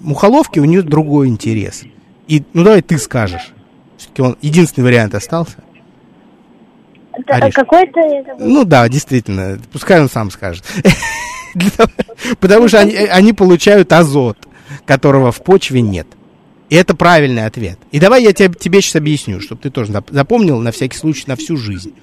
мухоловки, 0.01 0.59
у 0.59 0.65
нее 0.65 0.81
другой 0.81 1.27
интерес. 1.27 1.83
И, 2.27 2.43
ну 2.53 2.63
давай 2.63 2.81
ты 2.81 2.97
скажешь. 2.97 3.51
Все-таки 3.97 4.21
он 4.21 4.37
единственный 4.41 4.85
вариант 4.85 5.15
остался. 5.15 5.57
Какой-то 7.27 8.01
Ну 8.39 8.63
да, 8.63 8.87
действительно, 8.87 9.59
пускай 9.71 10.01
он 10.01 10.09
сам 10.09 10.31
скажет. 10.31 10.63
Потому 12.39 12.67
что 12.67 12.79
они, 12.79 12.95
они 12.95 13.33
получают 13.33 13.91
азот, 13.91 14.37
которого 14.85 15.31
в 15.31 15.43
почве 15.43 15.81
нет. 15.81 16.07
И 16.69 16.75
это 16.75 16.95
правильный 16.95 17.45
ответ. 17.45 17.77
И 17.91 17.99
давай 17.99 18.23
я 18.23 18.31
тебе, 18.31 18.53
тебе 18.57 18.81
сейчас 18.81 18.95
объясню, 18.95 19.41
чтобы 19.41 19.61
ты 19.61 19.69
тоже 19.69 19.91
зап- 19.91 20.07
запомнил 20.09 20.57
на 20.59 20.71
всякий 20.71 20.97
случай 20.97 21.25
на 21.27 21.35
всю 21.35 21.57
жизнь, 21.57 21.93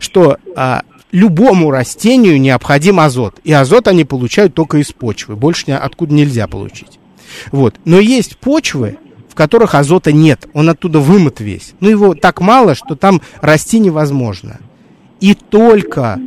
что 0.00 0.38
а, 0.56 0.82
любому 1.12 1.70
растению 1.70 2.40
необходим 2.40 2.98
азот. 2.98 3.38
И 3.44 3.52
азот 3.52 3.86
они 3.86 4.04
получают 4.04 4.52
только 4.52 4.78
из 4.78 4.92
почвы. 4.92 5.36
Больше 5.36 5.70
откуда 5.70 6.12
нельзя 6.12 6.48
получить. 6.48 6.98
Вот. 7.52 7.76
Но 7.84 7.98
есть 7.98 8.36
почвы, 8.38 8.98
в 9.28 9.34
которых 9.34 9.74
азота 9.74 10.12
нет. 10.12 10.48
Он 10.54 10.68
оттуда 10.68 10.98
вымыт 10.98 11.40
весь. 11.40 11.74
Ну, 11.80 11.88
его 11.88 12.14
так 12.14 12.40
мало, 12.40 12.74
что 12.74 12.94
там 12.94 13.20
расти 13.40 13.78
невозможно. 13.78 14.60
И 15.20 15.34
только 15.34 16.18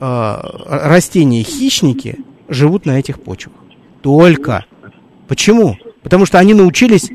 э, 0.00 0.36
растения-хищники 0.66 2.18
живут 2.48 2.86
на 2.86 2.98
этих 2.98 3.20
почвах. 3.20 3.56
Только. 4.02 4.64
Почему? 5.26 5.76
Потому 6.02 6.26
что 6.26 6.38
они 6.38 6.54
научились 6.54 7.10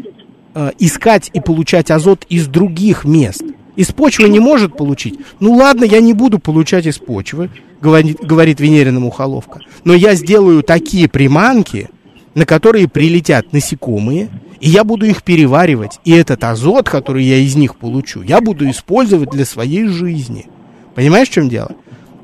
э, 0.54 0.72
искать 0.80 1.32
и 1.34 1.40
получать 1.40 1.92
азот 1.92 2.26
из 2.30 2.48
других 2.48 3.06
мест. 3.06 3.44
Из 3.76 3.92
почвы 3.92 4.30
не 4.30 4.40
может 4.40 4.78
получить. 4.78 5.20
Ну 5.40 5.54
ладно, 5.54 5.84
я 5.84 6.00
не 6.00 6.14
буду 6.14 6.38
получать 6.38 6.86
из 6.86 7.00
почвы, 7.00 7.50
говорит, 7.82 8.20
говорит 8.22 8.60
Венерина 8.60 9.00
мухоловка. 9.00 9.62
Но 9.84 9.94
я 9.94 10.14
сделаю 10.14 10.62
такие 10.62 11.10
приманки, 11.10 11.90
на 12.36 12.46
которые 12.46 12.88
прилетят 12.88 13.54
насекомые, 13.54 14.30
и 14.60 14.70
я 14.70 14.84
буду 14.84 15.06
их 15.06 15.24
переваривать. 15.24 16.00
И 16.06 16.12
этот 16.12 16.44
азот, 16.44 16.90
который 16.90 17.24
я 17.24 17.38
из 17.38 17.56
них 17.56 17.76
получу, 17.76 18.22
я 18.22 18.42
буду 18.42 18.70
использовать 18.70 19.30
для 19.30 19.46
своей 19.46 19.88
жизни. 19.88 20.48
Понимаешь, 20.96 21.30
в 21.30 21.34
чем 21.34 21.50
дело? 21.50 21.72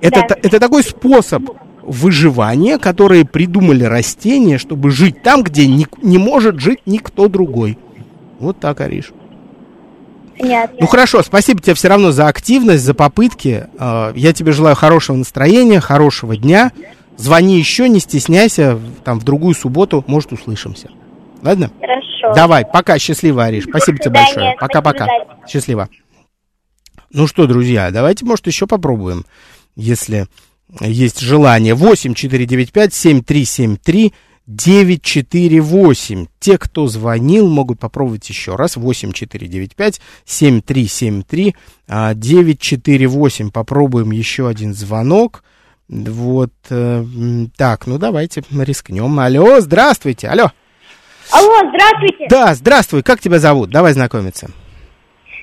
Это, 0.01 0.25
Да. 0.29 0.35
это 0.41 0.59
такой 0.59 0.83
способ 0.83 1.43
выживания, 1.83 2.77
которые 2.77 3.25
придумали 3.25 3.83
растения, 3.83 4.57
чтобы 4.57 4.91
жить 4.91 5.21
там, 5.23 5.43
где 5.43 5.67
не, 5.67 5.87
не 6.01 6.17
может 6.17 6.59
жить 6.59 6.79
никто 6.85 7.27
другой. 7.27 7.77
Вот 8.39 8.59
так, 8.59 8.79
Ариш. 8.81 9.11
Понятно. 10.39 10.77
Ну 10.79 10.87
хорошо, 10.87 11.21
спасибо 11.23 11.61
тебе 11.61 11.73
все 11.73 11.89
равно 11.89 12.11
за 12.11 12.27
активность, 12.27 12.83
за 12.83 12.93
попытки. 12.93 13.65
Э, 13.77 14.13
Я 14.15 14.31
тебе 14.31 14.53
желаю 14.53 14.75
хорошего 14.75 15.17
настроения, 15.17 15.81
хорошего 15.81 16.37
дня. 16.37 16.71
Звони 17.19 17.59
еще, 17.59 17.89
не 17.89 17.99
стесняйся. 17.99 18.79
Там 19.03 19.19
в 19.19 19.25
другую 19.25 19.53
субботу, 19.53 20.05
может, 20.07 20.31
услышимся. 20.31 20.89
Ладно? 21.41 21.69
Хорошо. 21.81 22.33
Давай, 22.33 22.65
пока, 22.65 22.97
счастливо, 22.97 23.43
Ариш. 23.43 23.65
Спасибо 23.65 23.97
тебе 23.97 24.11
большое. 24.11 24.55
Пока-пока. 24.57 25.05
Счастливо. 25.45 25.89
Ну 27.11 27.27
что, 27.27 27.45
друзья, 27.45 27.91
давайте, 27.91 28.23
может, 28.23 28.47
еще 28.47 28.67
попробуем, 28.67 29.25
если 29.75 30.27
есть 30.79 31.19
желание. 31.19 31.73
8 31.73 32.13
495 32.13 32.93
7373 32.93 34.13
948. 34.47 36.25
Те, 36.39 36.57
кто 36.57 36.87
звонил, 36.87 37.49
могут 37.49 37.79
попробовать 37.79 38.29
еще 38.29 38.55
раз. 38.55 38.77
8 38.77 39.11
495 39.11 39.99
7373 40.23 41.55
а, 41.89 42.13
948. 42.13 43.51
Попробуем 43.51 44.11
еще 44.11 44.47
один 44.47 44.73
звонок. 44.73 45.43
Вот, 45.89 46.51
э, 46.69 47.03
так, 47.57 47.87
ну 47.87 47.97
давайте 47.97 48.43
рискнем. 48.51 49.19
Алло, 49.19 49.59
здравствуйте, 49.59 50.27
алло. 50.27 50.51
Алло, 51.31 51.57
здравствуйте. 51.69 52.27
Да, 52.29 52.53
здравствуй, 52.53 53.01
как 53.01 53.19
тебя 53.19 53.39
зовут? 53.39 53.71
Давай 53.71 53.93
знакомиться. 53.93 54.49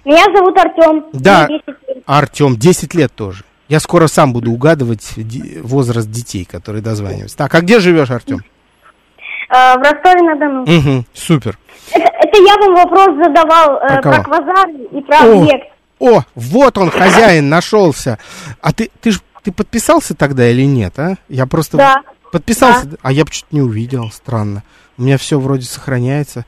Меня 0.04 0.24
зовут 0.34 0.56
Артем. 0.56 1.04
Да. 1.12 1.46
Мне 1.48 1.58
10 1.58 1.66
лет. 1.88 2.02
Артем, 2.06 2.56
10 2.56 2.94
лет 2.94 3.12
тоже. 3.12 3.42
Я 3.68 3.80
скоро 3.80 4.06
сам 4.06 4.32
буду 4.32 4.52
угадывать 4.52 5.14
возраст 5.62 6.08
детей, 6.08 6.44
которые 6.44 6.80
дозваниваются. 6.80 7.36
Так, 7.36 7.52
а 7.56 7.60
где 7.60 7.80
живешь, 7.80 8.10
Артем? 8.10 8.44
Э, 9.48 9.76
в 9.76 9.82
Ростове-на-Дону. 9.82 10.62
Угу, 10.62 11.04
супер. 11.12 11.58
Это, 11.90 12.04
это 12.04 12.38
я 12.40 12.56
вам 12.56 12.74
вопрос 12.76 13.16
задавал 13.16 13.78
э, 13.78 13.88
Про 13.88 14.02
кого? 14.02 14.14
про 14.14 14.22
квазар 14.22 14.68
и 14.68 15.00
про 15.02 15.16
О. 15.18 15.42
объект. 15.42 15.72
О, 15.98 16.22
вот 16.34 16.78
он, 16.78 16.90
хозяин, 16.90 17.48
нашелся. 17.48 18.18
А 18.60 18.72
ты, 18.72 18.90
ты 19.00 19.10
ж 19.12 19.20
ты 19.46 19.52
подписался 19.52 20.16
тогда 20.16 20.50
или 20.50 20.62
нет, 20.62 20.98
а? 20.98 21.18
Я 21.28 21.46
просто 21.46 21.76
Да. 21.76 22.02
подписался, 22.32 22.88
а 23.00 23.12
я 23.12 23.24
почему-то 23.24 23.54
не 23.54 23.62
увидел, 23.62 24.10
странно. 24.10 24.64
У 24.98 25.02
меня 25.02 25.18
все 25.18 25.38
вроде 25.38 25.66
сохраняется. 25.66 26.44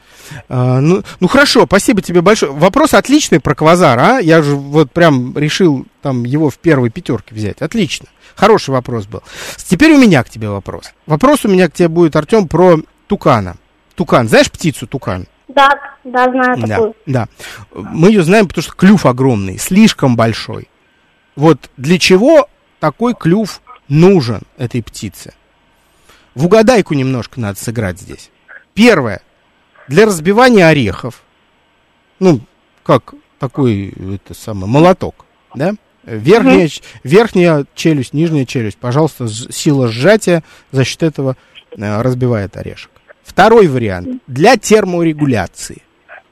А, 0.48 0.80
ну, 0.80 1.04
ну 1.20 1.28
хорошо, 1.28 1.64
спасибо 1.66 2.02
тебе 2.02 2.22
большое. 2.22 2.50
Вопрос 2.50 2.94
отличный 2.94 3.38
про 3.38 3.54
квазар, 3.54 3.96
а? 4.00 4.18
Я 4.18 4.42
же 4.42 4.56
вот 4.56 4.90
прям 4.90 5.38
решил 5.38 5.86
там 6.02 6.24
его 6.24 6.50
в 6.50 6.58
первой 6.58 6.90
пятерке 6.90 7.36
взять. 7.36 7.62
Отлично. 7.62 8.08
Хороший 8.34 8.70
вопрос 8.70 9.06
был. 9.06 9.22
Теперь 9.58 9.92
у 9.92 9.98
меня 10.00 10.24
к 10.24 10.28
тебе 10.30 10.48
вопрос. 10.48 10.90
Вопрос 11.06 11.44
у 11.44 11.48
меня 11.48 11.68
к 11.68 11.74
тебе 11.74 11.86
будет, 11.86 12.16
Артем, 12.16 12.48
про 12.48 12.78
тукана. 13.06 13.58
Тукан. 13.94 14.26
Знаешь 14.28 14.50
птицу 14.50 14.88
тукан? 14.88 15.28
Да, 15.46 15.68
да, 16.02 16.24
знаю 16.32 16.60
такую. 16.66 16.94
Да, 17.06 17.28
да. 17.72 17.80
Мы 17.80 18.08
ее 18.08 18.24
знаем, 18.24 18.48
потому 18.48 18.64
что 18.64 18.72
клюв 18.72 19.06
огромный, 19.06 19.56
слишком 19.56 20.16
большой. 20.16 20.68
Вот 21.36 21.70
для 21.76 22.00
чего 22.00 22.48
такой 22.80 23.14
клюв 23.14 23.60
нужен 23.88 24.42
этой 24.56 24.82
птице? 24.82 25.34
В 26.34 26.46
угадайку 26.46 26.94
немножко 26.94 27.40
надо 27.40 27.58
сыграть 27.58 28.00
здесь. 28.00 28.30
Первое. 28.74 29.22
Для 29.88 30.06
разбивания 30.06 30.66
орехов. 30.68 31.22
Ну, 32.20 32.40
как 32.84 33.14
такой, 33.38 33.92
это 34.14 34.34
самый, 34.34 34.66
молоток, 34.66 35.24
да? 35.54 35.74
Верхняя, 36.04 36.66
угу. 36.66 36.72
верхняя 37.04 37.66
челюсть, 37.74 38.14
нижняя 38.14 38.46
челюсть, 38.46 38.78
пожалуйста, 38.78 39.28
сила 39.28 39.88
сжатия 39.88 40.42
за 40.70 40.84
счет 40.84 41.02
этого 41.02 41.36
э, 41.76 42.00
разбивает 42.00 42.56
орешек. 42.56 42.90
Второй 43.22 43.66
вариант. 43.66 44.22
Для 44.26 44.56
терморегуляции. 44.56 45.82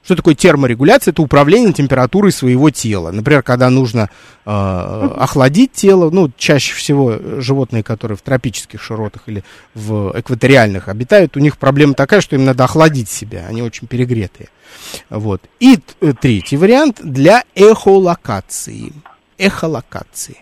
Что 0.07 0.15
такое 0.15 0.37
терморегуляция? 0.37 1.11
Это 1.11 1.21
управление 1.21 1.73
температурой 1.73 2.31
своего 2.31 2.71
тела. 2.71 3.11
Например, 3.11 3.43
когда 3.43 3.71
нужно 3.71 4.09
э, 4.45 4.49
охладить 4.49 5.73
тело, 5.73 6.11
ну, 6.11 6.31
чаще 6.37 6.75
всего 6.75 7.19
животные, 7.41 7.83
которые 7.83 8.17
в 8.17 8.23
тропических 8.23 8.81
широтах 8.81 9.23
или 9.27 9.43
в 9.75 10.13
экваториальных 10.17 10.87
обитают, 10.87 11.37
у 11.37 11.41
них 11.41 11.59
проблема 11.59 11.95
такая, 11.95 12.21
что 12.21 12.37
им 12.37 12.45
надо 12.45 12.63
охладить 12.63 13.09
себя, 13.09 13.47
они 13.49 13.63
очень 13.63 13.89
перегретые. 13.89 14.49
Вот. 15.11 15.43
И 15.59 15.81
э, 16.01 16.13
третий 16.13 16.57
вариант 16.57 17.01
для 17.03 17.43
эхолокации. 17.57 18.93
Эхолокации. 19.39 20.37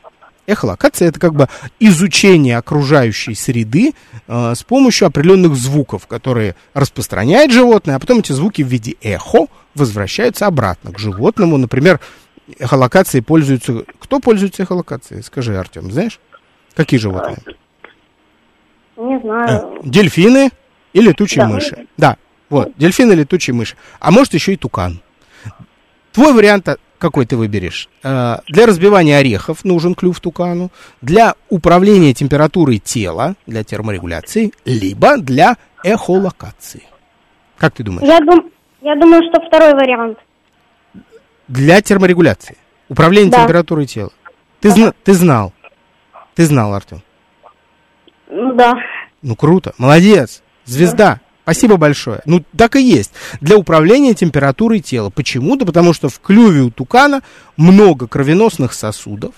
Эхолокация 0.47 1.09
это 1.09 1.19
как 1.19 1.35
бы 1.35 1.49
изучение 1.81 2.59
окружающей 2.59 3.35
среды 3.35 3.95
э, 4.27 4.55
с 4.55 4.63
помощью 4.63 5.07
определенных 5.07 5.55
звуков, 5.55 6.07
которые 6.07 6.55
распространяет 6.75 7.51
животное, 7.51 7.97
а 7.97 7.99
потом 7.99 8.19
эти 8.19 8.33
звуки 8.33 8.63
в 8.63 8.67
виде 8.67 8.97
эхо 9.01 9.47
возвращаются 9.75 10.47
обратно 10.47 10.93
к 10.93 10.99
животному. 10.99 11.57
Например, 11.57 11.99
эхолокацией 12.59 13.25
пользуются... 13.25 13.85
Кто 13.99 14.21
пользуется 14.21 14.63
эхолокацией? 14.63 15.23
Скажи, 15.23 15.57
Артем, 15.57 15.91
знаешь? 15.91 16.21
Какие 16.75 17.01
животные? 17.01 17.39
Не 18.97 19.19
знаю. 19.21 19.49
Э, 19.49 19.81
дельфины 19.83 20.51
и 20.93 21.01
летучие 21.01 21.45
да. 21.45 21.51
мыши. 21.51 21.87
Да, 21.97 22.17
вот, 22.51 22.73
дельфины 22.77 23.13
и 23.13 23.17
летучие 23.17 23.55
мыши. 23.55 23.77
А 23.99 24.11
может 24.11 24.35
еще 24.35 24.53
и 24.53 24.57
тукан. 24.57 25.01
Твой 26.13 26.33
вариант 26.33 26.69
какой 26.99 27.27
ты 27.27 27.37
выберешь? 27.37 27.89
Э, 28.03 28.39
для 28.47 28.67
разбивания 28.67 29.19
орехов 29.19 29.65
нужен 29.65 29.95
клюв 29.95 30.21
тукану, 30.21 30.71
для 31.03 31.35
управления 31.49 32.15
температурой 32.15 32.79
тела, 32.79 33.35
для 33.47 33.65
терморегуляции, 33.65 34.53
либо 34.65 35.17
для 35.19 35.57
эхолокации. 35.83 36.85
Как 37.57 37.75
ты 37.75 37.83
думаешь? 37.83 38.09
Я, 38.09 38.21
дум, 38.21 38.51
я 38.83 38.97
думаю, 38.97 39.23
что 39.29 39.41
второй 39.47 39.75
вариант. 39.75 40.19
Для 41.49 41.81
терморегуляции. 41.83 42.57
Управление 42.89 43.31
да. 43.31 43.43
температурой 43.43 43.87
тела. 43.87 44.11
Ты, 44.61 44.69
да. 44.69 44.75
зна, 44.75 44.93
ты 45.05 45.13
знал. 45.13 45.53
Ты 46.35 46.45
знал, 46.47 46.75
Артем. 46.75 47.03
Ну 48.29 48.55
да. 48.55 48.75
Ну 49.23 49.37
круто. 49.37 49.73
Молодец. 49.79 50.43
Звезда. 50.65 51.21
Спасибо 51.45 51.77
большое. 51.77 52.23
Ну, 52.25 52.43
так 52.57 52.75
и 52.75 52.83
есть. 52.83 53.13
Для 53.43 53.59
управления 53.59 54.15
температурой 54.15 54.81
тела. 54.81 55.11
Почему? 55.11 55.57
Да 55.57 55.67
потому 55.67 55.93
что 55.93 56.09
в 56.09 56.19
клюве 56.21 56.63
у 56.63 56.71
тукана 56.71 57.21
много 57.59 58.07
кровеносных 58.07 58.73
сосудов. 58.73 59.35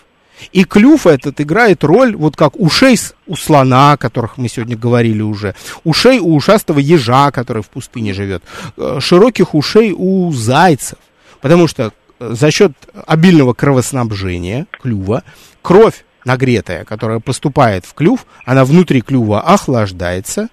И 0.53 0.65
клюв 0.65 1.07
этот 1.07 1.41
играет 1.41 1.83
роль, 1.83 2.15
вот 2.15 2.37
как 2.37 2.61
ушей 2.61 2.97
у 3.27 3.35
слона, 3.35 3.93
о 3.93 3.97
которых 3.97 4.37
мы 4.37 4.49
сегодня 4.49 4.77
говорили 4.77 5.23
уже, 5.23 5.55
ушей 5.83 6.21
у 6.21 6.35
ушастого 6.35 6.79
ежа, 6.79 7.31
который 7.33 7.63
в 7.63 7.71
пустыне 7.71 8.13
живет, 8.13 8.45
э, 8.77 8.99
широких 9.01 9.55
ушей 9.55 9.93
у 9.97 10.31
зайцев. 10.33 10.99
Потому 11.41 11.67
что 11.67 11.93
э, 12.21 12.35
за 12.35 12.51
счет 12.51 12.73
обильного 13.07 13.55
кровоснабжения 13.55 14.67
клюва 14.71 15.25
кровь 15.63 16.05
нагретая, 16.25 16.85
которая 16.85 17.19
поступает 17.19 17.85
в 17.85 17.95
клюв, 17.95 18.27
она 18.45 18.65
внутри 18.65 19.01
клюва 19.01 19.41
охлаждается 19.41 20.51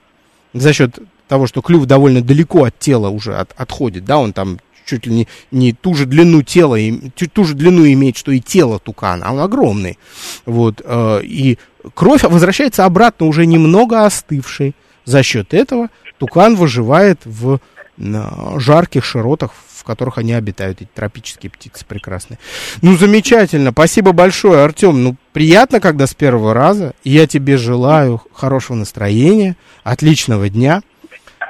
за 0.54 0.72
счет 0.72 0.98
того, 1.34 1.48
что 1.48 1.64
клюв 1.64 1.88
довольно 1.88 2.22
далеко 2.22 2.66
от 2.66 2.78
тела 2.78 3.10
уже 3.10 3.36
от, 3.36 3.54
отходит, 3.58 4.06
да, 4.06 4.20
он 4.20 4.34
там 4.34 4.60
чуть 4.86 5.08
ли 5.08 5.14
не, 5.16 5.28
не 5.50 5.74
ту 5.74 5.96
же 5.96 6.06
длину 6.06 6.44
тела, 6.44 6.76
и, 6.76 7.10
ту 7.10 7.44
же 7.44 7.56
длину 7.56 7.88
имеет, 7.88 8.18
что 8.18 8.32
и 8.32 8.40
тело 8.40 8.78
тукана, 8.78 9.26
а 9.26 9.34
он 9.34 9.40
огромный, 9.40 9.98
вот, 10.46 10.84
э, 10.86 11.22
и 11.24 11.58
кровь 11.96 12.22
возвращается 12.22 12.86
обратно 12.86 13.26
уже 13.26 13.48
немного 13.48 14.06
остывшей, 14.06 14.76
за 15.06 15.24
счет 15.24 15.56
этого 15.56 15.90
тукан 16.20 16.56
выживает 16.56 17.22
в 17.26 17.60
на 17.98 18.60
жарких 18.60 19.04
широтах, 19.04 19.52
в 19.68 19.84
которых 19.84 20.18
они 20.18 20.34
обитают, 20.34 20.82
эти 20.82 20.90
тропические 20.94 21.52
птицы 21.52 21.86
прекрасные. 21.86 22.40
Ну, 22.82 22.96
замечательно, 22.98 23.72
спасибо 23.72 24.14
большое, 24.14 24.64
Артем. 24.64 25.04
Ну, 25.04 25.16
приятно, 25.32 25.80
когда 25.80 26.08
с 26.08 26.14
первого 26.14 26.54
раза. 26.54 26.94
Я 27.04 27.28
тебе 27.28 27.58
желаю 27.58 28.22
хорошего 28.34 28.78
настроения, 28.78 29.58
отличного 29.84 30.50
дня. 30.50 30.82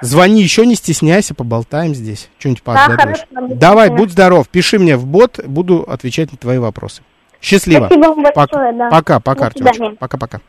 Звони 0.04 0.42
еще, 0.42 0.66
не 0.66 0.76
стесняйся, 0.76 1.34
поболтаем 1.34 1.96
здесь. 1.96 2.30
Что-нибудь 2.38 2.64
поотгадываешь. 2.64 3.20
Да, 3.32 3.56
Давай, 3.56 3.90
будь 3.90 4.12
здоров, 4.12 4.50
пиши 4.50 4.78
мне 4.78 4.98
в 4.98 5.06
бот, 5.06 5.40
буду 5.46 5.84
отвечать 5.84 6.32
на 6.32 6.38
твои 6.38 6.58
вопросы. 6.58 7.04
Счастливо. 7.42 7.86
Спасибо 7.86 8.08
вам 8.08 8.24
большое, 8.24 8.34
пока, 8.34 8.72
да. 8.74 8.90
Пока, 8.90 9.20
пока, 9.20 9.46
Артем. 9.48 9.96
Пока-пока. 9.98 10.42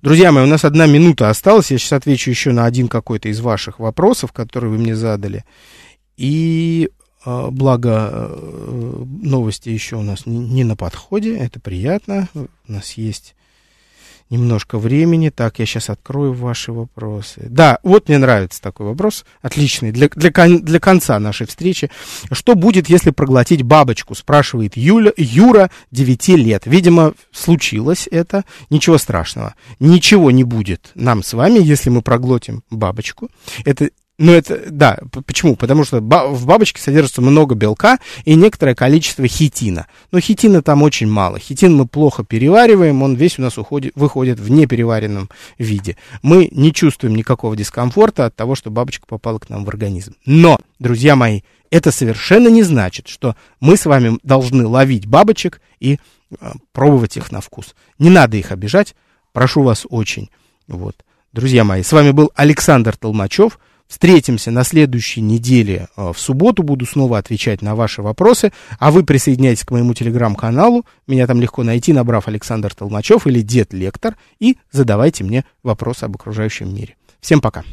Друзья 0.00 0.32
мои, 0.32 0.44
у 0.44 0.46
нас 0.46 0.64
одна 0.64 0.86
минута 0.86 1.28
осталась. 1.28 1.70
Я 1.70 1.78
сейчас 1.78 1.92
отвечу 1.92 2.30
еще 2.30 2.52
на 2.52 2.64
один 2.64 2.88
какой-то 2.88 3.28
из 3.28 3.40
ваших 3.40 3.78
вопросов, 3.78 4.32
которые 4.32 4.70
вы 4.70 4.78
мне 4.78 4.96
задали. 4.96 5.44
И 6.16 6.90
э, 7.24 7.48
благо 7.50 8.08
э, 8.12 9.04
новости 9.22 9.68
еще 9.68 9.96
у 9.96 10.02
нас 10.02 10.24
не, 10.24 10.38
не 10.38 10.64
на 10.64 10.74
подходе. 10.74 11.36
Это 11.36 11.60
приятно. 11.60 12.28
У 12.34 12.72
нас 12.72 12.92
есть 12.94 13.34
немножко 14.30 14.78
времени. 14.78 15.30
Так, 15.30 15.58
я 15.58 15.66
сейчас 15.66 15.90
открою 15.90 16.32
ваши 16.32 16.72
вопросы. 16.72 17.46
Да, 17.48 17.78
вот 17.82 18.08
мне 18.08 18.18
нравится 18.18 18.60
такой 18.60 18.86
вопрос. 18.86 19.24
Отличный. 19.40 19.92
Для, 19.92 20.08
для, 20.08 20.30
для 20.30 20.80
конца 20.80 21.18
нашей 21.18 21.46
встречи. 21.46 21.90
Что 22.30 22.54
будет, 22.54 22.88
если 22.88 23.10
проглотить 23.10 23.62
бабочку? 23.62 24.14
Спрашивает 24.14 24.76
Юля, 24.76 25.12
Юра, 25.16 25.70
9 25.90 26.28
лет. 26.28 26.62
Видимо, 26.66 27.14
случилось 27.32 28.08
это. 28.10 28.44
Ничего 28.70 28.98
страшного. 28.98 29.54
Ничего 29.80 30.30
не 30.30 30.44
будет 30.44 30.90
нам 30.94 31.22
с 31.22 31.32
вами, 31.32 31.58
если 31.58 31.90
мы 31.90 32.02
проглотим 32.02 32.62
бабочку. 32.70 33.28
Это 33.64 33.90
ну, 34.22 34.32
это, 34.34 34.70
да, 34.70 35.00
почему? 35.26 35.56
Потому 35.56 35.82
что 35.82 35.98
в 35.98 36.46
бабочке 36.46 36.80
содержится 36.80 37.20
много 37.20 37.56
белка 37.56 37.98
и 38.24 38.36
некоторое 38.36 38.76
количество 38.76 39.26
хитина. 39.26 39.88
Но 40.12 40.20
хитина 40.20 40.62
там 40.62 40.84
очень 40.84 41.08
мало. 41.08 41.40
Хитин 41.40 41.74
мы 41.74 41.88
плохо 41.88 42.22
перевариваем, 42.22 43.02
он 43.02 43.16
весь 43.16 43.40
у 43.40 43.42
нас 43.42 43.58
уходит, 43.58 43.92
выходит 43.96 44.38
в 44.38 44.48
непереваренном 44.48 45.28
виде. 45.58 45.96
Мы 46.22 46.48
не 46.52 46.72
чувствуем 46.72 47.16
никакого 47.16 47.56
дискомфорта 47.56 48.26
от 48.26 48.36
того, 48.36 48.54
что 48.54 48.70
бабочка 48.70 49.06
попала 49.08 49.40
к 49.40 49.50
нам 49.50 49.64
в 49.64 49.68
организм. 49.68 50.14
Но, 50.24 50.60
друзья 50.78 51.16
мои, 51.16 51.40
это 51.72 51.90
совершенно 51.90 52.46
не 52.46 52.62
значит, 52.62 53.08
что 53.08 53.34
мы 53.58 53.76
с 53.76 53.86
вами 53.86 54.20
должны 54.22 54.64
ловить 54.64 55.06
бабочек 55.06 55.60
и 55.80 55.98
э, 56.40 56.52
пробовать 56.72 57.16
их 57.16 57.32
на 57.32 57.40
вкус. 57.40 57.74
Не 57.98 58.10
надо 58.10 58.36
их 58.36 58.52
обижать, 58.52 58.94
прошу 59.32 59.64
вас 59.64 59.84
очень. 59.90 60.30
Вот. 60.68 60.94
Друзья 61.32 61.64
мои, 61.64 61.82
с 61.82 61.90
вами 61.90 62.12
был 62.12 62.30
Александр 62.36 62.96
Толмачев. 62.96 63.58
Встретимся 63.88 64.50
на 64.50 64.64
следующей 64.64 65.20
неделе 65.20 65.88
э, 65.96 66.12
в 66.12 66.18
субботу. 66.18 66.62
Буду 66.62 66.86
снова 66.86 67.18
отвечать 67.18 67.62
на 67.62 67.74
ваши 67.74 68.02
вопросы. 68.02 68.52
А 68.78 68.90
вы 68.90 69.04
присоединяйтесь 69.04 69.64
к 69.64 69.70
моему 69.70 69.94
телеграм-каналу. 69.94 70.86
Меня 71.06 71.26
там 71.26 71.40
легко 71.40 71.62
найти, 71.62 71.92
набрав 71.92 72.28
Александр 72.28 72.74
Толмачев 72.74 73.26
или 73.26 73.40
Дед 73.42 73.72
Лектор. 73.72 74.16
И 74.38 74.56
задавайте 74.70 75.24
мне 75.24 75.44
вопросы 75.62 76.04
об 76.04 76.16
окружающем 76.16 76.74
мире. 76.74 76.96
Всем 77.20 77.40
пока. 77.40 77.64